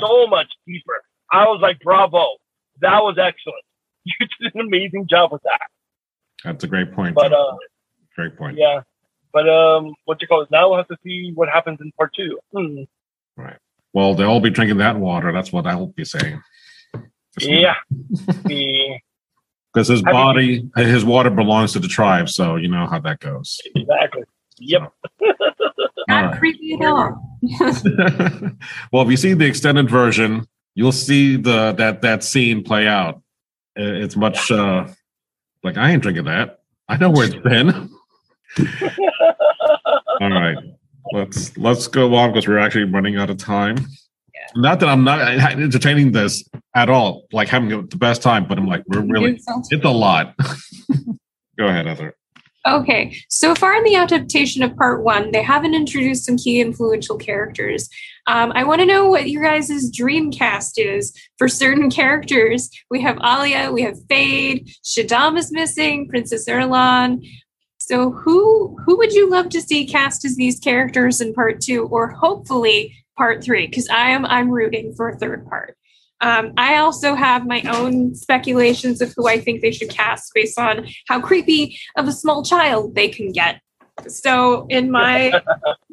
so 0.00 0.28
much 0.28 0.46
deeper. 0.66 1.02
I 1.32 1.46
was 1.46 1.60
like, 1.60 1.80
bravo, 1.80 2.36
that 2.80 3.00
was 3.00 3.16
excellent. 3.18 3.64
You 4.04 4.26
did 4.40 4.54
an 4.54 4.60
amazing 4.62 5.08
job 5.10 5.30
with 5.30 5.42
that. 5.42 5.60
That's 6.42 6.64
a 6.64 6.66
great 6.66 6.92
point. 6.92 7.14
But 7.14 7.34
uh, 7.34 7.56
great 8.16 8.34
point. 8.34 8.56
yeah, 8.56 8.80
but 9.30 9.46
um, 9.46 9.94
what 10.06 10.22
you 10.22 10.26
call 10.26 10.40
it? 10.40 10.50
Now 10.50 10.70
we'll 10.70 10.78
have 10.78 10.88
to 10.88 10.96
see 11.04 11.32
what 11.34 11.50
happens 11.50 11.80
in 11.82 11.92
part 11.98 12.14
two. 12.14 12.38
Hmm. 12.54 12.84
Well, 13.92 14.14
they'll 14.14 14.30
all 14.30 14.40
be 14.40 14.48
drinking 14.48 14.78
that 14.78 14.96
water. 14.96 15.32
That's 15.32 15.52
what 15.52 15.66
I'll 15.66 15.88
be 15.88 16.06
saying. 16.06 16.40
Yeah. 17.38 17.74
the 19.74 19.80
Because 19.80 19.88
his 19.88 20.02
I 20.06 20.12
mean- 20.12 20.12
body, 20.12 20.70
his 20.76 21.04
water 21.04 21.30
belongs 21.30 21.72
to 21.74 21.78
the 21.78 21.88
tribe, 21.88 22.28
so 22.28 22.56
you 22.56 22.68
know 22.68 22.86
how 22.86 22.98
that 23.00 23.20
goes. 23.20 23.60
exactly. 23.74 24.22
Yep. 24.58 24.92
All 26.08 26.24
right. 26.24 26.38
creepy 26.38 26.74
at 26.74 26.84
all 26.86 27.38
well, 28.92 29.02
if 29.04 29.10
you 29.10 29.16
see 29.16 29.32
the 29.32 29.46
extended 29.46 29.88
version, 29.88 30.46
you'll 30.74 30.92
see 30.92 31.36
the 31.36 31.72
that 31.78 32.02
that 32.02 32.22
scene 32.24 32.62
play 32.62 32.86
out. 32.86 33.22
It's 33.76 34.16
much 34.16 34.50
uh, 34.50 34.88
like 35.62 35.78
I 35.78 35.90
ain't 35.92 36.02
drinking 36.02 36.24
that. 36.24 36.60
I 36.88 36.96
know 36.98 37.10
where 37.10 37.26
it's 37.26 37.34
been. 37.44 37.90
All 40.20 40.30
right, 40.30 40.58
let's 41.12 41.56
let's 41.56 41.86
go 41.86 42.14
on 42.16 42.30
because 42.30 42.46
we're 42.46 42.58
actually 42.58 42.84
running 42.84 43.16
out 43.16 43.30
of 43.30 43.38
time. 43.38 43.76
Not 44.54 44.80
that 44.80 44.88
I'm 44.88 45.04
not 45.04 45.20
entertaining 45.20 46.12
this 46.12 46.44
at 46.74 46.88
all, 46.90 47.26
like 47.32 47.48
having 47.48 47.68
the 47.68 47.96
best 47.96 48.22
time, 48.22 48.46
but 48.46 48.58
I'm 48.58 48.66
like 48.66 48.82
we're 48.86 49.00
really 49.02 49.32
It 49.32 49.42
sounds- 49.42 49.68
it's 49.70 49.84
a 49.84 49.90
lot. 49.90 50.34
go 51.58 51.66
ahead, 51.66 51.86
Heather. 51.86 52.14
Okay, 52.68 53.16
so 53.30 53.54
far 53.54 53.74
in 53.74 53.84
the 53.84 53.94
adaptation 53.96 54.62
of 54.62 54.76
part 54.76 55.02
one, 55.02 55.30
they 55.32 55.42
haven't 55.42 55.74
introduced 55.74 56.26
some 56.26 56.36
key 56.36 56.60
influential 56.60 57.16
characters. 57.16 57.88
Um, 58.26 58.52
I 58.54 58.64
want 58.64 58.80
to 58.82 58.86
know 58.86 59.08
what 59.08 59.30
your 59.30 59.42
guys' 59.42 59.90
dream 59.90 60.30
cast 60.30 60.78
is 60.78 61.18
for 61.38 61.48
certain 61.48 61.90
characters. 62.00 62.68
We 62.90 63.00
have 63.00 63.18
Alia, 63.24 63.72
we 63.72 63.80
have 63.82 63.96
Feyd, 64.10 64.70
Shaddam 64.84 65.38
is 65.38 65.50
missing, 65.50 66.06
Princess 66.08 66.46
Irulan. 66.46 67.26
So 67.80 68.10
who 68.12 68.76
who 68.84 68.98
would 68.98 69.12
you 69.14 69.28
love 69.30 69.48
to 69.48 69.62
see 69.62 69.86
cast 69.86 70.24
as 70.26 70.36
these 70.36 70.60
characters 70.60 71.20
in 71.20 71.32
part 71.32 71.60
two, 71.62 71.86
or 71.86 72.08
hopefully 72.10 72.94
part 73.20 73.44
three? 73.44 73.66
Because 73.66 73.86
I 73.90 74.12
am 74.12 74.24
I'm 74.24 74.50
rooting 74.50 74.94
for 74.94 75.10
a 75.10 75.18
third 75.18 75.46
part. 75.46 75.76
Um, 76.22 76.54
I 76.56 76.76
also 76.76 77.14
have 77.14 77.46
my 77.46 77.60
own 77.68 78.14
speculations 78.14 79.02
of 79.02 79.12
who 79.14 79.28
I 79.28 79.38
think 79.38 79.60
they 79.60 79.72
should 79.72 79.90
cast 79.90 80.32
based 80.34 80.58
on 80.58 80.88
how 81.06 81.20
creepy 81.20 81.78
of 81.96 82.08
a 82.08 82.12
small 82.12 82.42
child 82.42 82.94
they 82.94 83.08
can 83.08 83.30
get. 83.30 83.60
So 84.08 84.66
in 84.70 84.90
my 84.90 85.32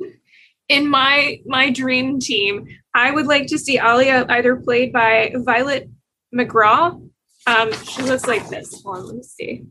in 0.70 0.88
my 0.88 1.42
my 1.46 1.70
dream 1.70 2.20
team, 2.20 2.66
I 2.94 3.12
would 3.12 3.28
like 3.28 3.48
to 3.48 3.58
see 3.58 3.78
Alia 3.78 4.26
either 4.30 4.56
played 4.56 4.94
by 4.94 5.34
Violet 5.36 5.90
McGraw. 6.34 7.02
Um, 7.46 7.74
she 7.84 8.04
looks 8.04 8.26
like 8.26 8.48
this. 8.48 8.82
Hold 8.84 8.98
on, 8.98 9.06
let 9.08 9.16
me 9.18 9.24
see. 9.24 9.66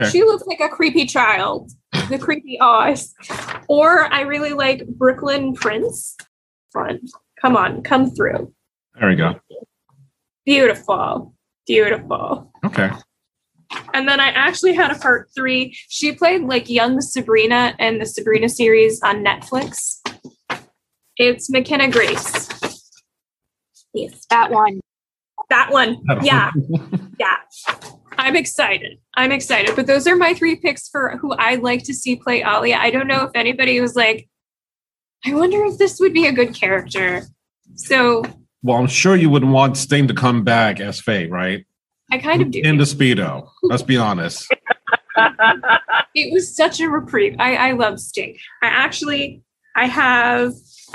Okay. 0.00 0.10
She 0.10 0.22
looks 0.22 0.46
like 0.46 0.60
a 0.60 0.68
creepy 0.68 1.06
child, 1.06 1.72
the 2.10 2.18
creepy 2.18 2.60
eyes. 2.60 3.12
Or 3.68 4.12
I 4.12 4.20
really 4.22 4.52
like 4.52 4.86
Brooklyn 4.86 5.54
Prince. 5.54 6.16
Fun. 6.76 7.00
Come 7.40 7.56
on, 7.56 7.82
come 7.82 8.10
through. 8.10 8.52
There 9.00 9.08
we 9.08 9.16
go. 9.16 9.40
Beautiful. 10.44 11.34
Beautiful. 11.66 12.52
Okay. 12.64 12.90
And 13.94 14.06
then 14.06 14.20
I 14.20 14.28
actually 14.28 14.74
had 14.74 14.90
a 14.90 14.98
part 14.98 15.28
three. 15.34 15.74
She 15.88 16.12
played 16.12 16.42
like 16.42 16.68
young 16.68 17.00
Sabrina 17.00 17.74
in 17.78 17.98
the 17.98 18.04
Sabrina 18.04 18.48
series 18.48 19.00
on 19.02 19.24
Netflix. 19.24 20.00
It's 21.16 21.50
McKenna 21.50 21.90
Grace. 21.90 22.48
Yes. 23.94 24.26
That 24.28 24.50
one. 24.50 24.80
That 25.50 25.72
one. 25.72 25.98
Yeah. 26.22 26.50
Yeah. 27.18 27.36
I'm 28.18 28.36
excited. 28.36 28.98
I'm 29.14 29.32
excited. 29.32 29.74
But 29.74 29.86
those 29.86 30.06
are 30.06 30.16
my 30.16 30.34
three 30.34 30.56
picks 30.56 30.86
for 30.86 31.16
who 31.16 31.32
I'd 31.38 31.62
like 31.62 31.82
to 31.84 31.94
see 31.94 32.16
play 32.16 32.42
Alia. 32.42 32.76
I 32.76 32.90
don't 32.90 33.06
know 33.06 33.22
if 33.22 33.30
anybody 33.34 33.80
was 33.80 33.96
like, 33.96 34.28
I 35.24 35.34
wonder 35.34 35.64
if 35.64 35.78
this 35.78 35.98
would 36.00 36.12
be 36.12 36.26
a 36.26 36.32
good 36.32 36.54
character. 36.54 37.22
So 37.74 38.22
Well, 38.62 38.76
I'm 38.76 38.86
sure 38.86 39.16
you 39.16 39.30
wouldn't 39.30 39.52
want 39.52 39.76
Sting 39.76 40.08
to 40.08 40.14
come 40.14 40.44
back 40.44 40.80
as 40.80 41.00
Faye, 41.00 41.26
right? 41.26 41.64
I 42.10 42.18
kind 42.18 42.42
of 42.42 42.50
do. 42.50 42.60
In 42.62 42.76
the 42.76 42.84
speedo. 42.84 43.48
Let's 43.62 43.82
be 43.82 43.96
honest. 43.96 44.46
it 46.14 46.32
was 46.32 46.54
such 46.54 46.80
a 46.80 46.88
reprieve. 46.88 47.36
I, 47.38 47.56
I 47.56 47.72
love 47.72 47.98
Sting. 47.98 48.36
I 48.62 48.68
actually 48.68 49.42
I 49.74 49.86
have 49.86 50.52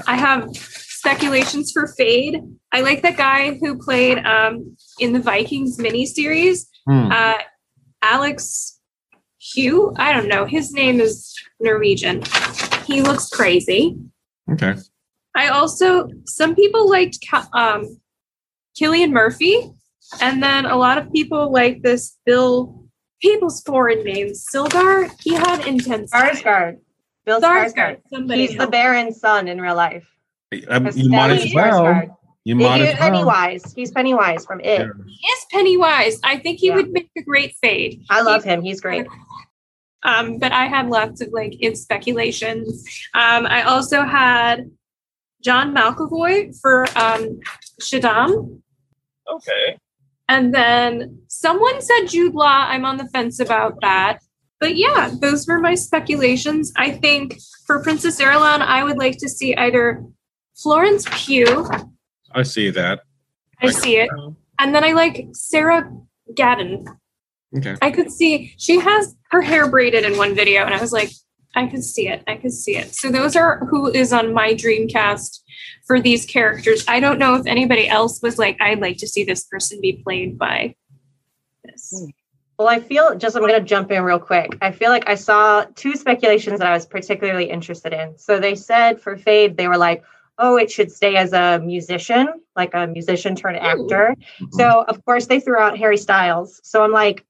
I 0.07 0.15
have 0.15 0.55
speculations 0.55 1.71
for 1.71 1.93
Feyd. 1.99 2.55
I 2.71 2.81
like 2.81 3.01
that 3.01 3.17
guy 3.17 3.57
who 3.61 3.77
played 3.77 4.19
um 4.19 4.75
in 4.99 5.13
the 5.13 5.19
Vikings 5.19 5.77
miniseries. 5.77 6.67
Hmm. 6.87 7.11
Uh 7.11 7.37
Alex 8.01 8.79
Hugh. 9.39 9.93
I 9.97 10.13
don't 10.13 10.27
know. 10.27 10.45
His 10.45 10.71
name 10.71 10.99
is 10.99 11.35
Norwegian. 11.59 12.23
He 12.85 13.01
looks 13.01 13.29
crazy. 13.29 13.97
Okay. 14.51 14.75
I 15.35 15.47
also 15.47 16.09
some 16.25 16.55
people 16.55 16.89
liked 16.89 17.17
um 17.53 17.99
Cillian 18.79 19.11
Murphy, 19.11 19.71
and 20.21 20.41
then 20.41 20.65
a 20.65 20.75
lot 20.77 20.97
of 20.97 21.11
people 21.11 21.51
like 21.51 21.81
this 21.81 22.17
Bill 22.25 22.85
people's 23.21 23.61
foreign 23.61 24.03
names. 24.03 24.45
Sildar, 24.53 25.11
he 25.21 25.33
had 25.33 25.65
intense. 25.67 26.11
Skarsgård. 26.11 26.77
Bill 27.25 27.39
Skarsgård, 27.39 27.73
Skarsgård. 27.75 27.97
somebody 28.09 28.47
He's 28.47 28.57
the. 28.57 28.67
Baron's 28.67 29.19
son 29.19 29.47
in 29.47 29.61
real 29.61 29.75
life. 29.75 30.07
Um, 30.67 30.87
you 30.95 31.09
might 31.09 31.29
Stelly 31.39 31.45
as 31.47 31.53
well. 31.53 31.83
Skarsgård. 31.83 32.15
You 32.43 32.57
He- 32.57 32.63
might 32.63 32.81
he- 32.81 32.87
as 32.87 32.99
well. 32.99 33.11
Pennywise. 33.11 33.73
He's 33.75 33.91
Pennywise 33.91 34.45
from 34.45 34.59
It. 34.61 34.87
Yes, 35.21 35.45
Pennywise. 35.51 36.19
I 36.23 36.37
think 36.37 36.59
he 36.59 36.71
would 36.71 36.91
make 36.91 37.11
a 37.17 37.21
great 37.21 37.53
Feyd. 37.63 38.03
I 38.09 38.21
love 38.21 38.43
him. 38.43 38.63
He's 38.63 38.81
great. 38.81 39.05
Um, 40.03 40.39
but 40.39 40.51
I 40.51 40.65
had 40.65 40.89
lots 40.89 41.21
of 41.21 41.29
like 41.31 41.53
in 41.61 41.75
speculations. 41.75 42.83
Um, 43.13 43.45
I 43.45 43.63
also 43.63 44.03
had 44.03 44.71
John 45.43 45.73
McAvoy 45.75 46.59
for 46.59 46.85
um, 46.95 47.39
Shaddam. 47.81 48.61
Okay. 49.31 49.77
And 50.27 50.53
then 50.53 51.19
someone 51.27 51.81
said 51.81 52.07
Jude 52.07 52.33
Law. 52.33 52.65
I'm 52.67 52.85
on 52.85 52.97
the 52.97 53.07
fence 53.09 53.39
about 53.39 53.79
that. 53.81 54.19
But 54.59 54.75
yeah, 54.75 55.11
those 55.19 55.47
were 55.47 55.59
my 55.59 55.75
speculations. 55.75 56.71
I 56.77 56.91
think 56.91 57.39
for 57.65 57.81
Princess 57.81 58.21
Irulan, 58.21 58.61
I 58.61 58.83
would 58.83 58.97
like 58.97 59.17
to 59.17 59.29
see 59.29 59.55
either 59.55 60.05
Florence 60.55 61.05
Pugh. 61.11 61.69
I 62.31 62.43
see 62.43 62.69
that. 62.69 63.01
I 63.59 63.71
see 63.71 63.97
it. 63.97 64.09
And 64.59 64.73
then 64.73 64.83
I 64.83 64.93
like 64.93 65.27
Sarah 65.33 65.91
Gadon. 66.33 66.85
Okay. 67.57 67.75
I 67.81 67.91
could 67.91 68.11
see 68.11 68.53
she 68.57 68.79
has 68.79 69.15
her 69.31 69.41
hair 69.41 69.69
braided 69.69 70.05
in 70.05 70.17
one 70.17 70.35
video, 70.35 70.63
and 70.63 70.73
I 70.73 70.79
was 70.79 70.93
like, 70.93 71.11
I 71.55 71.67
could 71.67 71.83
see 71.83 72.07
it. 72.07 72.23
I 72.27 72.35
could 72.35 72.53
see 72.53 72.77
it. 72.77 72.95
So 72.95 73.11
those 73.11 73.35
are 73.35 73.65
who 73.65 73.87
is 73.89 74.13
on 74.13 74.33
my 74.33 74.53
dream 74.53 74.87
cast 74.87 75.43
for 75.85 75.99
these 75.99 76.25
characters. 76.25 76.85
I 76.87 76.99
don't 76.99 77.19
know 77.19 77.35
if 77.35 77.45
anybody 77.45 77.87
else 77.89 78.21
was 78.21 78.37
like, 78.37 78.57
I'd 78.61 78.79
like 78.79 78.97
to 78.97 79.07
see 79.07 79.23
this 79.23 79.43
person 79.45 79.81
be 79.81 80.01
played 80.03 80.37
by 80.37 80.75
this. 81.63 81.93
Hmm. 81.93 82.09
Well, 82.57 82.69
I 82.69 82.79
feel 82.79 83.15
just 83.15 83.35
I'm 83.35 83.41
going 83.41 83.59
to 83.59 83.65
jump 83.65 83.91
in 83.91 84.03
real 84.03 84.19
quick. 84.19 84.55
I 84.61 84.71
feel 84.71 84.91
like 84.91 85.09
I 85.09 85.15
saw 85.15 85.65
two 85.75 85.95
speculations 85.95 86.59
that 86.59 86.67
I 86.67 86.73
was 86.73 86.85
particularly 86.85 87.49
interested 87.49 87.91
in. 87.91 88.17
So 88.19 88.39
they 88.39 88.53
said 88.53 89.01
for 89.01 89.17
Feyd, 89.17 89.57
they 89.57 89.67
were 89.67 89.77
like, 89.77 90.03
oh, 90.37 90.57
it 90.57 90.69
should 90.69 90.91
stay 90.91 91.15
as 91.15 91.33
a 91.33 91.59
musician, 91.59 92.27
like 92.55 92.75
a 92.75 92.85
musician 92.85 93.35
turned 93.35 93.57
actor. 93.57 94.15
So 94.51 94.85
of 94.87 95.03
course 95.05 95.25
they 95.25 95.39
threw 95.39 95.57
out 95.57 95.77
Harry 95.77 95.97
Styles. 95.97 96.61
So 96.63 96.83
I'm 96.83 96.91
like, 96.91 97.25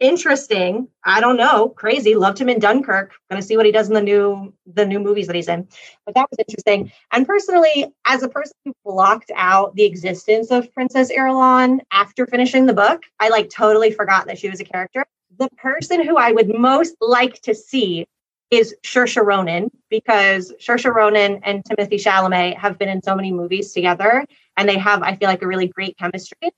interesting. 0.00 0.88
I 1.04 1.20
don't 1.20 1.36
know, 1.36 1.68
crazy. 1.68 2.14
Loved 2.14 2.40
him 2.40 2.48
in 2.48 2.58
Dunkirk. 2.58 3.12
Going 3.30 3.40
to 3.40 3.46
see 3.46 3.56
what 3.56 3.66
he 3.66 3.72
does 3.72 3.88
in 3.88 3.94
the 3.94 4.02
new 4.02 4.52
the 4.66 4.86
new 4.86 4.98
movies 4.98 5.26
that 5.28 5.36
he's 5.36 5.48
in. 5.48 5.68
But 6.04 6.14
that 6.14 6.26
was 6.30 6.38
interesting. 6.38 6.90
And 7.12 7.26
personally, 7.26 7.86
as 8.06 8.22
a 8.22 8.28
person 8.28 8.54
who 8.64 8.74
blocked 8.84 9.30
out 9.36 9.74
the 9.76 9.84
existence 9.84 10.50
of 10.50 10.72
Princess 10.72 11.12
Irulan 11.12 11.80
after 11.92 12.26
finishing 12.26 12.66
the 12.66 12.74
book, 12.74 13.02
I 13.20 13.28
like 13.28 13.50
totally 13.50 13.92
forgot 13.92 14.26
that 14.26 14.38
she 14.38 14.48
was 14.48 14.60
a 14.60 14.64
character. 14.64 15.04
The 15.38 15.48
person 15.56 16.04
who 16.04 16.16
I 16.16 16.32
would 16.32 16.58
most 16.58 16.96
like 17.00 17.40
to 17.42 17.54
see 17.54 18.06
is 18.50 18.74
Saoirse 18.84 19.24
Ronan 19.24 19.70
because 19.90 20.52
Saoirse 20.60 20.92
Ronan 20.92 21.40
and 21.44 21.62
Timothée 21.64 22.02
Chalamet 22.02 22.56
have 22.56 22.78
been 22.78 22.88
in 22.88 23.02
so 23.02 23.14
many 23.14 23.30
movies 23.30 23.72
together, 23.72 24.26
and 24.56 24.68
they 24.68 24.76
have, 24.76 25.02
I 25.02 25.16
feel 25.16 25.28
like, 25.28 25.42
a 25.42 25.46
really 25.46 25.68
great 25.68 25.96
chemistry. 25.96 26.50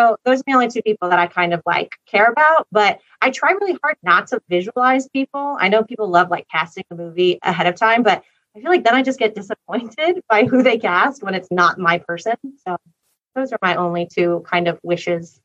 So 0.00 0.16
those 0.24 0.40
are 0.40 0.44
the 0.46 0.54
only 0.54 0.68
two 0.68 0.80
people 0.80 1.10
that 1.10 1.18
I 1.18 1.26
kind 1.26 1.52
of 1.52 1.60
like 1.66 1.92
care 2.06 2.26
about. 2.26 2.66
But 2.72 3.00
I 3.20 3.30
try 3.30 3.52
really 3.52 3.78
hard 3.82 3.96
not 4.02 4.28
to 4.28 4.40
visualize 4.48 5.08
people. 5.08 5.58
I 5.60 5.68
know 5.68 5.82
people 5.82 6.08
love 6.08 6.30
like 6.30 6.46
casting 6.48 6.84
a 6.90 6.94
movie 6.94 7.38
ahead 7.42 7.66
of 7.66 7.74
time, 7.74 8.02
but 8.02 8.22
I 8.56 8.60
feel 8.60 8.70
like 8.70 8.84
then 8.84 8.94
I 8.94 9.02
just 9.02 9.18
get 9.18 9.34
disappointed 9.40 10.22
by 10.28 10.44
who 10.44 10.62
they 10.62 10.78
cast 10.78 11.22
when 11.22 11.34
it's 11.34 11.50
not 11.50 11.78
my 11.78 11.98
person. 11.98 12.34
So 12.66 12.78
those 13.34 13.52
are 13.52 13.58
my 13.60 13.74
only 13.74 14.08
two 14.10 14.42
kind 14.46 14.68
of 14.68 14.78
wishes. 14.82 15.38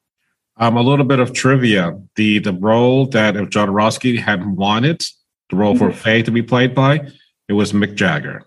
Um, 0.58 0.78
a 0.78 0.82
little 0.82 1.04
bit 1.04 1.20
of 1.20 1.34
trivia: 1.34 2.00
the 2.16 2.40
the 2.40 2.54
role 2.54 3.08
that 3.08 3.36
if 3.36 3.50
Jodorowsky 3.50 4.18
had 4.18 4.56
wanted 4.56 5.04
the 5.50 5.58
role 5.58 5.78
for 5.78 5.92
Faye 5.92 6.24
to 6.24 6.32
be 6.32 6.42
played 6.42 6.74
by, 6.74 7.10
it 7.50 7.54
was 7.54 7.74
Mick 7.74 7.96
Jagger. 7.96 8.44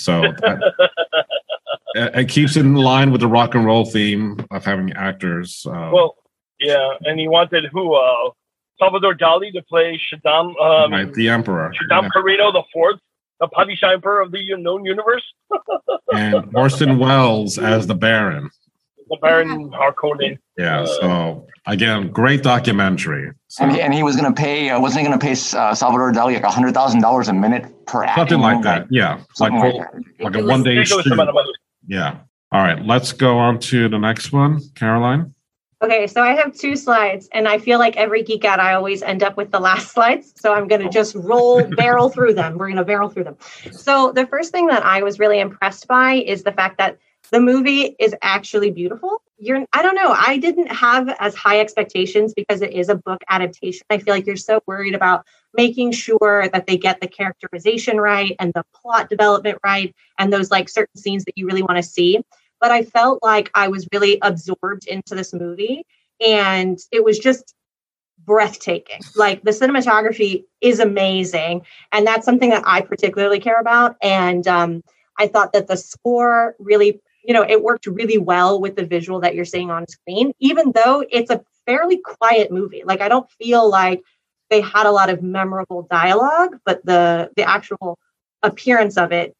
So 0.00 0.22
that, 0.22 0.58
it 1.94 2.14
it 2.14 2.28
keeps 2.28 2.56
it 2.56 2.60
in 2.60 2.74
line 2.74 3.10
with 3.12 3.20
the 3.20 3.28
rock 3.28 3.54
and 3.54 3.64
roll 3.64 3.84
theme 3.84 4.44
of 4.50 4.64
having 4.64 4.92
actors. 4.94 5.66
Uh, 5.68 5.90
Well, 5.92 6.16
yeah, 6.60 6.90
and 7.02 7.18
he 7.18 7.28
wanted 7.28 7.64
who? 7.72 7.94
Uh, 7.94 8.30
Salvador 8.78 9.14
Dali 9.14 9.52
to 9.52 9.62
play 9.62 10.00
Shaddam. 10.12 10.58
Um, 10.60 10.92
right, 10.92 11.12
the 11.12 11.28
Emperor 11.28 11.72
Shaddam 11.72 12.08
Corrino 12.10 12.52
the 12.52 12.62
Fourth, 12.72 12.98
the 13.40 13.48
Padishah 13.48 13.92
Emperor 13.94 14.20
of 14.20 14.32
the 14.32 14.56
known 14.56 14.84
universe, 14.84 15.24
and 16.12 16.34
Orson 16.54 16.98
Welles 16.98 17.58
as 17.58 17.86
the 17.86 17.94
Baron. 17.94 18.50
the 19.08 19.18
Baron 19.20 19.70
Harkonnen. 19.70 20.38
Yeah. 20.58 20.84
So 20.84 21.46
again, 21.66 22.10
great 22.10 22.42
documentary. 22.42 23.30
So, 23.48 23.64
And 23.64 23.72
he, 23.72 23.80
and 23.80 23.94
he 23.94 24.02
was 24.02 24.16
going 24.16 24.32
to 24.34 24.40
pay, 24.40 24.70
uh, 24.70 24.80
wasn't 24.80 25.02
he 25.02 25.06
going 25.06 25.18
to 25.18 25.24
pay 25.24 25.32
uh, 25.32 25.74
Salvador 25.74 26.10
Dali 26.12 26.34
like 26.34 26.44
hundred 26.44 26.74
thousand 26.74 27.02
dollars 27.02 27.28
a 27.28 27.32
minute 27.32 27.86
per 27.86 28.02
acting? 28.04 28.22
something 28.22 28.40
like 28.40 28.54
room? 28.54 28.62
that. 28.62 28.86
Yeah. 28.90 29.14
Like 29.14 29.24
something 29.34 29.58
like 29.60 29.72
full- 29.72 30.00
like 30.24 30.36
a 30.36 30.44
one 30.44 30.62
day 30.62 30.82
Ridiculous 31.88 31.98
shoot. 31.98 31.98
amount 31.98 32.14
of 32.14 32.18
money. 32.18 32.18
Yeah. 32.18 32.18
All 32.52 32.62
right. 32.62 32.84
Let's 32.84 33.12
go 33.12 33.38
on 33.38 33.58
to 33.60 33.88
the 33.88 33.98
next 33.98 34.32
one, 34.32 34.60
Caroline. 34.74 35.34
Okay, 35.82 36.06
so 36.06 36.22
I 36.22 36.34
have 36.34 36.54
two 36.54 36.76
slides, 36.76 37.28
and 37.32 37.48
I 37.48 37.58
feel 37.58 37.80
like 37.80 37.96
every 37.96 38.22
geek 38.22 38.44
out, 38.44 38.60
I 38.60 38.74
always 38.74 39.02
end 39.02 39.24
up 39.24 39.36
with 39.36 39.50
the 39.50 39.58
last 39.58 39.90
slides. 39.94 40.32
So 40.36 40.54
I'm 40.54 40.68
going 40.68 40.80
to 40.80 40.86
oh. 40.86 40.90
just 40.90 41.16
roll, 41.16 41.64
barrel 41.64 42.08
through 42.08 42.34
them. 42.34 42.56
We're 42.56 42.68
going 42.68 42.76
to 42.76 42.84
barrel 42.84 43.08
through 43.08 43.24
them. 43.24 43.36
So 43.72 44.12
the 44.12 44.26
first 44.26 44.52
thing 44.52 44.68
that 44.68 44.84
I 44.84 45.02
was 45.02 45.18
really 45.18 45.40
impressed 45.40 45.88
by 45.88 46.14
is 46.14 46.44
the 46.44 46.52
fact 46.52 46.78
that 46.78 46.98
the 47.32 47.40
movie 47.40 47.96
is 47.98 48.14
actually 48.22 48.70
beautiful. 48.70 49.22
You're, 49.38 49.64
I 49.72 49.82
don't 49.82 49.96
know, 49.96 50.14
I 50.16 50.36
didn't 50.36 50.68
have 50.68 51.08
as 51.18 51.34
high 51.34 51.58
expectations 51.58 52.32
because 52.34 52.60
it 52.60 52.72
is 52.72 52.88
a 52.88 52.94
book 52.94 53.22
adaptation. 53.28 53.84
I 53.90 53.98
feel 53.98 54.14
like 54.14 54.26
you're 54.26 54.36
so 54.36 54.60
worried 54.66 54.94
about 54.94 55.26
making 55.54 55.92
sure 55.92 56.48
that 56.52 56.66
they 56.66 56.76
get 56.76 57.00
the 57.00 57.08
characterization 57.08 57.96
right 57.96 58.36
and 58.38 58.52
the 58.54 58.64
plot 58.74 59.10
development 59.10 59.58
right 59.64 59.94
and 60.18 60.32
those 60.32 60.50
like 60.50 60.68
certain 60.68 60.96
scenes 60.96 61.24
that 61.24 61.36
you 61.36 61.46
really 61.46 61.62
want 61.62 61.76
to 61.76 61.82
see 61.82 62.20
but 62.62 62.70
I 62.70 62.84
felt 62.84 63.22
like 63.24 63.50
I 63.54 63.68
was 63.68 63.88
really 63.92 64.18
absorbed 64.22 64.86
into 64.86 65.16
this 65.16 65.34
movie 65.34 65.84
and 66.24 66.78
it 66.92 67.02
was 67.02 67.18
just 67.18 67.54
breathtaking. 68.24 69.00
Like 69.16 69.42
the 69.42 69.50
cinematography 69.50 70.44
is 70.60 70.78
amazing 70.78 71.66
and 71.90 72.06
that's 72.06 72.24
something 72.24 72.50
that 72.50 72.62
I 72.64 72.82
particularly 72.82 73.40
care 73.40 73.60
about 73.60 73.96
and 74.00 74.46
um, 74.46 74.82
I 75.18 75.26
thought 75.26 75.52
that 75.54 75.66
the 75.66 75.76
score 75.76 76.54
really 76.60 77.00
you 77.22 77.34
know 77.34 77.44
it 77.48 77.62
worked 77.62 77.86
really 77.86 78.18
well 78.18 78.60
with 78.60 78.76
the 78.76 78.84
visual 78.84 79.20
that 79.20 79.34
you're 79.34 79.44
seeing 79.44 79.70
on 79.70 79.86
screen 79.88 80.32
even 80.38 80.72
though 80.72 81.04
it's 81.10 81.30
a 81.30 81.42
fairly 81.66 81.98
quiet 81.98 82.50
movie. 82.50 82.82
Like 82.84 83.00
I 83.00 83.08
don't 83.08 83.30
feel 83.32 83.68
like 83.68 84.02
they 84.50 84.60
had 84.60 84.86
a 84.86 84.90
lot 84.90 85.10
of 85.10 85.22
memorable 85.22 85.86
dialogue 85.90 86.58
but 86.64 86.84
the 86.84 87.30
the 87.36 87.48
actual 87.48 87.98
appearance 88.42 88.96
of 88.96 89.12
it 89.12 89.34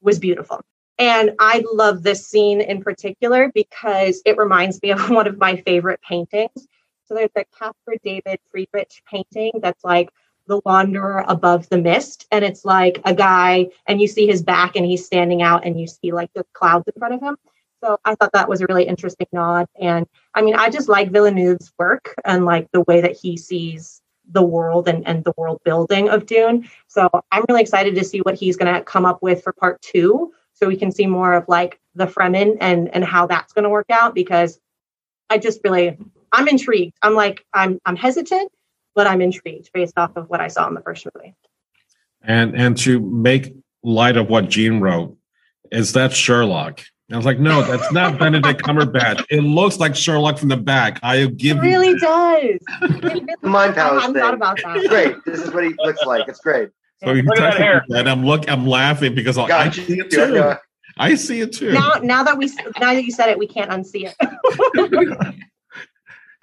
was 0.00 0.18
beautiful. 0.18 0.60
And 0.98 1.32
I 1.38 1.62
love 1.72 2.02
this 2.02 2.26
scene 2.26 2.60
in 2.60 2.82
particular 2.82 3.50
because 3.54 4.22
it 4.24 4.38
reminds 4.38 4.82
me 4.82 4.92
of 4.92 5.10
one 5.10 5.26
of 5.26 5.38
my 5.38 5.56
favorite 5.56 6.00
paintings. 6.06 6.66
So 7.06 7.14
there's 7.14 7.30
a 7.36 7.44
Caspar 7.56 7.94
David 8.02 8.40
Friedrich 8.50 9.02
painting 9.10 9.52
that's 9.60 9.84
like 9.84 10.10
the 10.46 10.60
wanderer 10.64 11.24
above 11.26 11.68
the 11.68 11.78
mist. 11.78 12.26
And 12.30 12.44
it's 12.44 12.64
like 12.64 13.00
a 13.04 13.14
guy, 13.14 13.68
and 13.86 14.00
you 14.00 14.08
see 14.08 14.26
his 14.26 14.42
back 14.42 14.76
and 14.76 14.86
he's 14.86 15.04
standing 15.04 15.42
out, 15.42 15.64
and 15.64 15.80
you 15.80 15.86
see 15.86 16.12
like 16.12 16.30
the 16.34 16.44
clouds 16.52 16.84
in 16.86 16.98
front 16.98 17.14
of 17.14 17.22
him. 17.22 17.36
So 17.82 17.98
I 18.04 18.14
thought 18.14 18.32
that 18.32 18.48
was 18.48 18.60
a 18.60 18.66
really 18.68 18.84
interesting 18.84 19.26
nod. 19.32 19.66
And 19.80 20.06
I 20.34 20.42
mean, 20.42 20.54
I 20.54 20.70
just 20.70 20.88
like 20.88 21.10
Villeneuve's 21.10 21.72
work 21.78 22.14
and 22.24 22.44
like 22.44 22.68
the 22.72 22.82
way 22.82 23.00
that 23.00 23.16
he 23.16 23.36
sees 23.36 24.00
the 24.32 24.42
world 24.42 24.88
and, 24.88 25.06
and 25.06 25.24
the 25.24 25.34
world 25.36 25.60
building 25.64 26.08
of 26.08 26.26
Dune. 26.26 26.68
So 26.88 27.08
I'm 27.30 27.44
really 27.48 27.62
excited 27.62 27.94
to 27.94 28.04
see 28.04 28.20
what 28.20 28.34
he's 28.34 28.56
going 28.56 28.74
to 28.74 28.82
come 28.82 29.04
up 29.04 29.22
with 29.22 29.42
for 29.42 29.52
part 29.52 29.80
two. 29.82 30.32
So 30.52 30.66
we 30.66 30.76
can 30.76 30.90
see 30.90 31.06
more 31.06 31.34
of 31.34 31.44
like 31.48 31.78
the 31.94 32.06
Fremen 32.06 32.56
and 32.60 32.92
and 32.94 33.04
how 33.04 33.26
that's 33.26 33.52
going 33.52 33.64
to 33.64 33.70
work 33.70 33.90
out 33.90 34.14
because 34.14 34.58
I 35.28 35.38
just 35.38 35.60
really 35.62 35.98
I'm 36.32 36.48
intrigued. 36.48 36.96
I'm 37.02 37.14
like 37.14 37.44
I'm 37.52 37.78
I'm 37.84 37.96
hesitant, 37.96 38.50
but 38.96 39.06
I'm 39.06 39.20
intrigued 39.20 39.70
based 39.72 39.96
off 39.96 40.16
of 40.16 40.28
what 40.28 40.40
I 40.40 40.48
saw 40.48 40.66
in 40.66 40.74
the 40.74 40.80
first 40.80 41.06
movie. 41.14 41.36
And 42.22 42.56
and 42.56 42.76
to 42.78 42.98
make 42.98 43.54
light 43.84 44.16
of 44.16 44.28
what 44.28 44.48
Gene 44.48 44.80
wrote, 44.80 45.16
is 45.70 45.92
that 45.92 46.12
Sherlock? 46.12 46.80
And 47.08 47.14
I 47.14 47.16
was 47.18 47.26
like, 47.26 47.38
no, 47.38 47.62
that's 47.62 47.92
not 47.92 48.18
Benedict 48.18 48.62
Cumberbatch. 48.62 49.24
It 49.30 49.42
looks 49.42 49.78
like 49.78 49.94
Sherlock 49.94 50.38
from 50.38 50.48
the 50.48 50.56
back. 50.56 50.98
I 51.04 51.26
give 51.26 51.58
It 51.58 51.62
you 51.64 51.70
really 51.70 51.94
does. 52.00 52.58
The 52.80 53.36
mind 53.42 53.72
I 53.72 53.74
palace 53.74 54.00
hadn't 54.00 54.14
thing. 54.14 54.22
thought 54.22 54.34
about 54.34 54.56
that. 54.64 54.76
It's 54.78 54.88
great. 54.88 55.14
This 55.24 55.40
is 55.40 55.52
what 55.54 55.62
he 55.62 55.72
looks 55.78 56.02
like. 56.04 56.26
It's 56.26 56.40
great. 56.40 56.70
So 57.04 57.14
he 57.14 57.22
Look 57.22 57.38
at 57.38 57.52
that 57.52 57.58
hair. 57.58 57.84
and 57.90 58.08
I'm 58.08 58.24
look, 58.24 58.50
I'm 58.50 58.66
laughing 58.66 59.14
because 59.14 59.38
I 59.38 59.46
Got 59.46 59.74
see 59.74 60.00
it 60.00 60.10
too. 60.10 60.34
Yeah. 60.34 60.58
I 60.98 61.14
see 61.14 61.42
it 61.42 61.52
too. 61.52 61.72
Now 61.72 61.92
now 62.02 62.22
that 62.24 62.38
we 62.38 62.46
now 62.80 62.94
that 62.94 63.04
you 63.04 63.12
said 63.12 63.28
it, 63.28 63.38
we 63.38 63.46
can't 63.46 63.70
unsee 63.70 64.10
it. 64.18 65.34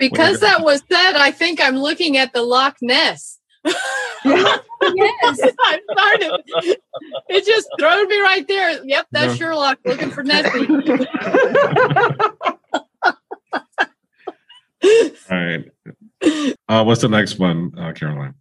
Because 0.10 0.40
that 0.42 0.64
was 0.64 0.84
said, 0.92 1.14
I 1.16 1.32
think 1.32 1.62
I'm 1.62 1.78
looking 1.78 2.18
at 2.18 2.34
the 2.34 2.42
Loch 2.42 2.78
Ness. 2.82 3.40
Yes. 3.66 4.60
I'm 4.84 5.80
starting 5.92 6.32
to, 6.48 6.78
it 7.30 7.46
just 7.46 7.70
thrown 7.80 8.08
me 8.08 8.20
right 8.20 8.48
there. 8.48 8.84
Yep, 8.84 9.08
that's 9.12 9.34
Yeah. 9.34 9.38
Sherlock 9.38 9.80
looking 9.86 10.12
for 10.12 10.24
Nessie. 10.24 10.68
All 15.32 15.38
right. 15.38 15.72
Uh, 16.68 16.84
what's 16.84 17.02
the 17.02 17.10
next 17.10 17.40
one, 17.40 17.72
uh, 17.78 17.94
Caroline? 17.94 18.34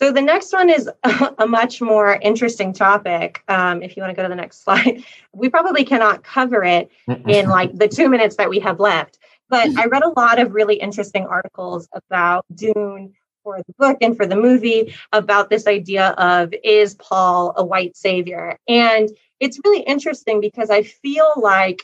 So 0.00 0.12
the 0.12 0.22
next 0.22 0.52
one 0.52 0.70
is 0.70 0.88
a 1.38 1.46
much 1.46 1.80
more 1.80 2.18
interesting 2.22 2.72
topic. 2.72 3.42
Um, 3.48 3.82
if 3.82 3.96
you 3.96 4.02
want 4.02 4.12
to 4.12 4.16
go 4.16 4.22
to 4.22 4.28
the 4.28 4.36
next 4.36 4.62
slide, 4.62 5.04
we 5.32 5.48
probably 5.48 5.84
cannot 5.84 6.22
cover 6.22 6.62
it 6.62 6.90
in 7.26 7.48
like 7.48 7.76
the 7.76 7.88
two 7.88 8.08
minutes 8.08 8.36
that 8.36 8.48
we 8.48 8.60
have 8.60 8.78
left. 8.78 9.17
But 9.48 9.76
I 9.76 9.86
read 9.92 10.04
a 10.04 10.10
lot 10.10 10.38
of 10.38 10.54
really 10.54 10.76
interesting 10.76 11.26
articles 11.26 11.88
about 11.92 12.44
Dune 12.54 13.14
for 13.42 13.58
the 13.66 13.74
book 13.78 13.98
and 14.00 14.16
for 14.16 14.26
the 14.26 14.36
movie 14.36 14.94
about 15.12 15.48
this 15.48 15.66
idea 15.66 16.08
of 16.10 16.52
is 16.64 16.94
Paul 16.94 17.54
a 17.56 17.64
white 17.64 17.96
savior? 17.96 18.58
And 18.68 19.08
it's 19.40 19.60
really 19.64 19.82
interesting 19.82 20.40
because 20.40 20.70
I 20.70 20.82
feel 20.82 21.32
like 21.36 21.82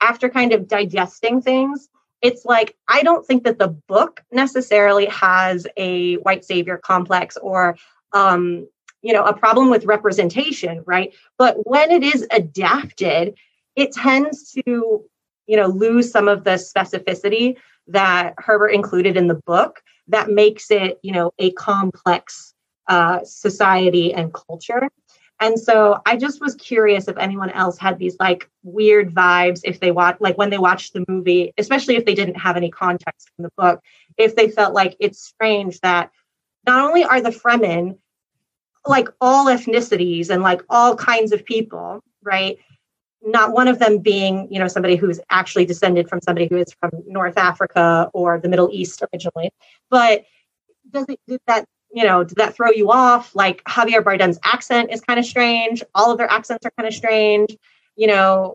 after 0.00 0.28
kind 0.28 0.52
of 0.52 0.68
digesting 0.68 1.40
things, 1.40 1.88
it's 2.22 2.44
like 2.44 2.74
I 2.88 3.02
don't 3.02 3.26
think 3.26 3.44
that 3.44 3.58
the 3.58 3.68
book 3.68 4.22
necessarily 4.32 5.06
has 5.06 5.66
a 5.76 6.14
white 6.16 6.44
savior 6.44 6.78
complex 6.78 7.36
or 7.36 7.76
um, 8.12 8.66
you 9.02 9.12
know 9.12 9.24
a 9.24 9.36
problem 9.36 9.68
with 9.68 9.84
representation, 9.84 10.82
right? 10.86 11.14
But 11.36 11.66
when 11.66 11.90
it 11.90 12.02
is 12.02 12.26
adapted, 12.30 13.34
it 13.76 13.92
tends 13.92 14.52
to 14.52 15.04
you 15.46 15.56
know 15.56 15.66
lose 15.66 16.10
some 16.10 16.28
of 16.28 16.44
the 16.44 16.52
specificity 16.52 17.56
that 17.88 18.34
Herbert 18.38 18.68
included 18.68 19.16
in 19.16 19.28
the 19.28 19.40
book 19.46 19.82
that 20.08 20.30
makes 20.30 20.70
it 20.70 20.98
you 21.02 21.12
know 21.12 21.32
a 21.38 21.50
complex 21.52 22.54
uh, 22.88 23.20
society 23.24 24.12
and 24.12 24.32
culture. 24.32 24.88
And 25.40 25.58
so 25.58 26.00
I 26.06 26.16
just 26.16 26.40
was 26.40 26.54
curious 26.54 27.08
if 27.08 27.18
anyone 27.18 27.50
else 27.50 27.76
had 27.76 27.98
these 27.98 28.16
like 28.20 28.48
weird 28.62 29.12
vibes 29.12 29.60
if 29.64 29.80
they 29.80 29.90
watch 29.90 30.16
like 30.20 30.38
when 30.38 30.50
they 30.50 30.58
watched 30.58 30.92
the 30.92 31.04
movie, 31.08 31.52
especially 31.58 31.96
if 31.96 32.04
they 32.04 32.14
didn't 32.14 32.36
have 32.36 32.56
any 32.56 32.70
context 32.70 33.30
from 33.34 33.42
the 33.42 33.50
book, 33.56 33.80
if 34.16 34.36
they 34.36 34.48
felt 34.48 34.74
like 34.74 34.96
it's 35.00 35.20
strange 35.20 35.80
that 35.80 36.10
not 36.66 36.88
only 36.88 37.04
are 37.04 37.20
the 37.20 37.30
Fremen 37.30 37.98
like 38.86 39.08
all 39.20 39.46
ethnicities 39.46 40.30
and 40.30 40.42
like 40.42 40.62
all 40.68 40.94
kinds 40.94 41.32
of 41.32 41.44
people, 41.44 42.02
right? 42.22 42.58
Not 43.24 43.52
one 43.52 43.68
of 43.68 43.78
them 43.78 43.98
being, 43.98 44.48
you 44.52 44.58
know, 44.58 44.68
somebody 44.68 44.96
who's 44.96 45.18
actually 45.30 45.64
descended 45.64 46.08
from 46.08 46.20
somebody 46.20 46.46
who 46.46 46.56
is 46.58 46.72
from 46.78 46.90
North 47.06 47.38
Africa 47.38 48.10
or 48.12 48.38
the 48.38 48.48
Middle 48.48 48.68
East 48.72 49.02
originally, 49.12 49.50
but 49.90 50.24
does 50.90 51.06
it 51.08 51.18
did 51.26 51.40
that 51.46 51.66
you 51.94 52.02
know, 52.02 52.24
did 52.24 52.36
that 52.38 52.56
throw 52.56 52.70
you 52.70 52.90
off? 52.90 53.34
Like 53.36 53.62
Javier 53.64 54.02
Bardem's 54.02 54.38
accent 54.42 54.90
is 54.92 55.00
kind 55.00 55.18
of 55.18 55.24
strange. 55.24 55.82
All 55.94 56.10
of 56.10 56.18
their 56.18 56.30
accents 56.30 56.66
are 56.66 56.72
kind 56.76 56.88
of 56.88 56.92
strange. 56.92 57.56
You 57.94 58.08
know, 58.08 58.54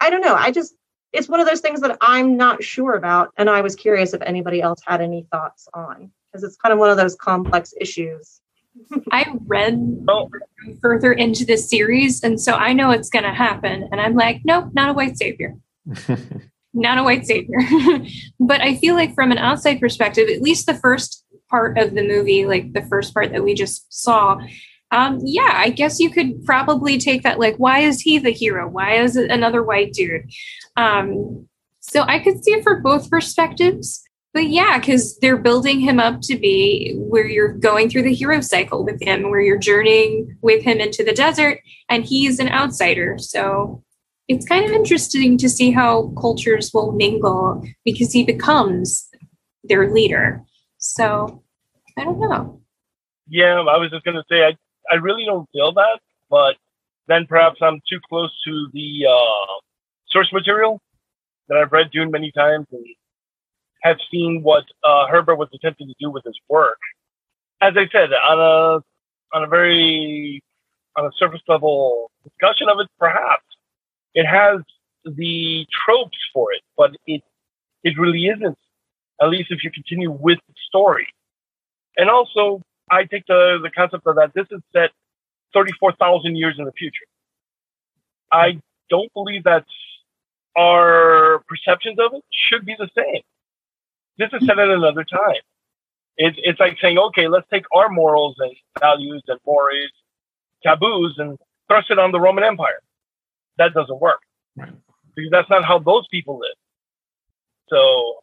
I 0.00 0.08
don't 0.08 0.22
know. 0.22 0.34
I 0.34 0.50
just, 0.50 0.74
it's 1.12 1.28
one 1.28 1.38
of 1.38 1.46
those 1.46 1.60
things 1.60 1.82
that 1.82 1.98
I'm 2.00 2.38
not 2.38 2.64
sure 2.64 2.94
about. 2.94 3.30
And 3.36 3.50
I 3.50 3.60
was 3.60 3.76
curious 3.76 4.14
if 4.14 4.22
anybody 4.22 4.62
else 4.62 4.80
had 4.86 5.02
any 5.02 5.26
thoughts 5.30 5.68
on, 5.74 6.10
because 6.32 6.44
it's 6.44 6.56
kind 6.56 6.72
of 6.72 6.78
one 6.78 6.88
of 6.88 6.96
those 6.96 7.14
complex 7.14 7.74
issues. 7.78 8.40
I 9.10 9.26
read 9.46 10.06
further 10.80 11.12
into 11.12 11.44
this 11.44 11.68
series, 11.68 12.22
and 12.22 12.40
so 12.40 12.52
I 12.52 12.72
know 12.72 12.90
it's 12.90 13.10
going 13.10 13.24
to 13.24 13.32
happen. 13.32 13.88
And 13.90 14.00
I'm 14.00 14.14
like, 14.14 14.42
nope, 14.44 14.70
not 14.72 14.90
a 14.90 14.92
white 14.92 15.16
savior. 15.16 15.56
not 16.74 16.98
a 16.98 17.02
white 17.02 17.26
savior. 17.26 17.58
but 18.40 18.60
I 18.60 18.76
feel 18.76 18.94
like 18.94 19.14
from 19.14 19.32
an 19.32 19.38
outside 19.38 19.80
perspective, 19.80 20.28
at 20.28 20.42
least 20.42 20.66
the 20.66 20.74
first 20.74 21.24
part 21.50 21.78
of 21.78 21.94
the 21.94 22.06
movie, 22.06 22.46
like 22.46 22.72
the 22.72 22.82
first 22.82 23.14
part 23.14 23.32
that 23.32 23.42
we 23.42 23.54
just 23.54 23.92
saw, 23.92 24.38
um, 24.90 25.20
yeah, 25.22 25.52
I 25.54 25.70
guess 25.70 26.00
you 26.00 26.10
could 26.10 26.44
probably 26.44 26.98
take 26.98 27.22
that 27.22 27.38
like, 27.38 27.56
why 27.56 27.80
is 27.80 28.00
he 28.00 28.18
the 28.18 28.30
hero? 28.30 28.68
Why 28.68 28.94
is 28.94 29.16
it 29.16 29.30
another 29.30 29.62
white 29.62 29.92
dude? 29.92 30.30
Um, 30.76 31.48
so 31.80 32.02
I 32.02 32.18
could 32.18 32.42
see 32.44 32.52
it 32.52 32.62
for 32.62 32.80
both 32.80 33.10
perspectives. 33.10 34.02
But 34.34 34.48
yeah, 34.48 34.78
because 34.78 35.18
they're 35.18 35.38
building 35.38 35.80
him 35.80 35.98
up 35.98 36.20
to 36.22 36.36
be 36.36 36.94
where 36.96 37.26
you're 37.26 37.52
going 37.52 37.88
through 37.88 38.02
the 38.02 38.14
hero 38.14 38.40
cycle 38.40 38.84
with 38.84 39.00
him, 39.02 39.30
where 39.30 39.40
you're 39.40 39.58
journeying 39.58 40.36
with 40.42 40.62
him 40.62 40.78
into 40.78 41.02
the 41.02 41.14
desert, 41.14 41.60
and 41.88 42.04
he's 42.04 42.38
an 42.38 42.48
outsider. 42.48 43.16
So 43.18 43.82
it's 44.28 44.46
kind 44.46 44.64
of 44.64 44.72
interesting 44.72 45.38
to 45.38 45.48
see 45.48 45.70
how 45.70 46.12
cultures 46.20 46.70
will 46.74 46.92
mingle 46.92 47.64
because 47.84 48.12
he 48.12 48.22
becomes 48.24 49.08
their 49.64 49.90
leader. 49.90 50.42
So 50.76 51.42
I 51.96 52.04
don't 52.04 52.20
know. 52.20 52.60
Yeah, 53.28 53.60
I 53.60 53.78
was 53.78 53.90
just 53.90 54.04
gonna 54.04 54.24
say 54.30 54.44
I 54.44 54.56
I 54.90 54.96
really 54.96 55.24
don't 55.24 55.48
feel 55.52 55.72
that, 55.72 56.00
but 56.30 56.56
then 57.08 57.26
perhaps 57.26 57.58
I'm 57.62 57.80
too 57.88 57.98
close 58.08 58.30
to 58.44 58.68
the 58.72 59.06
uh, 59.08 59.54
source 60.10 60.32
material 60.32 60.80
that 61.48 61.58
I've 61.58 61.72
read 61.72 61.90
Dune 61.90 62.10
many 62.10 62.30
times 62.30 62.66
and 62.70 62.84
have 63.82 63.98
seen 64.10 64.42
what 64.42 64.64
uh, 64.84 65.06
Herbert 65.06 65.36
was 65.36 65.48
attempting 65.54 65.88
to 65.88 65.94
do 66.00 66.10
with 66.10 66.24
his 66.24 66.38
work. 66.48 66.78
As 67.60 67.74
I 67.76 67.88
said, 67.90 68.12
on 68.12 68.38
a 68.38 69.36
on 69.36 69.44
a 69.44 69.46
very 69.46 70.42
on 70.96 71.06
a 71.06 71.10
surface 71.18 71.42
level 71.48 72.10
discussion 72.24 72.68
of 72.68 72.78
it, 72.80 72.88
perhaps 72.98 73.44
it 74.14 74.26
has 74.26 74.60
the 75.04 75.66
tropes 75.84 76.18
for 76.32 76.52
it, 76.52 76.62
but 76.76 76.92
it 77.06 77.22
it 77.84 77.98
really 77.98 78.26
isn't. 78.26 78.58
At 79.20 79.30
least 79.30 79.50
if 79.50 79.64
you 79.64 79.70
continue 79.70 80.10
with 80.10 80.38
the 80.46 80.54
story. 80.68 81.08
And 81.96 82.08
also, 82.08 82.62
I 82.90 83.04
take 83.04 83.26
the, 83.26 83.58
the 83.60 83.70
concept 83.70 84.06
of 84.06 84.14
that 84.16 84.32
this 84.34 84.46
is 84.52 84.60
set 84.72 84.90
34,000 85.54 86.36
years 86.36 86.54
in 86.58 86.64
the 86.64 86.72
future. 86.72 87.04
I 88.30 88.60
don't 88.88 89.12
believe 89.14 89.44
that 89.44 89.64
our 90.56 91.42
perceptions 91.48 91.98
of 91.98 92.14
it 92.14 92.24
should 92.32 92.64
be 92.64 92.76
the 92.78 92.88
same. 92.96 93.22
This 94.18 94.30
is 94.32 94.46
set 94.46 94.58
at 94.58 94.68
another 94.68 95.04
time. 95.04 95.42
It's, 96.16 96.36
it's 96.42 96.58
like 96.58 96.76
saying, 96.82 96.98
okay, 96.98 97.28
let's 97.28 97.46
take 97.52 97.64
our 97.72 97.88
morals 97.88 98.34
and 98.38 98.52
values 98.80 99.22
and 99.28 99.38
mores, 99.46 99.92
taboos, 100.64 101.14
and 101.18 101.38
thrust 101.68 101.90
it 101.90 101.98
on 101.98 102.10
the 102.10 102.18
Roman 102.18 102.42
Empire. 102.42 102.80
That 103.58 103.72
doesn't 103.74 104.00
work. 104.00 104.20
Right. 104.56 104.72
Because 105.14 105.30
that's 105.30 105.50
not 105.50 105.64
how 105.64 105.78
those 105.78 106.06
people 106.08 106.38
live. 106.38 106.56
So 107.68 108.16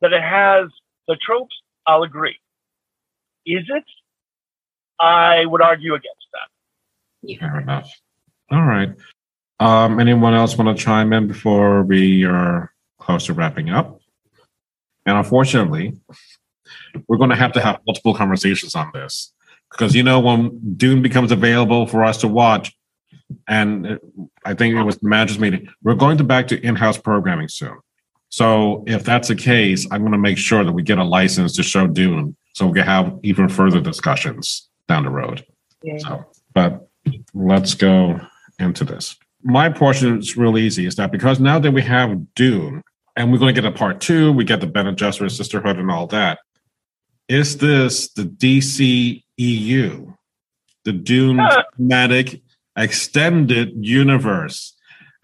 that 0.00 0.12
it 0.12 0.22
has 0.22 0.68
the 1.06 1.16
tropes, 1.16 1.54
I'll 1.86 2.02
agree. 2.02 2.38
Is 3.46 3.64
it? 3.68 3.84
I 5.00 5.46
would 5.46 5.62
argue 5.62 5.94
against 5.94 6.26
that. 6.32 7.38
Fair 7.38 7.60
enough. 7.60 7.90
All 8.50 8.62
right. 8.62 8.94
Um, 9.60 10.00
anyone 10.00 10.34
else 10.34 10.56
want 10.56 10.76
to 10.76 10.84
chime 10.84 11.12
in 11.12 11.28
before 11.28 11.82
we 11.82 12.24
are 12.24 12.72
close 12.98 13.26
to 13.26 13.32
wrapping 13.32 13.70
up? 13.70 14.00
And 15.08 15.16
unfortunately, 15.16 15.94
we're 17.08 17.16
going 17.16 17.30
to 17.30 17.36
have 17.36 17.52
to 17.52 17.60
have 17.60 17.80
multiple 17.86 18.14
conversations 18.14 18.74
on 18.74 18.90
this 18.92 19.32
because 19.70 19.94
you 19.94 20.02
know 20.02 20.20
when 20.20 20.76
Dune 20.76 21.00
becomes 21.00 21.32
available 21.32 21.86
for 21.86 22.04
us 22.04 22.18
to 22.18 22.28
watch, 22.28 22.76
and 23.48 23.86
uh, 23.86 23.98
I 24.44 24.52
think 24.52 24.74
it 24.74 24.82
was 24.82 24.98
the 24.98 25.08
managers 25.08 25.38
meeting, 25.38 25.66
we're 25.82 25.94
going 25.94 26.18
to 26.18 26.24
back 26.24 26.46
to 26.48 26.60
in-house 26.60 26.98
programming 26.98 27.48
soon. 27.48 27.78
So 28.28 28.84
if 28.86 29.02
that's 29.02 29.28
the 29.28 29.34
case, 29.34 29.86
I'm 29.90 30.02
going 30.02 30.12
to 30.12 30.18
make 30.18 30.36
sure 30.36 30.62
that 30.62 30.72
we 30.72 30.82
get 30.82 30.98
a 30.98 31.04
license 31.04 31.56
to 31.56 31.62
show 31.62 31.86
Dune 31.86 32.36
so 32.52 32.66
we 32.66 32.74
can 32.74 32.84
have 32.86 33.18
even 33.22 33.48
further 33.48 33.80
discussions 33.80 34.68
down 34.88 35.04
the 35.04 35.10
road. 35.10 35.42
Yeah. 35.82 35.96
So, 35.98 36.26
but 36.52 36.86
let's 37.32 37.72
go 37.72 38.20
into 38.58 38.84
this. 38.84 39.16
My 39.42 39.70
portion 39.70 40.18
is 40.18 40.36
real 40.36 40.58
easy 40.58 40.84
is 40.84 40.96
that 40.96 41.12
because 41.12 41.40
now 41.40 41.58
that 41.58 41.70
we 41.70 41.80
have 41.80 42.34
Dune 42.34 42.82
and 43.18 43.32
we're 43.32 43.38
going 43.38 43.52
to 43.52 43.60
get 43.60 43.68
a 43.68 43.74
part 43.74 44.00
two, 44.00 44.32
we 44.32 44.44
get 44.44 44.60
the 44.60 44.66
Bene 44.68 44.92
Gesserit 44.92 45.32
Sisterhood 45.32 45.76
and 45.76 45.90
all 45.90 46.06
that. 46.06 46.38
Is 47.28 47.58
this 47.58 48.10
the 48.12 48.22
DC 48.22 49.24
EU, 49.36 50.12
the 50.84 50.92
Dune 50.92 51.40
thematic 51.76 52.40
extended 52.76 53.72
universe? 53.84 54.72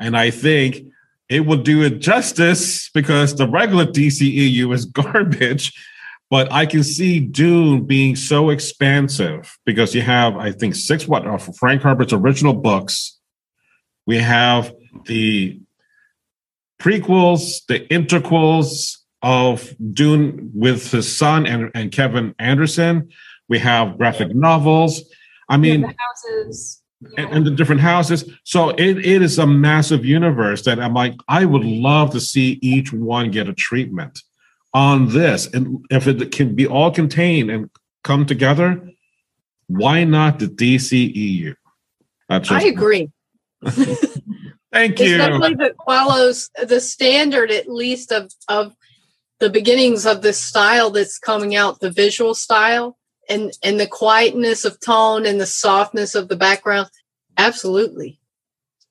And 0.01 0.17
I 0.17 0.31
think 0.31 0.89
it 1.29 1.47
will 1.47 1.63
do 1.63 1.85
it 1.85 2.01
justice 2.01 2.91
because 2.91 3.37
the 3.37 3.47
regular 3.47 3.87
DCEU 3.87 4.75
is 4.75 4.85
garbage. 4.87 5.73
But 6.31 6.51
I 6.51 6.67
can 6.67 6.83
see 6.83 7.21
Dune 7.21 7.85
being 7.85 8.17
so 8.17 8.51
expansive 8.51 9.57
because 9.65 9.95
you 9.95 10.03
have, 10.03 10.37
I 10.37 10.51
think, 10.51 10.75
six 10.75 11.07
what 11.07 11.25
uh, 11.29 11.39
Frank 11.39 11.83
Herbert's 11.83 12.13
original 12.13 12.55
books. 12.55 13.21
We 14.05 14.19
have 14.19 14.75
the 15.07 15.61
prequels, 16.81 17.65
the 17.67 17.81
interquels 17.89 18.99
of 19.23 19.75
Dune 19.93 20.51
with 20.55 20.91
his 20.91 21.15
son 21.15 21.47
and, 21.47 21.71
and 21.75 21.91
Kevin 21.91 22.35
Anderson. 22.39 23.09
We 23.49 23.59
have 23.59 23.97
graphic 23.97 24.35
novels. 24.35 25.03
I 25.49 25.57
mean, 25.57 25.83
the 25.83 25.95
houses. 25.99 26.83
and, 27.17 27.31
and 27.31 27.47
the 27.47 27.51
different 27.51 27.81
houses. 27.81 28.31
So 28.45 28.71
it, 28.71 28.99
it 28.99 29.23
is 29.23 29.39
a 29.39 29.47
massive 29.47 30.05
universe 30.05 30.63
that 30.65 30.79
I'm 30.79 30.95
like, 30.95 31.15
I 31.29 31.45
would 31.45 31.65
love 31.65 32.11
to 32.11 32.21
see 32.21 32.59
each 32.61 32.93
one 32.93 33.31
get 33.31 33.49
a 33.49 33.55
treatment 33.55 34.21
on 34.75 35.09
this. 35.09 35.47
And 35.47 35.85
if 35.91 36.07
it 36.07 36.33
can 36.33 36.55
be 36.55 36.67
all 36.67 36.91
contained 36.91 37.51
and 37.51 37.71
come 38.03 38.27
together, 38.27 38.91
why 39.69 40.05
not 40.05 40.39
the 40.39 40.47
DCEU? 40.47 41.55
That's 42.29 42.51
I 42.51 42.63
agree. 42.63 43.11
Thank 44.75 45.01
you. 45.01 45.15
Especially 45.21 45.55
that 45.55 45.77
follows 45.87 46.51
the 46.63 46.81
standard, 46.81 47.51
at 47.51 47.69
least 47.69 48.13
of 48.13 48.31
of 48.49 48.75
the 49.41 49.49
beginnings 49.51 50.05
of 50.07 50.21
this 50.23 50.39
style 50.41 50.91
that's 50.91 51.19
coming 51.19 51.55
out, 51.57 51.81
the 51.81 51.91
visual 51.91 52.35
style. 52.35 52.97
and 53.29 53.53
and 53.63 53.81
the 53.81 53.87
quietness 53.87 54.67
of 54.67 54.79
tone 54.81 55.25
and 55.25 55.41
the 55.41 55.47
softness 55.47 56.15
of 56.15 56.29
the 56.29 56.37
background 56.37 56.89
absolutely 57.39 58.21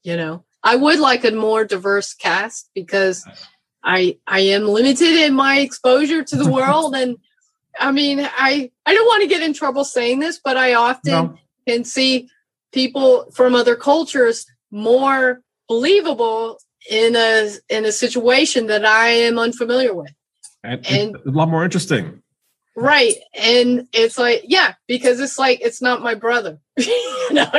you 0.03 0.17
know 0.17 0.43
i 0.63 0.75
would 0.75 0.99
like 0.99 1.23
a 1.23 1.31
more 1.31 1.63
diverse 1.65 2.15
cast 2.15 2.69
because 2.73 3.23
i 3.83 4.17
i 4.25 4.39
am 4.39 4.63
limited 4.67 5.15
in 5.25 5.33
my 5.35 5.59
exposure 5.59 6.23
to 6.23 6.35
the 6.35 6.49
world 6.49 6.95
and 7.01 7.15
i 7.79 7.91
mean 7.91 8.19
i 8.49 8.71
i 8.87 8.93
don't 8.93 9.05
want 9.05 9.21
to 9.21 9.29
get 9.29 9.43
in 9.43 9.53
trouble 9.53 9.85
saying 9.85 10.19
this 10.19 10.39
but 10.43 10.57
i 10.57 10.73
often 10.73 11.11
No. 11.13 11.37
can 11.67 11.83
see 11.83 12.27
people 12.71 13.29
from 13.37 13.53
other 13.53 13.75
cultures 13.75 14.45
more 14.71 15.41
believable 15.73 16.59
in 16.89 17.15
a 17.15 17.49
in 17.69 17.85
a 17.85 17.91
situation 17.91 18.67
that 18.67 18.85
i 18.85 19.07
am 19.07 19.39
unfamiliar 19.39 19.93
with 19.93 20.13
And, 20.63 20.85
And- 20.87 21.15
a 21.15 21.31
lot 21.39 21.49
more 21.49 21.63
interesting. 21.63 22.05
Right. 22.75 23.17
And 23.35 23.87
it's 23.93 24.17
like, 24.17 24.41
yeah, 24.45 24.73
because 24.87 25.19
it's 25.19 25.37
like 25.37 25.59
it's 25.61 25.79
not 25.87 26.01
my 26.09 26.15
brother. 26.15 26.57
you 26.77 27.33
know, 27.37 27.51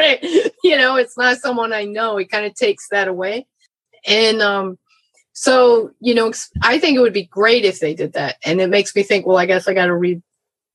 you 0.65 0.77
know, 0.77 0.97
it's 0.97 1.17
not 1.17 1.37
someone 1.45 1.73
I 1.73 1.85
know. 1.85 2.19
It 2.19 2.33
kind 2.33 2.47
of 2.47 2.55
takes 2.55 2.89
that 2.91 3.07
away. 3.15 3.47
And 4.07 4.43
um 4.43 4.67
so, 5.33 5.55
you 6.01 6.15
know, 6.17 6.33
I 6.63 6.79
think 6.81 6.97
it 6.97 7.01
would 7.05 7.13
be 7.23 7.31
great 7.41 7.65
if 7.65 7.79
they 7.79 7.95
did 7.95 8.13
that. 8.15 8.37
And 8.45 8.61
it 8.61 8.71
makes 8.77 8.95
me 8.97 9.03
think, 9.05 9.25
well, 9.25 9.43
I 9.43 9.47
guess 9.47 9.69
I 9.69 9.75
got 9.75 9.87
to 9.87 9.97
read 9.97 10.21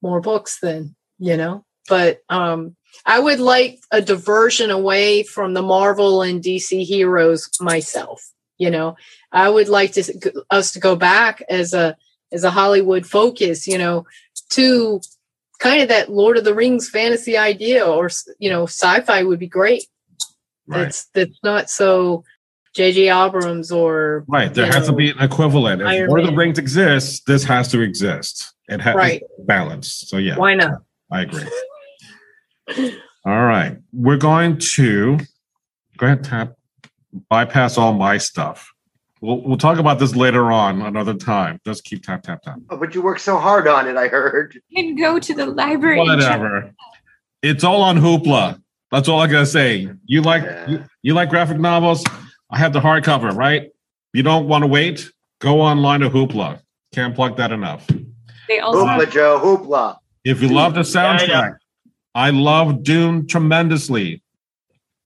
more 0.02 0.22
books 0.22 0.60
then, 0.62 0.96
you 1.18 1.36
know. 1.36 1.66
But 1.90 2.22
um 2.30 2.78
I 3.06 3.20
would 3.20 3.40
like 3.40 3.80
a 3.92 4.02
diversion 4.02 4.70
away 4.70 5.24
from 5.24 5.54
the 5.54 5.62
Marvel 5.62 6.22
and 6.22 6.44
DC 6.44 6.86
heroes 6.86 7.50
myself, 7.60 8.32
you 8.58 8.70
know. 8.70 8.96
I 9.32 9.50
would 9.50 9.70
like 9.70 9.94
to 9.94 10.44
us 10.50 10.72
to 10.74 10.80
go 10.80 10.96
back 10.96 11.44
as 11.50 11.74
a 11.74 11.96
as 12.32 12.44
a 12.44 12.52
Hollywood 12.52 13.06
focus, 13.06 13.68
you 13.68 13.78
know, 13.78 14.06
to 14.52 15.02
kind 15.60 15.82
of 15.82 15.90
that 15.90 16.12
Lord 16.12 16.38
of 16.38 16.44
the 16.44 16.54
Rings 16.54 16.90
fantasy 16.90 17.38
idea, 17.38 17.86
or 17.86 18.10
you 18.40 18.50
know, 18.50 18.64
sci-fi 18.64 19.24
would 19.24 19.40
be 19.40 19.48
great. 19.48 19.86
Right. 20.68 20.84
That's 20.84 21.06
that's 21.14 21.40
not 21.44 21.70
so 21.70 22.24
J.J. 22.76 23.10
Abrams 23.10 23.72
or 23.72 24.24
Right. 24.28 24.54
There 24.54 24.72
has 24.72 24.88
to 24.88 24.94
be 24.94 25.10
an 25.12 25.20
equivalent. 25.20 25.82
If 25.82 25.88
Iron 25.88 26.10
Lord 26.10 26.22
of 26.22 26.28
the 26.28 26.36
Rings 26.36 26.60
exists, 26.60 27.22
this 27.26 27.44
has 27.44 27.68
to 27.70 27.82
exist. 27.82 28.54
It 28.68 28.82
has 28.82 28.96
Right. 28.96 29.24
balance. 29.40 29.92
So 30.08 30.18
yeah. 30.18 30.38
Why 30.38 30.54
not? 30.54 30.82
I 31.12 31.22
agree. 31.22 31.46
All 33.26 33.42
right. 33.46 33.78
We're 33.94 34.18
going 34.18 34.58
to 34.58 35.18
go 35.98 36.06
ahead 36.06 36.18
and 36.20 36.26
tap 36.26 36.54
bypass 37.30 37.78
all 37.78 37.94
my 37.94 38.18
stuff. 38.18 38.72
We'll 39.22 39.42
we'll 39.44 39.58
talk 39.58 39.80
about 39.80 40.00
this 40.00 40.16
later 40.16 40.52
on 40.52 40.82
another 40.82 41.14
time. 41.14 41.60
Just 41.66 41.84
keep 41.84 42.04
tap 42.04 42.24
tap 42.24 42.42
tap. 42.42 42.58
Oh, 42.70 42.78
but 42.78 42.96
you 42.96 43.02
worked 43.02 43.20
so 43.22 43.38
hard 43.38 43.68
on 43.68 43.88
it, 43.88 43.98
I 43.98 44.08
heard. 44.08 44.58
can 44.74 44.96
go 44.96 45.20
to 45.20 45.34
the 45.34 45.46
library. 45.46 45.98
Whatever. 46.00 46.72
It's 47.42 47.64
all 47.66 47.82
on 47.82 47.98
Hoopla. 47.98 48.62
That's 48.92 49.10
all 49.10 49.20
I 49.20 49.28
gotta 49.28 49.46
say. 49.46 49.90
You 50.06 50.22
like 50.22 50.44
you, 50.70 50.84
you 51.02 51.14
like 51.14 51.30
graphic 51.30 51.60
novels? 51.60 52.04
I 52.50 52.58
have 52.58 52.72
the 52.74 52.80
hardcover, 52.80 53.36
right? 53.36 53.70
You 54.14 54.24
don't 54.24 54.48
want 54.48 54.64
to 54.64 54.68
wait? 54.68 55.12
Go 55.40 55.62
online 55.62 56.00
to 56.00 56.10
Hoopla. 56.10 56.62
Can't 56.94 57.14
plug 57.14 57.36
that 57.38 57.52
enough. 57.52 57.88
They 58.48 58.60
also 58.60 58.86
Hoopla, 58.86 59.12
Joe, 59.12 59.40
hoopla. 59.44 59.98
If 60.24 60.42
you 60.42 60.48
love 60.50 60.74
the 60.74 60.82
Yeah, 60.82 61.06
I 61.08 61.18
know. 61.18 61.24
soundtrack, 61.26 61.58
I 62.20 62.32
love 62.32 62.84
Dune 62.84 63.28
tremendously. 63.28 64.22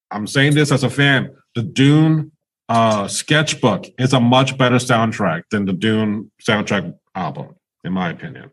I'm 0.10 0.26
saying 0.26 0.56
this 0.56 0.72
as 0.72 0.84
a 0.84 0.90
fan. 0.90 1.30
The 1.54 1.62
Dune 1.62 2.32
uh, 2.70 3.08
sketchbook 3.08 3.86
is 4.00 4.14
a 4.14 4.20
much 4.20 4.58
better 4.58 4.78
soundtrack 4.78 5.44
than 5.52 5.66
the 5.66 5.74
Dune 5.74 6.32
soundtrack 6.42 6.92
album, 7.14 7.54
in 7.84 7.94
my 7.94 8.10
opinion. 8.10 8.50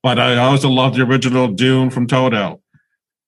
But 0.00 0.20
I 0.20 0.36
also 0.36 0.68
love 0.68 0.94
the 0.94 1.02
original 1.02 1.48
Dune 1.48 1.90
from 1.90 2.06
Toto. 2.06 2.62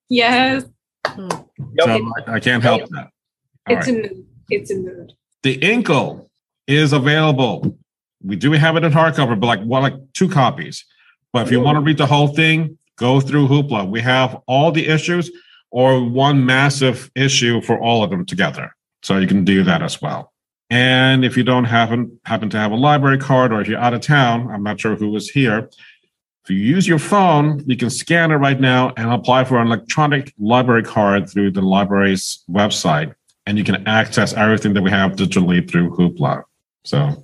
Yes. 0.08 0.66
So 1.04 1.48
I, 1.80 2.00
I 2.28 2.38
can't 2.38 2.62
help 2.62 2.88
that. 2.90 3.08
All 3.68 3.76
It's 3.76 3.88
right. 3.88 3.96
a 3.96 4.14
mood. 4.14 4.26
It's 4.50 4.70
a 4.70 4.76
mood. 4.76 5.12
The 5.42 5.58
Incal 5.58 6.28
is 6.68 6.92
available. 6.92 7.76
We 8.22 8.36
do 8.36 8.52
have 8.52 8.76
it 8.76 8.84
in 8.84 8.92
hardcover, 8.92 9.38
but 9.40 9.48
like 9.48 9.62
one, 9.62 9.82
like 9.82 9.94
two 10.12 10.28
copies. 10.28 10.84
But 11.32 11.44
if 11.44 11.50
you 11.50 11.60
want 11.60 11.74
to 11.74 11.80
read 11.80 11.98
the 11.98 12.06
whole 12.06 12.28
thing, 12.28 12.78
go 12.96 13.20
through 13.20 13.48
Hoopla. 13.48 13.88
We 13.88 14.00
have 14.00 14.40
all 14.46 14.72
the 14.72 14.88
issues 14.88 15.30
or 15.70 16.02
one 16.02 16.44
massive 16.44 17.10
issue 17.14 17.60
for 17.60 17.78
all 17.78 18.02
of 18.02 18.10
them 18.10 18.24
together. 18.24 18.74
So 19.02 19.18
you 19.18 19.26
can 19.26 19.44
do 19.44 19.62
that 19.64 19.82
as 19.82 20.00
well. 20.00 20.32
And 20.68 21.24
if 21.24 21.36
you 21.36 21.44
don't 21.44 21.64
happen 21.64 22.18
happen 22.24 22.50
to 22.50 22.58
have 22.58 22.72
a 22.72 22.76
library 22.76 23.18
card 23.18 23.52
or 23.52 23.60
if 23.60 23.68
you're 23.68 23.78
out 23.78 23.94
of 23.94 24.00
town, 24.00 24.50
I'm 24.50 24.62
not 24.62 24.80
sure 24.80 24.96
who 24.96 25.14
is 25.14 25.30
here. 25.30 25.70
If 26.42 26.50
you 26.50 26.56
use 26.56 26.86
your 26.88 26.98
phone, 26.98 27.62
you 27.66 27.76
can 27.76 27.90
scan 27.90 28.30
it 28.30 28.36
right 28.36 28.60
now 28.60 28.92
and 28.96 29.12
apply 29.12 29.44
for 29.44 29.58
an 29.58 29.66
electronic 29.66 30.32
library 30.38 30.82
card 30.82 31.28
through 31.28 31.52
the 31.52 31.62
library's 31.62 32.44
website. 32.50 33.14
And 33.46 33.58
you 33.58 33.64
can 33.64 33.86
access 33.86 34.32
everything 34.32 34.74
that 34.74 34.82
we 34.82 34.90
have 34.90 35.12
digitally 35.12 35.68
through 35.68 35.90
Hoopla. 35.90 36.42
So 36.84 37.22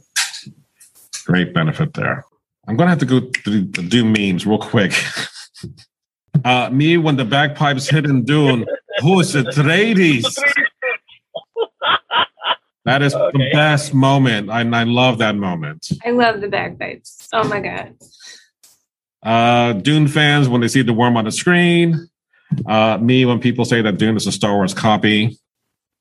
great 1.25 1.53
benefit 1.55 1.95
there. 1.95 2.25
I'm 2.69 2.77
gonna 2.77 2.91
have 2.91 3.01
to 3.01 3.07
go 3.07 3.21
do 3.21 4.05
memes 4.05 4.47
real 4.47 4.59
quick. 4.59 4.93
Uh, 6.45 6.71
me 6.71 6.97
when 6.97 7.17
the 7.17 7.25
bagpipes 7.25 7.89
hit 7.89 8.05
in 8.05 8.25
Dune, 8.25 8.67
who's 9.01 9.33
the 9.33 9.45
ladies? 9.65 10.39
That 12.85 13.03
is 13.03 13.13
the 13.13 13.51
best 13.53 13.95
moment, 13.95 14.51
and 14.51 14.75
I 14.75 14.83
love 14.83 15.19
that 15.19 15.37
moment. 15.37 15.89
I 16.05 16.11
love 16.11 16.41
the 16.41 16.49
bagpipes. 16.49 17.29
Oh 17.33 17.47
my 17.47 17.61
god. 17.61 17.95
Uh, 19.23 19.75
Dune 19.75 20.09
fans 20.09 20.49
when 20.49 20.61
they 20.61 20.69
see 20.69 20.83
the 20.83 20.93
worm 20.93 21.17
on 21.17 21.25
the 21.25 21.33
screen. 21.33 22.09
Uh, 22.67 22.99
me 22.99 23.25
when 23.25 23.39
people 23.39 23.65
say 23.65 23.81
that 23.83 23.99
Dune 23.99 24.17
is 24.17 24.27
a 24.27 24.33
Star 24.33 24.55
Wars 24.55 24.75
copy. 24.75 25.39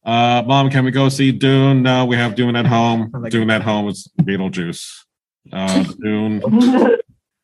Uh, 0.04 0.44
Mom, 0.46 0.72
can 0.72 0.84
we 0.84 0.92
go 0.92 1.08
see 1.10 1.32
Dune? 1.32 1.84
No, 1.84 2.06
we 2.06 2.16
have 2.16 2.34
Dune 2.34 2.56
at 2.56 2.66
home. 2.66 3.12
Dune 3.30 3.52
at 3.52 3.62
home 3.62 3.88
is 3.88 4.10
Beetlejuice. 4.20 5.04
Uh, 5.54 5.84
Dune. 6.02 6.42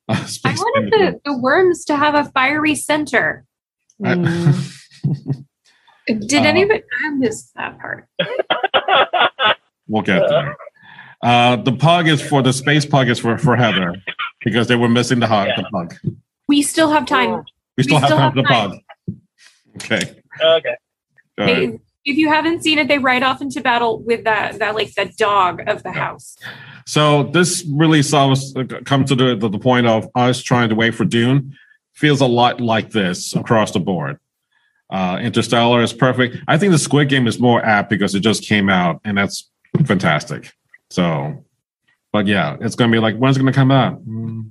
I 0.10 0.56
wanted 0.58 0.92
the, 0.92 1.20
the 1.26 1.38
worms 1.38 1.84
to 1.86 1.96
have 1.98 2.16
a 2.16 2.26
fiery 2.32 2.76
center. 2.76 3.46
I- 4.04 4.16
Did 6.08 6.34
Uh, 6.44 6.48
anybody? 6.48 6.84
I 7.04 7.10
missed 7.10 7.54
that 7.56 7.78
part. 7.80 8.08
We'll 9.88 10.02
get 10.04 10.28
there. 10.30 10.56
Uh, 11.22 11.56
the 11.58 11.72
pug 11.74 12.08
is 12.08 12.22
for 12.22 12.42
the 12.42 12.54
space 12.54 12.86
pug 12.86 13.10
is 13.10 13.20
for, 13.20 13.38
for 13.38 13.56
Heather 13.56 13.96
because 14.44 14.68
they 14.68 14.76
were 14.76 14.88
missing 14.90 15.20
the 15.20 15.28
hug, 15.28 15.50
the 15.58 15.64
pug. 15.74 15.96
We 16.48 16.62
still 16.62 16.90
have 16.92 17.06
time. 17.06 17.44
We 17.76 17.84
still 17.84 17.98
have 18.00 18.08
still 18.08 18.18
time 18.18 18.32
for 18.32 18.42
the 18.42 18.48
time. 18.48 18.70
pug. 18.70 19.16
Okay. 19.78 20.22
Okay. 20.42 20.76
All 21.40 21.46
right. 21.46 21.80
They, 22.08 22.12
if 22.12 22.18
you 22.18 22.30
haven't 22.30 22.64
seen 22.64 22.80
it, 22.80 22.88
they 22.88 22.98
ride 22.98 23.24
off 23.24 23.42
into 23.42 23.62
battle 23.62 24.00
with 24.00 24.24
that 24.24 24.60
that 24.60 24.76
like 24.76 24.94
the 24.94 25.06
dog 25.18 25.62
of 25.68 25.84
the 25.84 25.92
house. 25.92 26.38
So 26.86 27.24
this 27.24 27.66
really 27.70 28.02
saw 28.02 28.32
us 28.32 28.56
uh, 28.56 28.64
come 28.86 29.06
to 29.06 29.16
the, 29.16 29.36
the, 29.36 29.50
the 29.50 29.60
point 29.60 29.88
of 29.88 30.08
us 30.16 30.42
trying 30.42 30.70
to 30.70 30.76
wait 30.76 30.96
for 30.96 31.06
Dune. 31.06 31.56
Feels 31.94 32.22
a 32.22 32.26
lot 32.28 32.62
like 32.62 32.92
this 32.92 33.36
across 33.36 33.72
the 33.72 33.80
board. 33.80 34.20
Uh, 34.90 35.20
Interstellar 35.22 35.82
is 35.82 35.92
perfect. 35.92 36.38
I 36.48 36.58
think 36.58 36.72
the 36.72 36.78
Squid 36.78 37.10
Game 37.10 37.28
is 37.28 37.40
more 37.40 37.64
apt 37.64 37.90
because 37.90 38.16
it 38.16 38.22
just 38.22 38.44
came 38.44 38.70
out 38.70 39.02
and 39.04 39.18
that's 39.18 39.50
fantastic. 39.86 40.54
So, 40.90 41.44
but 42.14 42.28
yeah, 42.28 42.56
it's 42.62 42.76
going 42.76 42.90
to 42.90 42.96
be 42.96 43.02
like, 43.02 43.18
when's 43.18 43.36
it 43.36 43.42
going 43.42 43.52
to 43.52 43.58
come 43.58 43.72
out? 43.72 44.02
Mm, 44.08 44.50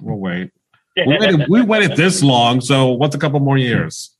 we'll 0.00 0.16
wait. 0.16 0.52
We 0.96 1.18
waited, 1.18 1.48
we 1.48 1.62
waited 1.62 1.96
this 1.96 2.22
long, 2.22 2.60
so 2.60 2.88
what's 2.92 3.14
a 3.14 3.18
couple 3.18 3.40
more 3.40 3.58
years? 3.58 4.16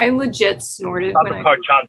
I 0.00 0.10
legit 0.10 0.62
snorted 0.62 1.14
Not 1.14 1.24
when 1.24 1.46
I. 1.46 1.86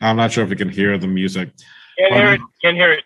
I'm 0.00 0.16
not 0.16 0.32
sure 0.32 0.44
if 0.44 0.50
you 0.50 0.56
can 0.56 0.68
hear 0.68 0.98
the 0.98 1.06
music. 1.06 1.50
Can't 1.98 2.14
hear 2.14 2.32
it. 2.34 2.40
Um, 2.40 2.48
can't 2.62 2.76
hear 2.76 2.92
it. 2.92 3.04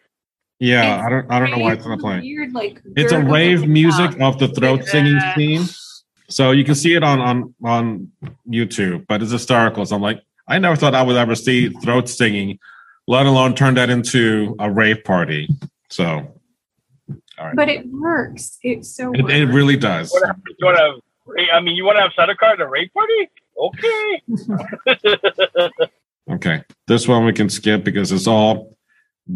Yeah, 0.59 1.05
I 1.05 1.09
don't. 1.09 1.31
I 1.31 1.39
don't 1.39 1.51
know 1.53 1.59
why 1.59 1.75
it's 1.75 1.87
not 1.87 2.01
playing. 2.01 2.23
Weird, 2.23 2.53
like 2.53 2.83
It's 2.97 3.13
a 3.13 3.21
rave 3.23 3.69
music 3.69 4.19
top. 4.19 4.35
of 4.35 4.39
the 4.41 4.49
throat 4.49 4.85
singing 4.85 5.21
scene. 5.37 5.65
So 6.29 6.51
you 6.51 6.65
can 6.65 6.75
see 6.75 6.95
it 6.95 7.05
on 7.05 7.21
on 7.21 7.55
on 7.65 8.11
YouTube, 8.49 9.07
but 9.07 9.23
it's 9.23 9.31
hysterical. 9.31 9.87
So 9.87 9.95
I'm 9.95 10.03
like, 10.03 10.21
I 10.49 10.59
never 10.59 10.75
thought 10.75 10.95
I 10.95 11.03
would 11.03 11.17
ever 11.17 11.35
see 11.37 11.69
throat 11.69 12.09
singing, 12.09 12.59
let 13.07 13.27
alone 13.27 13.55
turn 13.55 13.75
that 13.75 13.89
into 13.89 14.57
a 14.59 14.71
rave 14.71 15.05
party. 15.05 15.49
So, 15.91 16.07
all 17.39 17.47
right, 17.47 17.57
But 17.57 17.69
it 17.69 17.87
works. 17.87 18.59
It's 18.63 18.95
so. 18.97 19.13
it, 19.15 19.31
it 19.31 19.47
really 19.47 19.77
does. 19.77 20.13
You 20.13 20.67
want 20.67 20.77
to? 20.79 21.01
I 21.53 21.61
mean, 21.61 21.77
you 21.77 21.85
want 21.85 21.97
to 21.99 22.03
have 22.03 22.13
Sardaukar 22.13 22.55
at 22.55 22.61
a 22.61 22.67
rape 22.69 22.93
party? 22.95 23.31
Okay. 23.59 24.23
Okay, 26.31 26.63
this 26.87 27.09
one 27.09 27.25
we 27.25 27.33
can 27.33 27.49
skip 27.49 27.83
because 27.85 28.13
it's 28.13 28.27
all 28.27 28.77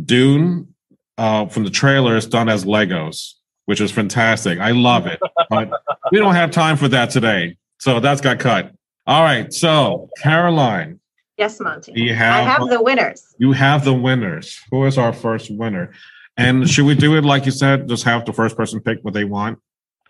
Dune 0.05 0.75
uh, 1.17 1.47
from 1.47 1.65
the 1.65 1.71
trailers 1.71 2.27
done 2.27 2.51
as 2.51 2.67
Legos, 2.67 3.33
which 3.65 3.81
is 3.81 3.91
fantastic. 3.91 4.59
I 4.59 4.73
love 4.73 5.07
it, 5.07 5.19
but 5.49 5.71
we 6.11 6.19
don't 6.19 6.35
have 6.35 6.51
time 6.51 6.77
for 6.77 6.89
that 6.89 7.09
today, 7.09 7.57
so 7.79 7.99
that's 7.99 8.21
got 8.21 8.41
cut. 8.41 8.73
All 9.07 9.23
right, 9.23 9.51
so 9.55 10.11
Caroline, 10.23 11.01
Yes, 11.39 11.59
Monty. 11.61 11.93
do 11.93 12.03
you 12.03 12.13
I 12.13 12.17
have 12.17 12.47
have 12.61 12.69
the 12.69 12.83
winners. 12.83 13.35
you 13.39 13.53
have 13.53 13.87
the 13.87 13.95
winners. 13.95 14.61
Who 14.71 14.85
is 14.85 14.99
our 14.99 15.15
first 15.15 15.51
winner? 15.51 15.93
And 16.37 16.69
should 16.69 16.85
we 16.85 16.95
do 16.95 17.17
it 17.17 17.25
like 17.25 17.47
you 17.47 17.53
said? 17.53 17.89
Just 17.89 18.05
have 18.05 18.27
the 18.27 18.35
first 18.35 18.55
person 18.55 18.81
pick 18.81 18.99
what 19.01 19.15
they 19.15 19.25
want. 19.25 19.59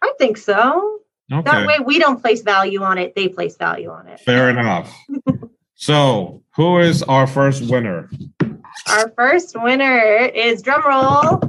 I 0.03 0.13
think 0.19 0.37
so. 0.37 0.99
Okay. 1.31 1.51
That 1.51 1.67
way 1.67 1.79
we 1.85 1.99
don't 1.99 2.21
place 2.21 2.43
value 2.43 2.83
on 2.83 2.99
it, 2.99 3.15
they 3.15 3.29
place 3.29 3.57
value 3.57 3.91
on 3.91 4.07
it. 4.09 4.21
Fair 4.21 4.51
enough. 4.51 4.95
So, 5.75 6.45
who 6.55 6.79
is 6.79 7.03
our 7.03 7.27
first 7.27 7.69
winner? 7.69 8.09
Our 8.89 9.09
first 9.17 9.61
winner 9.61 10.01
is 10.33 10.63
drumroll. 10.63 11.41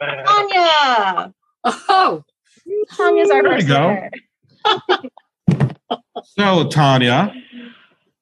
Tanya. 0.00 1.32
Oh, 1.62 2.24
Tanya's 2.96 3.30
our 3.30 3.42
There 3.44 3.52
first 3.52 3.68
you 3.68 3.74
go. 3.74 3.86
winner. 4.66 5.70
So, 6.36 6.68
Tanya, 6.68 7.32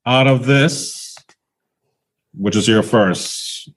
out 0.04 0.26
of 0.26 0.44
this, 0.44 1.16
which 2.34 2.56
is 2.56 2.68
your 2.68 2.82
first 2.82 3.70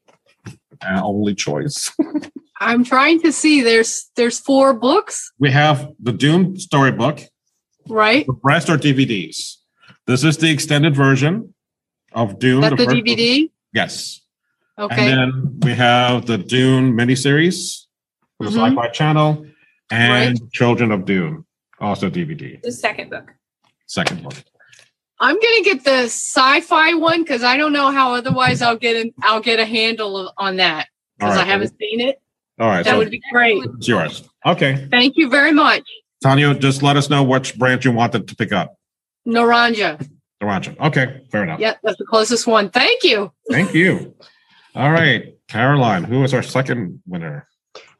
and 0.81 0.99
only 0.99 1.35
choice? 1.35 1.95
I'm 2.61 2.83
trying 2.83 3.19
to 3.21 3.31
see. 3.31 3.61
There's 3.61 4.09
there's 4.15 4.39
four 4.39 4.73
books, 4.73 5.31
We 5.39 5.49
have 5.51 5.87
the 5.99 6.13
Dune 6.13 6.57
storybook. 6.59 7.19
right? 7.89 8.25
The 8.27 8.37
rest 8.43 8.69
are 8.69 8.77
DVDs. 8.77 9.55
This 10.05 10.23
is 10.23 10.37
the 10.37 10.49
extended 10.51 10.95
version 10.95 11.53
of 12.13 12.37
Dune. 12.39 12.61
That's 12.61 12.71
the 12.77 12.85
first 12.85 12.89
book. 12.97 13.05
DVD. 13.05 13.49
Yes. 13.73 14.21
Okay. 14.77 15.11
And 15.11 15.33
then 15.33 15.59
we 15.63 15.71
have 15.73 16.27
the 16.27 16.37
Dune 16.37 16.93
miniseries 16.93 17.85
for 18.37 18.45
the 18.49 18.51
Mhm. 18.51 18.69
Sci-Fi 18.69 18.87
Channel 18.89 19.45
and 19.89 20.39
Children 20.53 20.91
of 20.91 21.05
Dune, 21.05 21.45
also 21.79 22.09
DVD. 22.09 22.59
The 22.63 22.71
second 22.71 23.09
book. 23.09 23.31
Second 23.87 24.21
book. 24.23 24.35
I'm 25.19 25.35
gonna 25.35 25.63
get 25.63 25.83
the 25.83 26.03
sci-fi 26.05 26.93
one 26.93 27.23
because 27.23 27.43
I 27.43 27.57
don't 27.57 27.73
know 27.73 27.91
how 27.91 28.13
otherwise 28.13 28.61
I'll 28.61 28.77
get 28.77 28.95
an 29.03 29.13
I'll 29.23 29.41
get 29.41 29.59
a 29.59 29.65
handle 29.65 30.31
on 30.37 30.57
that 30.57 30.87
because 31.17 31.35
All 31.37 31.41
I 31.41 31.45
haven't 31.45 31.73
seen 31.79 31.99
it. 32.01 32.20
All 32.61 32.67
right. 32.67 32.85
That 32.85 32.91
so 32.91 32.97
would 32.99 33.09
be 33.09 33.21
great. 33.31 33.63
it's 33.75 33.87
yours. 33.87 34.23
Okay. 34.45 34.87
Thank 34.91 35.17
you 35.17 35.29
very 35.29 35.51
much, 35.51 35.83
Tanya, 36.21 36.53
just 36.53 36.83
let 36.83 36.95
us 36.95 37.09
know 37.09 37.23
which 37.23 37.57
branch 37.57 37.83
you 37.83 37.91
wanted 37.91 38.27
to 38.27 38.35
pick 38.35 38.51
up. 38.51 38.75
Naranja. 39.27 40.07
Naranja. 40.41 40.79
Okay. 40.79 41.25
Fair 41.31 41.43
enough. 41.43 41.59
Yep, 41.59 41.79
that's 41.83 41.97
the 41.97 42.05
closest 42.05 42.45
one. 42.45 42.69
Thank 42.69 43.03
you. 43.03 43.31
Thank 43.49 43.73
you. 43.73 44.15
All 44.75 44.91
right. 44.91 45.35
Caroline, 45.47 46.03
who 46.03 46.23
is 46.23 46.33
our 46.33 46.43
second 46.43 47.01
winner? 47.07 47.47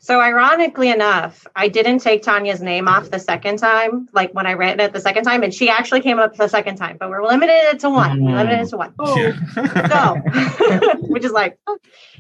So 0.04 0.20
ironically 0.20 0.90
enough, 0.90 1.46
I 1.56 1.68
didn't 1.68 2.00
take 2.00 2.24
Tanya's 2.24 2.60
name 2.60 2.88
off 2.88 3.12
the 3.12 3.20
second 3.20 3.58
time, 3.58 4.10
like 4.14 4.34
when 4.34 4.48
I 4.48 4.54
read 4.54 4.80
it 4.80 4.94
the 4.94 5.00
second 5.00 5.26
time, 5.26 5.44
and 5.44 5.54
she 5.54 5.70
actually 5.70 6.02
came 6.02 6.18
up 6.18 6.36
the 6.36 6.48
second 6.48 6.78
time, 6.78 6.98
but 7.00 7.12
we're 7.12 7.24
limited 7.24 7.54
it 7.54 7.80
to 7.82 7.90
one. 7.92 8.26
We're 8.26 8.36
limited 8.36 8.62
it 8.62 8.70
to 8.70 8.78
one. 8.78 8.96
Oh. 8.98 9.16
So, 9.56 10.98
which 11.02 11.24
is 11.24 11.32
like, 11.32 11.60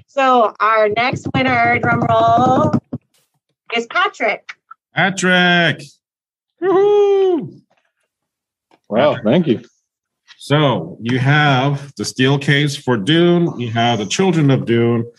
so 0.05 0.53
our 0.59 0.89
next 0.89 1.27
winner, 1.33 1.79
drum 1.79 2.01
roll, 2.01 2.71
is 3.75 3.87
Patrick. 3.87 4.53
Patrick. 4.93 5.81
Woohoo! 6.61 7.61
Wow, 8.89 9.17
thank 9.23 9.47
you. 9.47 9.63
So 10.37 10.99
you 11.01 11.17
have 11.17 11.95
the 11.95 12.05
steel 12.05 12.37
case 12.37 12.75
for 12.75 12.95
Dune, 12.95 13.59
you 13.59 13.71
have 13.71 13.97
the 13.97 14.05
Children 14.05 14.51
of 14.51 14.65
Dune, 14.65 15.11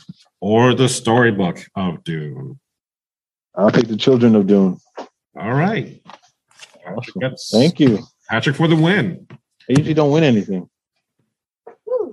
or 0.43 0.75
the 0.75 0.89
storybook 0.89 1.65
of 1.77 2.03
Dune. 2.03 2.59
I'll 3.55 3.71
take 3.71 3.87
the 3.87 3.97
Children 3.97 4.35
of 4.35 4.49
Dune. 4.49 4.77
All 5.39 5.53
right. 5.55 6.03
Patrick 6.85 7.15
gets- 7.21 7.51
Thank 7.53 7.79
you. 7.79 8.01
Patrick 8.29 8.57
for 8.57 8.67
the 8.67 8.75
win. 8.75 9.25
I 9.31 9.37
usually 9.69 9.95
don't 9.95 10.11
win 10.11 10.25
anything. 10.25 10.69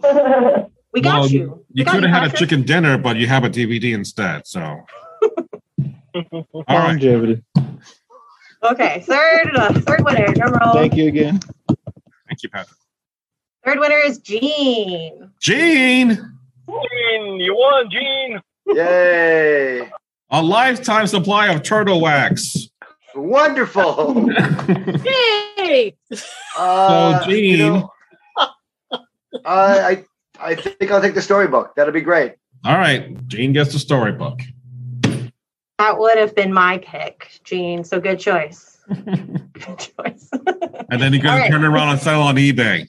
We 0.91 1.01
got 1.01 1.19
Well, 1.19 1.27
you. 1.30 1.65
We 1.71 1.82
You 1.82 1.86
could 1.86 2.01
have 2.03 2.23
had 2.23 2.34
a 2.34 2.36
chicken 2.36 2.63
dinner, 2.63 2.97
but 2.97 3.15
you 3.15 3.27
have 3.27 3.43
a 3.43 3.49
DVD 3.49 3.93
instead. 3.93 4.47
So 4.47 4.59
all 4.63 4.88
right. 6.15 6.65
Longevity. 6.67 7.43
Okay, 8.63 9.03
third 9.05 9.55
uh, 9.55 9.71
third 9.82 10.03
winner, 10.03 10.34
drum 10.34 10.53
roll. 10.53 10.73
Thank 10.73 10.95
you 10.95 11.07
again. 11.07 11.39
Thank 12.27 12.41
you, 12.41 12.49
Patrick. 12.49 12.75
Third 13.63 13.77
winner 13.80 13.97
is 13.99 14.17
Gene. 14.17 15.30
Gene, 15.39 16.39
Gene, 16.70 17.39
you 17.39 17.55
won, 17.55 17.89
Gene. 17.89 18.39
Yay! 18.67 19.89
a 20.32 20.43
lifetime 20.43 21.07
supply 21.07 21.47
of 21.47 21.63
turtle 21.63 22.01
wax. 22.01 22.70
Wonderful. 23.15 24.30
Yay! 25.57 25.95
Uh, 26.57 27.20
so 27.24 27.30
Gene, 27.30 27.43
you 27.45 27.57
know, 27.57 27.91
I 29.45 30.03
I 30.39 30.55
think 30.55 30.91
I'll 30.91 31.01
take 31.01 31.15
the 31.15 31.22
storybook. 31.22 31.74
That'll 31.76 31.93
be 31.93 32.01
great. 32.01 32.36
all 32.65 32.78
right, 32.78 33.28
Gene 33.28 33.53
gets 33.53 33.74
the 33.74 33.80
storybook. 33.80 34.39
That 35.80 35.97
would 35.97 36.17
have 36.17 36.36
been 36.36 36.53
my 36.53 36.78
pick, 36.80 37.39
Gene. 37.43 37.84
So 37.84 37.99
good 37.99 38.20
choice. 38.20 38.78
good 38.89 39.80
choice. 39.80 40.30
And 40.91 41.01
then 41.01 41.13
you're 41.13 41.22
gonna 41.24 41.36
All 41.36 41.39
right. 41.39 41.51
turn 41.51 41.63
around 41.65 41.89
and 41.89 41.99
sell 41.99 42.22
on 42.22 42.36
eBay. 42.36 42.88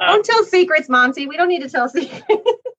Uh, 0.00 0.06
don't 0.06 0.24
tell 0.24 0.44
secrets, 0.44 0.88
Monty. 0.88 1.26
We 1.26 1.36
don't 1.36 1.48
need 1.48 1.62
to 1.62 1.68
tell 1.68 1.88
secrets. 1.88 2.24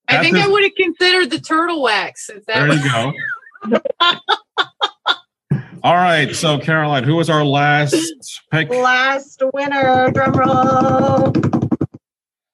I 0.07 0.20
think 0.22 0.36
That's 0.36 0.45
I 0.47 0.49
a- 0.49 0.51
would 0.51 0.63
have 0.63 0.76
considered 0.76 1.30
the 1.32 1.39
turtle 1.39 1.82
wax. 1.82 2.30
If 2.30 2.45
that 2.45 2.68
There 2.68 2.74
you 2.74 2.91
go. 2.91 3.13
All 5.84 5.93
right, 5.95 6.36
so 6.36 6.57
Caroline, 6.59 7.03
who 7.03 7.16
was 7.16 7.30
our 7.30 7.45
last 7.45 7.95
pick? 8.51 8.70
Last 8.70 9.41
winner, 9.53 10.09
drum 10.11 10.32
roll, 10.34 11.32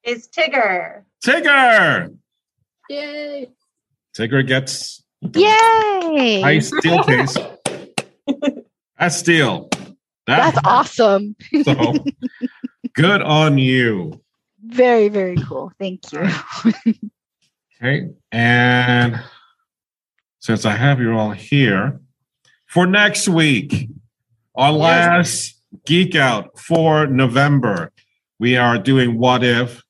is 0.03 0.27
Tigger. 0.27 1.03
Tigger. 1.25 2.13
Yay! 2.89 3.49
Tigger 4.17 4.45
gets 4.45 5.01
Yay! 5.33 6.41
ice 6.43 6.67
steel 6.77 7.01
case. 7.05 7.37
That's 8.99 9.15
steel. 9.15 9.69
That's 10.27 10.57
awesome. 10.65 11.35
So 11.63 11.93
good 12.95 13.21
on 13.21 13.57
you. 13.57 14.21
Very, 14.63 15.09
very 15.09 15.37
cool. 15.37 15.71
Thank 15.79 16.11
you. 16.11 16.27
Okay. 17.83 18.09
And 18.31 19.19
since 20.37 20.65
I 20.65 20.73
have 20.73 20.99
you 20.99 21.17
all 21.17 21.31
here, 21.31 21.99
for 22.67 22.85
next 22.85 23.27
week, 23.27 23.89
our 24.53 24.71
last 24.71 25.59
geek 25.87 26.13
out 26.15 26.59
for 26.59 27.07
November, 27.07 27.91
we 28.37 28.55
are 28.55 28.77
doing 28.77 29.17
What 29.17 29.43
If, 29.43 29.81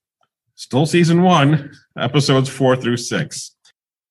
still 0.55 0.85
season 0.85 1.21
one, 1.21 1.71
episodes 1.97 2.47
four 2.47 2.77
through 2.77 2.95
six. 2.95 3.55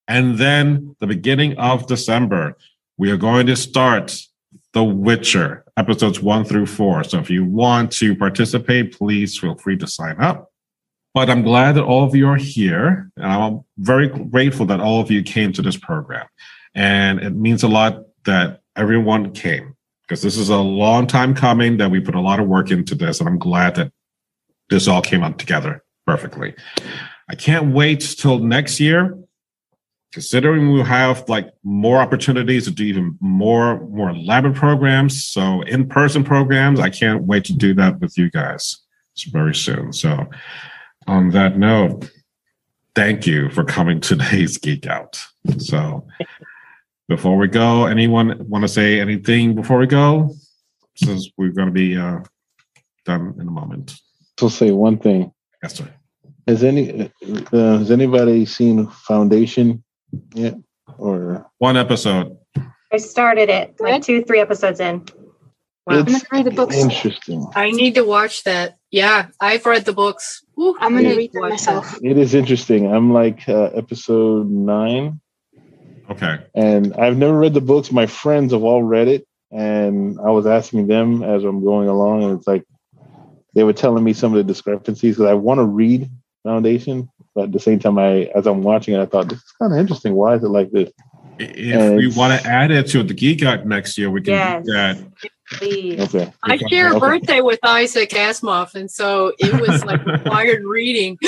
And 0.07 0.37
then 0.37 0.95
the 1.01 1.07
beginning 1.07 1.57
of 1.57 1.87
December, 1.87 2.59
we 2.99 3.11
are 3.11 3.17
going 3.17 3.47
to 3.47 3.57
start 3.57 4.21
The 4.75 4.85
Witcher, 4.85 5.65
episodes 5.79 6.21
one 6.21 6.45
through 6.45 6.67
four. 6.67 7.03
So 7.05 7.19
if 7.19 7.31
you 7.31 7.47
want 7.47 7.93
to 7.93 8.15
participate, 8.15 8.93
please 8.93 9.39
feel 9.39 9.55
free 9.55 9.79
to 9.79 9.87
sign 9.87 10.21
up. 10.21 10.50
But 11.13 11.29
I'm 11.29 11.43
glad 11.43 11.73
that 11.73 11.85
all 11.85 12.05
of 12.05 12.15
you 12.15 12.29
are 12.29 12.37
here. 12.37 13.11
And 13.17 13.27
I'm 13.27 13.61
very 13.79 14.09
grateful 14.09 14.67
that 14.67 14.81
all 14.81 15.01
of 15.01 15.11
you 15.11 15.23
came 15.23 15.53
to 15.55 15.63
this 15.63 15.77
program. 15.77 16.27
And 16.75 17.21
it 17.21 17.35
means 17.35 17.63
a 17.63 17.69
lot 17.69 18.03
that 18.25 18.63
everyone 18.77 19.33
came 19.33 19.77
because 20.03 20.23
this 20.23 20.37
is 20.37 20.49
a 20.49 20.57
long 20.57 21.07
time 21.07 21.35
coming 21.35 21.77
that 21.79 21.91
we 21.91 22.01
put 22.01 22.15
a 22.15 22.21
lot 22.21 22.41
of 22.41 22.47
work 22.47 22.71
into 22.71 22.95
this. 22.95 23.21
And 23.21 23.29
I'm 23.29 23.39
glad 23.39 23.75
that 23.77 23.93
this 24.69 24.87
all 24.87 25.03
came 25.03 25.23
out 25.23 25.39
together 25.39 25.83
perfectly. 26.07 26.55
I 27.29 27.35
can't 27.35 27.73
wait 27.73 28.01
till 28.01 28.39
next 28.39 28.81
year. 28.81 29.17
Considering 30.13 30.73
we'll 30.73 30.83
have 30.83 31.29
like 31.29 31.53
more 31.63 31.99
opportunities 31.99 32.65
to 32.65 32.73
do 32.73 32.83
even 32.83 33.17
more 33.21 33.79
more 33.91 34.11
elaborate 34.11 34.57
programs, 34.57 35.25
so 35.25 35.63
in-person 35.63 36.25
programs, 36.25 36.81
I 36.81 36.91
can't 36.91 37.23
wait 37.23 37.45
to 37.45 37.53
do 37.53 37.75
that 37.75 38.01
with 38.01 38.19
you 38.19 38.29
guys 38.29 38.77
very 39.31 39.55
soon. 39.55 39.93
So 39.93 40.27
on 41.07 41.31
that 41.31 41.59
note, 41.59 42.11
thank 42.95 43.27
you 43.27 43.51
for 43.51 43.65
coming 43.65 44.01
today's 44.01 44.59
Geek 44.59 44.87
Out. 44.87 45.21
So 45.59 46.07
before 47.09 47.37
we 47.37 47.49
go, 47.49 47.87
anyone 47.87 48.49
want 48.49 48.63
to 48.63 48.69
say 48.69 49.01
anything 49.01 49.55
before 49.55 49.79
we 49.79 49.87
go? 49.87 50.35
Since 50.97 51.31
we're 51.37 51.53
going 51.53 51.69
to 51.69 51.73
be 51.73 51.97
uh, 51.97 52.21
done 53.05 53.35
in 53.41 53.49
a 53.49 53.51
moment. 53.51 53.99
So 54.39 54.49
say 54.49 54.71
one 54.71 54.99
thing. 54.99 55.33
Yes, 55.63 55.75
sir. 55.75 55.89
Has 56.47 56.63
any 56.65 57.11
uh, 57.53 57.79
has 57.79 57.91
anybody 57.91 58.45
seen 58.45 58.87
Foundation 58.89 59.83
yet? 60.35 60.55
Or 60.99 61.47
One 61.59 61.77
episode. 61.77 62.37
I 62.93 62.97
started 62.97 63.49
it 63.49 63.77
like 63.79 64.03
two, 64.03 64.25
three 64.25 64.41
episodes 64.41 64.81
in. 64.81 65.07
It's 65.99 66.25
read 66.33 66.45
the 66.47 66.51
books. 66.51 66.77
interesting. 66.77 67.47
I 67.55 67.71
need 67.71 67.95
to 67.97 68.03
watch 68.05 68.45
that. 68.45 68.77
Yeah, 68.91 69.29
I've 69.41 69.65
read 69.67 69.85
the 69.85 69.93
books. 69.93 70.43
Ooh, 70.59 70.77
I'm 70.81 70.95
gonna 70.95 71.09
I 71.09 71.11
need 71.11 71.17
read 71.17 71.33
to 71.33 71.41
them 71.41 71.49
myself. 71.51 71.99
It 72.03 72.17
is 72.19 72.35
interesting. 72.35 72.93
I'm 72.93 73.13
like 73.13 73.49
uh, 73.49 73.71
episode 73.75 74.51
nine, 74.51 75.21
Okay. 76.11 76.39
and 76.55 76.95
I've 76.95 77.17
never 77.17 77.39
read 77.39 77.55
the 77.55 77.61
books. 77.61 77.93
My 77.93 78.07
friends 78.07 78.53
have 78.53 78.63
all 78.63 78.83
read 78.83 79.09
it, 79.09 79.27
and 79.51 80.19
I 80.21 80.31
was 80.31 80.47
asking 80.47 80.87
them 80.89 81.23
as 81.23 81.45
I'm 81.45 81.65
going 81.65 81.89
along, 81.89 82.25
and 82.25 82.39
it's 82.39 82.47
like 82.47 82.65
they 83.55 83.65
were 83.65 83.73
telling 83.73 84.05
me 84.05 84.13
some 84.13 84.33
of 84.33 84.39
the 84.39 84.45
discrepancies 84.45 85.17
because 85.17 85.31
I 85.31 85.35
want 85.35 85.59
to 85.59 85.65
read 85.65 86.11
Foundation, 86.45 87.09
but 87.35 87.45
at 87.45 87.53
the 87.53 87.61
same 87.61 87.79
time, 87.79 87.99
I 87.99 88.31
as 88.35 88.47
I'm 88.47 88.63
watching 88.63 88.95
it, 88.95 89.01
I 89.01 89.07
thought 89.07 89.29
this 89.29 89.39
is 89.39 89.53
kind 89.61 89.73
of 89.73 89.79
interesting. 89.79 90.15
Why 90.15 90.35
is 90.37 90.43
it 90.43 90.49
like 90.49 90.71
this? 90.71 90.91
if 91.39 91.75
And 91.81 91.97
we 91.97 92.09
want 92.09 92.39
to 92.39 92.47
add 92.49 92.71
it 92.71 92.87
to 92.89 93.03
the 93.03 93.15
Geek 93.15 93.43
Out 93.45 93.67
next 93.67 93.97
year, 93.97 94.11
we 94.11 94.21
can 94.21 94.35
Yes. 94.35 94.65
do 94.67 94.73
that. 94.73 94.99
Please. 95.53 96.01
Okay. 96.15 96.33
I 96.45 96.57
share 96.69 96.89
a 96.93 96.97
Okay. 96.97 97.01
birthday 97.01 97.41
with 97.41 97.59
Isaac 97.65 98.11
Asimov, 98.11 98.75
and 98.75 98.91
so 98.91 99.33
it 99.39 99.61
was 99.61 99.85
like 99.85 100.05
required 100.07 100.65
reading. 100.65 101.19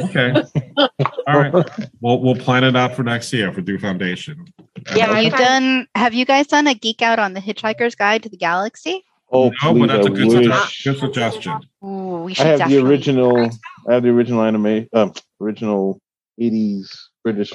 Okay. 0.00 0.34
All 0.76 0.88
right. 1.26 1.52
We'll 2.00 2.20
we'll 2.20 2.34
plan 2.36 2.64
it 2.64 2.74
out 2.76 2.94
for 2.96 3.02
next 3.02 3.32
year 3.32 3.52
for 3.52 3.60
Do 3.60 3.78
Foundation. 3.78 4.46
Yeah, 4.94 5.06
Have 5.06 5.14
I 5.16 5.20
you 5.20 5.30
done? 5.30 5.86
Have 5.94 6.12
you 6.14 6.24
guys 6.24 6.46
done 6.48 6.66
a 6.66 6.74
geek 6.74 7.02
out 7.02 7.18
on 7.18 7.34
the 7.34 7.40
Hitchhiker's 7.40 7.94
Guide 7.94 8.22
to 8.24 8.28
the 8.28 8.36
Galaxy? 8.36 9.04
Oh, 9.32 9.50
No, 9.64 9.72
please, 9.72 9.80
but 9.80 9.86
that's 9.88 10.06
I 10.06 10.10
a 10.10 10.12
good, 10.14 10.48
wish. 10.48 10.84
good 10.84 10.98
suggestion. 10.98 11.52
Ooh, 11.84 12.22
we 12.24 12.34
should 12.34 12.46
I 12.46 12.50
should 12.52 12.60
have 12.60 12.70
the 12.70 12.78
original. 12.78 13.50
I 13.88 13.94
have 13.94 14.02
the 14.02 14.10
original 14.10 14.42
anime, 14.42 14.86
um, 14.92 15.12
original 15.40 16.00
'80s 16.40 16.88
British 17.24 17.50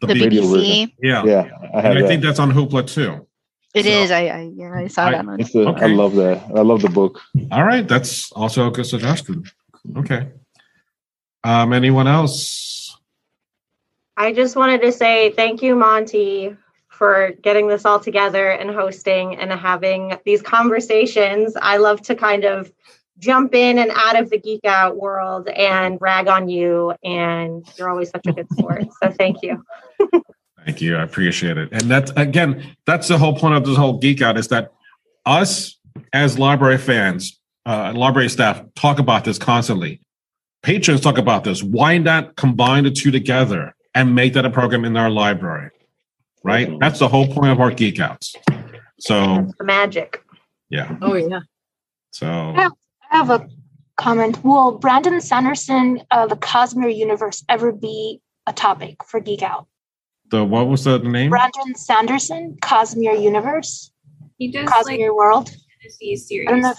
The 0.00 0.06
The 0.06 0.14
radio 0.14 0.42
BBC. 0.42 0.50
version. 0.50 0.92
Yeah. 1.02 1.24
Yeah, 1.24 1.48
I 1.74 1.80
have 1.80 1.90
And 1.90 1.98
I 1.98 2.02
that. 2.02 2.08
think 2.08 2.22
that's 2.22 2.38
on 2.38 2.52
Hoopla 2.52 2.86
too. 2.86 3.26
It 3.74 3.84
So- 3.84 3.90
is. 3.90 4.10
I, 4.10 4.20
I 4.26 4.50
yeah, 4.54 4.72
I 4.74 4.86
saw 4.88 5.06
I- 5.06 5.10
that 5.12 5.26
on. 5.28 5.40
It's 5.40 5.54
a, 5.54 5.60
I 5.60 5.70
Okay. 5.70 5.88
love 5.88 6.14
that. 6.16 6.42
I 6.56 6.60
love 6.62 6.82
the 6.82 6.88
book. 6.90 7.20
All 7.52 7.64
right. 7.64 7.86
That's 7.86 8.30
also 8.32 8.66
a 8.66 8.70
good 8.70 8.86
suggestion. 8.86 9.44
Okay. 9.96 10.28
Um, 11.44 11.72
anyone 11.72 12.06
else? 12.06 12.96
I 14.16 14.32
just 14.32 14.56
wanted 14.56 14.82
to 14.82 14.92
say 14.92 15.30
thank 15.30 15.62
you, 15.62 15.74
Monty, 15.74 16.54
for 16.88 17.30
getting 17.42 17.68
this 17.68 17.86
all 17.86 17.98
together 18.00 18.50
and 18.50 18.70
hosting 18.70 19.36
and 19.36 19.50
having 19.50 20.18
these 20.26 20.42
conversations. 20.42 21.56
I 21.60 21.78
love 21.78 22.02
to 22.02 22.14
kind 22.14 22.44
of 22.44 22.70
jump 23.18 23.54
in 23.54 23.78
and 23.78 23.90
out 23.94 24.18
of 24.20 24.28
the 24.28 24.38
geek 24.38 24.64
out 24.66 24.96
world 24.98 25.48
and 25.48 25.96
rag 26.00 26.26
on 26.28 26.48
you, 26.50 26.92
and 27.02 27.64
you're 27.78 27.88
always 27.88 28.10
such 28.10 28.26
a 28.26 28.32
good 28.32 28.50
sport. 28.52 28.84
So 29.02 29.10
thank 29.12 29.38
you. 29.42 29.64
Thank 30.64 30.80
you. 30.80 30.96
I 30.96 31.02
appreciate 31.02 31.56
it. 31.56 31.68
And 31.72 31.82
that's 31.82 32.12
again, 32.16 32.76
that's 32.86 33.08
the 33.08 33.18
whole 33.18 33.36
point 33.36 33.54
of 33.54 33.64
this 33.64 33.76
whole 33.76 33.98
geek 33.98 34.22
out 34.22 34.36
is 34.36 34.48
that 34.48 34.72
us 35.26 35.78
as 36.12 36.38
library 36.38 36.78
fans, 36.78 37.38
uh, 37.66 37.92
library 37.94 38.28
staff 38.28 38.62
talk 38.74 38.98
about 38.98 39.24
this 39.24 39.38
constantly. 39.38 40.00
Patrons 40.62 41.00
talk 41.00 41.18
about 41.18 41.44
this. 41.44 41.62
Why 41.62 41.98
not 41.98 42.36
combine 42.36 42.84
the 42.84 42.90
two 42.90 43.10
together 43.10 43.74
and 43.94 44.14
make 44.14 44.34
that 44.34 44.44
a 44.44 44.50
program 44.50 44.84
in 44.84 44.96
our 44.96 45.10
library? 45.10 45.70
Right? 46.44 46.78
That's 46.78 46.98
the 46.98 47.08
whole 47.08 47.26
point 47.26 47.52
of 47.52 47.60
our 47.60 47.70
geek 47.70 48.00
outs. 48.00 48.34
So 48.98 49.50
The 49.58 49.64
magic. 49.64 50.22
yeah. 50.68 50.96
Oh 51.00 51.14
yeah. 51.14 51.40
So 52.12 52.26
I 52.26 52.68
have 53.10 53.30
a 53.30 53.48
comment. 53.96 54.42
Will 54.44 54.78
Brandon 54.78 55.20
Sanderson, 55.20 56.02
uh, 56.10 56.26
the 56.26 56.36
Cosmere 56.36 56.94
universe, 56.94 57.44
ever 57.48 57.72
be 57.72 58.20
a 58.46 58.52
topic 58.52 59.04
for 59.04 59.20
Geek 59.20 59.42
Out? 59.42 59.66
The 60.30 60.44
what 60.44 60.68
was 60.68 60.84
the 60.84 60.98
name? 60.98 61.30
Brandon 61.30 61.74
Sanderson, 61.74 62.56
Cosmere 62.62 63.20
universe, 63.22 63.90
He 64.38 64.50
does 64.50 64.68
Cosmere 64.68 65.08
like 65.08 65.12
world. 65.12 65.50
fantasy 65.82 66.16
series. 66.16 66.48
I 66.48 66.52
don't 66.52 66.62
know. 66.62 66.74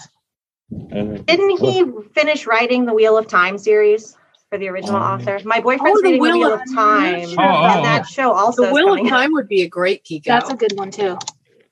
If, 1.14 1.26
Didn't 1.26 1.58
he 1.58 1.84
finish 2.14 2.46
writing 2.46 2.86
the 2.86 2.94
Wheel 2.94 3.18
of 3.18 3.26
Time 3.26 3.58
series 3.58 4.16
for 4.48 4.58
the 4.58 4.68
original 4.68 4.96
oh, 4.96 5.00
author? 5.04 5.38
My 5.44 5.58
oh, 5.58 5.62
boyfriend's 5.62 5.98
Oh, 5.98 6.02
the 6.02 6.12
reading 6.12 6.22
the 6.22 6.30
Wheel 6.30 6.38
Wheel 6.38 6.54
of 6.54 6.60
of 6.62 6.74
Time, 6.74 7.28
Oh, 7.38 7.42
oh, 7.42 7.64
and 7.76 7.84
that 7.84 8.06
show 8.06 8.32
also 8.32 8.66
The 8.66 8.72
Wheel 8.72 8.88
of 8.92 8.96
coming 8.98 9.06
out. 9.12 9.16
Time 9.18 9.32
would 9.34 9.48
be 9.48 9.62
a 9.62 9.68
great 9.68 10.04
geek 10.04 10.24
that's 10.24 10.46
out. 10.46 10.54
a 10.54 10.56
good 10.56 10.72
one 10.78 10.90
too. 10.90 11.18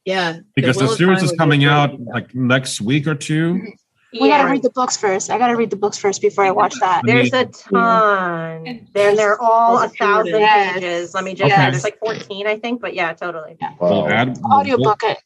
yeah. 0.05 0.41
Because 0.55 0.77
the 0.77 0.85
Wheel 0.85 0.93
of 0.93 0.99
series 0.99 1.23
is 1.23 1.31
would 1.31 1.31
be 1.31 1.35
a 1.35 1.39
coming 1.39 1.65
out 1.65 1.99
like 2.01 2.35
next 2.35 2.81
week 2.83 3.07
or 3.07 3.15
two. 3.15 3.55
Mm-hmm. 3.55 3.69
We 4.13 4.29
Yeah. 4.29 4.39
gotta 4.39 4.51
read 4.51 4.63
the 4.63 4.71
books 4.71 4.97
first. 4.97 5.31
I 5.31 5.39
gotta 5.39 5.55
read 5.57 5.71
the 5.71 5.77
books 5.77 5.97
first 5.97 6.21
before 6.21 6.45
I 6.45 6.51
watch 6.51 6.75
that. 6.81 7.03
There's 7.05 7.33
a 7.33 7.45
ton. 7.47 8.89
They're, 8.93 9.15
they're 9.15 9.41
all 9.41 9.83
a 9.83 9.89
thousand 9.89 10.41
Yes. 10.41 10.75
pages. 10.75 11.15
Let 11.15 11.25
me 11.25 11.35
just 11.35 11.53
Okay. 11.53 11.63
say, 11.65 11.71
there's 11.71 11.85
like 11.85 11.99
14, 12.01 12.47
I 12.49 12.57
think, 12.59 12.81
but 12.81 12.95
yeah, 12.95 13.13
totally. 13.13 13.57
We'll 13.81 14.09
add 14.09 14.37
Audiobook 14.45 15.03
it. 15.05 15.19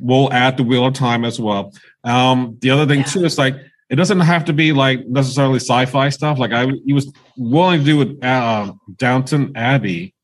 we'll 0.00 0.32
add 0.32 0.56
the 0.56 0.62
wheel 0.62 0.86
of 0.86 0.94
time 0.94 1.24
as 1.24 1.40
well. 1.40 1.72
Um, 2.04 2.56
the 2.60 2.70
other 2.70 2.86
thing 2.86 3.02
too 3.04 3.24
is 3.24 3.38
like 3.38 3.56
it 3.90 3.96
doesn't 3.96 4.20
have 4.20 4.44
to 4.44 4.52
be 4.52 4.72
like 4.72 5.06
necessarily 5.06 5.56
sci-fi 5.58 6.08
stuff. 6.10 6.38
Like 6.38 6.52
I, 6.52 6.66
he 6.84 6.92
was 6.92 7.12
willing 7.36 7.80
to 7.80 7.84
do 7.84 7.96
with 7.96 8.22
uh, 8.22 8.72
Downton 8.98 9.52
Abbey 9.56 10.14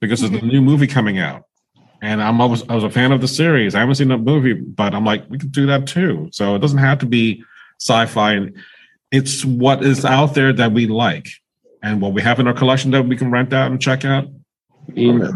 because 0.00 0.20
there's 0.20 0.32
a 0.42 0.46
new 0.46 0.62
movie 0.62 0.86
coming 0.86 1.18
out, 1.18 1.42
and 2.02 2.20
I'm 2.20 2.40
always 2.40 2.68
I 2.68 2.74
was 2.74 2.84
a 2.84 2.90
fan 2.90 3.12
of 3.12 3.20
the 3.20 3.28
series. 3.28 3.74
I 3.74 3.80
haven't 3.80 3.94
seen 3.94 4.08
the 4.08 4.18
movie, 4.18 4.54
but 4.54 4.92
I'm 4.92 5.04
like 5.04 5.24
we 5.30 5.38
could 5.38 5.52
do 5.52 5.66
that 5.66 5.86
too. 5.86 6.28
So 6.32 6.56
it 6.56 6.58
doesn't 6.58 6.78
have 6.78 6.98
to 6.98 7.06
be 7.06 7.44
sci-fi, 7.80 8.32
and 8.32 8.56
it's 9.12 9.44
what 9.44 9.84
is 9.84 10.04
out 10.04 10.34
there 10.34 10.52
that 10.52 10.72
we 10.72 10.88
like, 10.88 11.28
and 11.82 12.02
what 12.02 12.12
we 12.12 12.20
have 12.20 12.40
in 12.40 12.48
our 12.48 12.54
collection 12.54 12.90
that 12.90 13.06
we 13.06 13.16
can 13.16 13.30
rent 13.30 13.52
out 13.52 13.70
and 13.70 13.80
check 13.80 14.04
out. 14.04 14.26
You 14.92 15.12
know, 15.16 15.30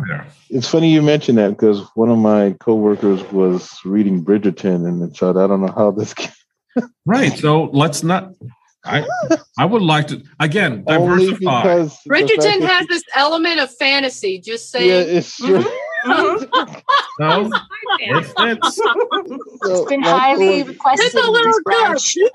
it's 0.50 0.68
funny 0.68 0.92
you 0.92 1.02
mentioned 1.02 1.38
that 1.38 1.50
because 1.50 1.86
one 1.94 2.10
of 2.10 2.18
my 2.18 2.56
coworkers 2.58 3.22
was 3.30 3.78
reading 3.84 4.24
Bridgerton, 4.24 4.86
and 4.88 5.02
it 5.04 5.16
said, 5.16 5.36
I 5.36 5.46
don't 5.46 5.62
know 5.62 5.72
how 5.72 5.92
this. 5.92 6.14
Right. 7.06 7.32
So 7.38 7.70
let's 7.72 8.02
not. 8.02 8.32
I 8.84 9.06
I 9.58 9.64
would 9.64 9.80
like 9.80 10.08
to 10.08 10.22
again 10.38 10.84
diversify. 10.84 11.62
because 11.62 11.98
the 12.04 12.14
fact 12.14 12.28
Bridgerton 12.28 12.60
has 12.66 12.86
this 12.88 13.02
element 13.14 13.60
of 13.60 13.74
fantasy. 13.76 14.38
Just 14.38 14.70
saying. 14.70 14.88
Yeah, 14.88 15.16
it's 15.18 15.40
mm-hmm. 15.40 15.62
true. 15.62 15.72
No, 17.18 17.50
it 17.98 18.24
fits. 18.24 18.80
It's 19.64 19.88
been 19.88 20.00
my 20.02 20.08
highly 20.08 20.62
requested. 20.64 21.06
It's 21.06 21.14
a 21.14 21.30
little 21.30 21.54
this 21.64 22.02
she's, 22.02 22.30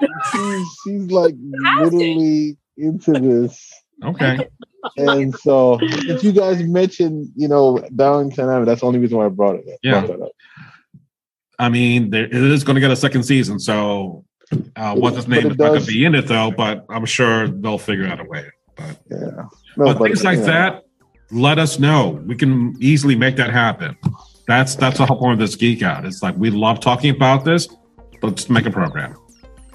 she's 0.84 1.12
like 1.12 1.36
literally 1.78 2.58
into 2.78 3.12
this. 3.14 3.72
Okay. 4.04 4.48
And 4.98 5.36
so, 5.36 5.78
if 5.82 6.24
you 6.24 6.32
guys 6.32 6.64
mentioned, 6.64 7.30
you 7.36 7.48
know, 7.48 7.78
Downton 7.96 8.50
Abbey, 8.50 8.66
that's 8.66 8.82
the 8.82 8.88
only 8.88 8.98
reason 9.00 9.20
why 9.20 9.28
I 9.28 9.30
brought 9.30 9.58
it. 9.58 9.68
up. 9.72 9.80
Yeah. 9.84 10.04
Brought 10.04 10.18
that 10.18 10.26
up. 10.26 10.32
I 11.60 11.70
mean, 11.70 12.10
there, 12.10 12.24
it 12.24 12.34
is 12.34 12.64
going 12.64 12.74
to 12.76 12.82
get 12.82 12.90
a 12.90 12.96
second 12.96 13.22
season. 13.24 13.60
So, 13.60 14.26
uh, 14.76 14.96
what's 14.96 15.16
his 15.16 15.28
name 15.28 15.46
it 15.46 15.52
is 15.52 15.58
not 15.60 15.68
going 15.68 15.82
to 15.82 15.86
be 15.86 16.04
in 16.06 16.16
it 16.16 16.28
though. 16.28 16.50
But 16.50 16.86
I'm 16.90 17.06
sure 17.06 17.48
they'll 17.48 17.78
figure 17.78 18.08
out 18.08 18.20
a 18.20 18.24
way. 18.24 18.48
But, 18.76 19.00
Yeah. 19.10 19.44
but, 19.78 20.00
but, 20.00 20.04
things 20.08 20.24
like 20.24 20.40
you 20.40 20.46
know, 20.46 20.48
that, 20.48 20.84
let 21.32 21.60
us 21.60 21.80
know. 21.80 22.22
We 22.26 22.36
can 22.36 22.76
easily 22.80 23.16
make 23.16 23.36
that 23.38 23.52
happen. 23.52 23.98
That's 24.48 24.76
that's 24.76 24.98
the 24.98 25.06
whole 25.06 25.18
point 25.18 25.34
of 25.34 25.40
this 25.40 25.56
geek 25.56 25.82
out. 25.84 26.06
It's 26.06 26.22
like 26.22 26.36
we 26.38 26.50
love 26.50 26.80
talking 26.80 27.16
about 27.16 27.46
this. 27.46 27.68
Let's 28.22 28.50
make 28.50 28.66
a 28.66 28.72
program. 28.72 29.16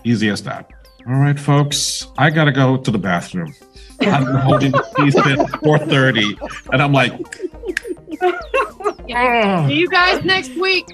Easy 0.05 0.29
as 0.29 0.43
that. 0.45 0.69
All 1.09 1.15
right, 1.15 1.39
folks. 1.39 2.09
I 2.19 2.31
gotta 2.31 2.53
go 2.53 2.77
to 2.77 2.91
the 2.91 2.99
bathroom. 2.99 3.55
I've 4.01 4.25
been 4.27 4.37
holding 4.37 4.73
these 4.99 5.15
since 5.15 5.41
4:30, 5.63 6.71
and 6.73 6.83
I'm 6.83 6.93
like, 6.93 7.13
ah. 9.15 9.67
See 9.69 9.75
you 9.75 9.89
guys 9.89 10.25
next 10.25 10.55
week. 10.57 10.87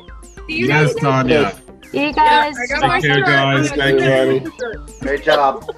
See 0.47 0.57
you 0.59 0.67
yes, 0.67 0.95
Tanya. 0.97 1.53
See 1.91 2.07
you 2.07 2.13
guys. 2.13 2.55
I 2.59 2.67
got 2.67 2.89
my 2.89 3.01
Take 3.01 3.11
care, 3.11 3.19
shirt. 3.19 3.27
guys. 3.27 3.73
I 3.73 3.77
got 3.77 4.01
Thank 4.01 4.45
you. 4.45 4.53
shirt. 4.59 5.01
Great 5.01 5.23
job. 5.25 5.75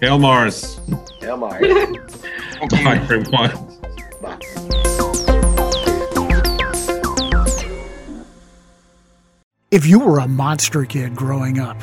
Hail 0.00 0.18
Mars. 0.18 0.80
Hail 1.20 1.36
Mars. 1.36 1.60
Bye, 2.70 2.98
everyone. 3.02 3.78
If 9.70 9.86
you 9.86 9.98
were 10.00 10.18
a 10.18 10.28
monster 10.28 10.84
kid 10.84 11.16
growing 11.16 11.58
up, 11.58 11.78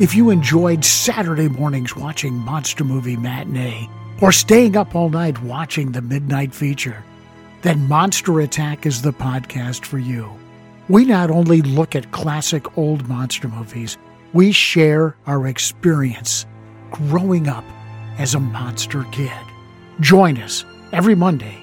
if 0.00 0.12
you 0.12 0.30
enjoyed 0.30 0.84
Saturday 0.84 1.48
mornings 1.48 1.94
watching 1.94 2.34
Monster 2.34 2.82
Movie 2.82 3.16
Matinee, 3.16 3.88
or 4.20 4.32
staying 4.32 4.76
up 4.76 4.96
all 4.96 5.10
night 5.10 5.40
watching 5.42 5.92
the 5.92 6.02
Midnight 6.02 6.52
Feature, 6.52 7.04
then 7.62 7.86
Monster 7.86 8.40
Attack 8.40 8.84
is 8.84 9.02
the 9.02 9.12
podcast 9.12 9.84
for 9.84 9.98
you. 9.98 10.28
We 10.88 11.04
not 11.04 11.30
only 11.30 11.62
look 11.62 11.94
at 11.94 12.10
classic 12.10 12.76
old 12.76 13.08
monster 13.08 13.46
movies, 13.46 13.96
we 14.32 14.50
share 14.50 15.14
our 15.26 15.46
experience 15.46 16.46
growing 16.90 17.46
up 17.46 17.64
as 18.18 18.34
a 18.34 18.40
monster 18.40 19.04
kid. 19.12 19.30
Join 20.00 20.38
us 20.38 20.64
every 20.92 21.14
Monday 21.14 21.62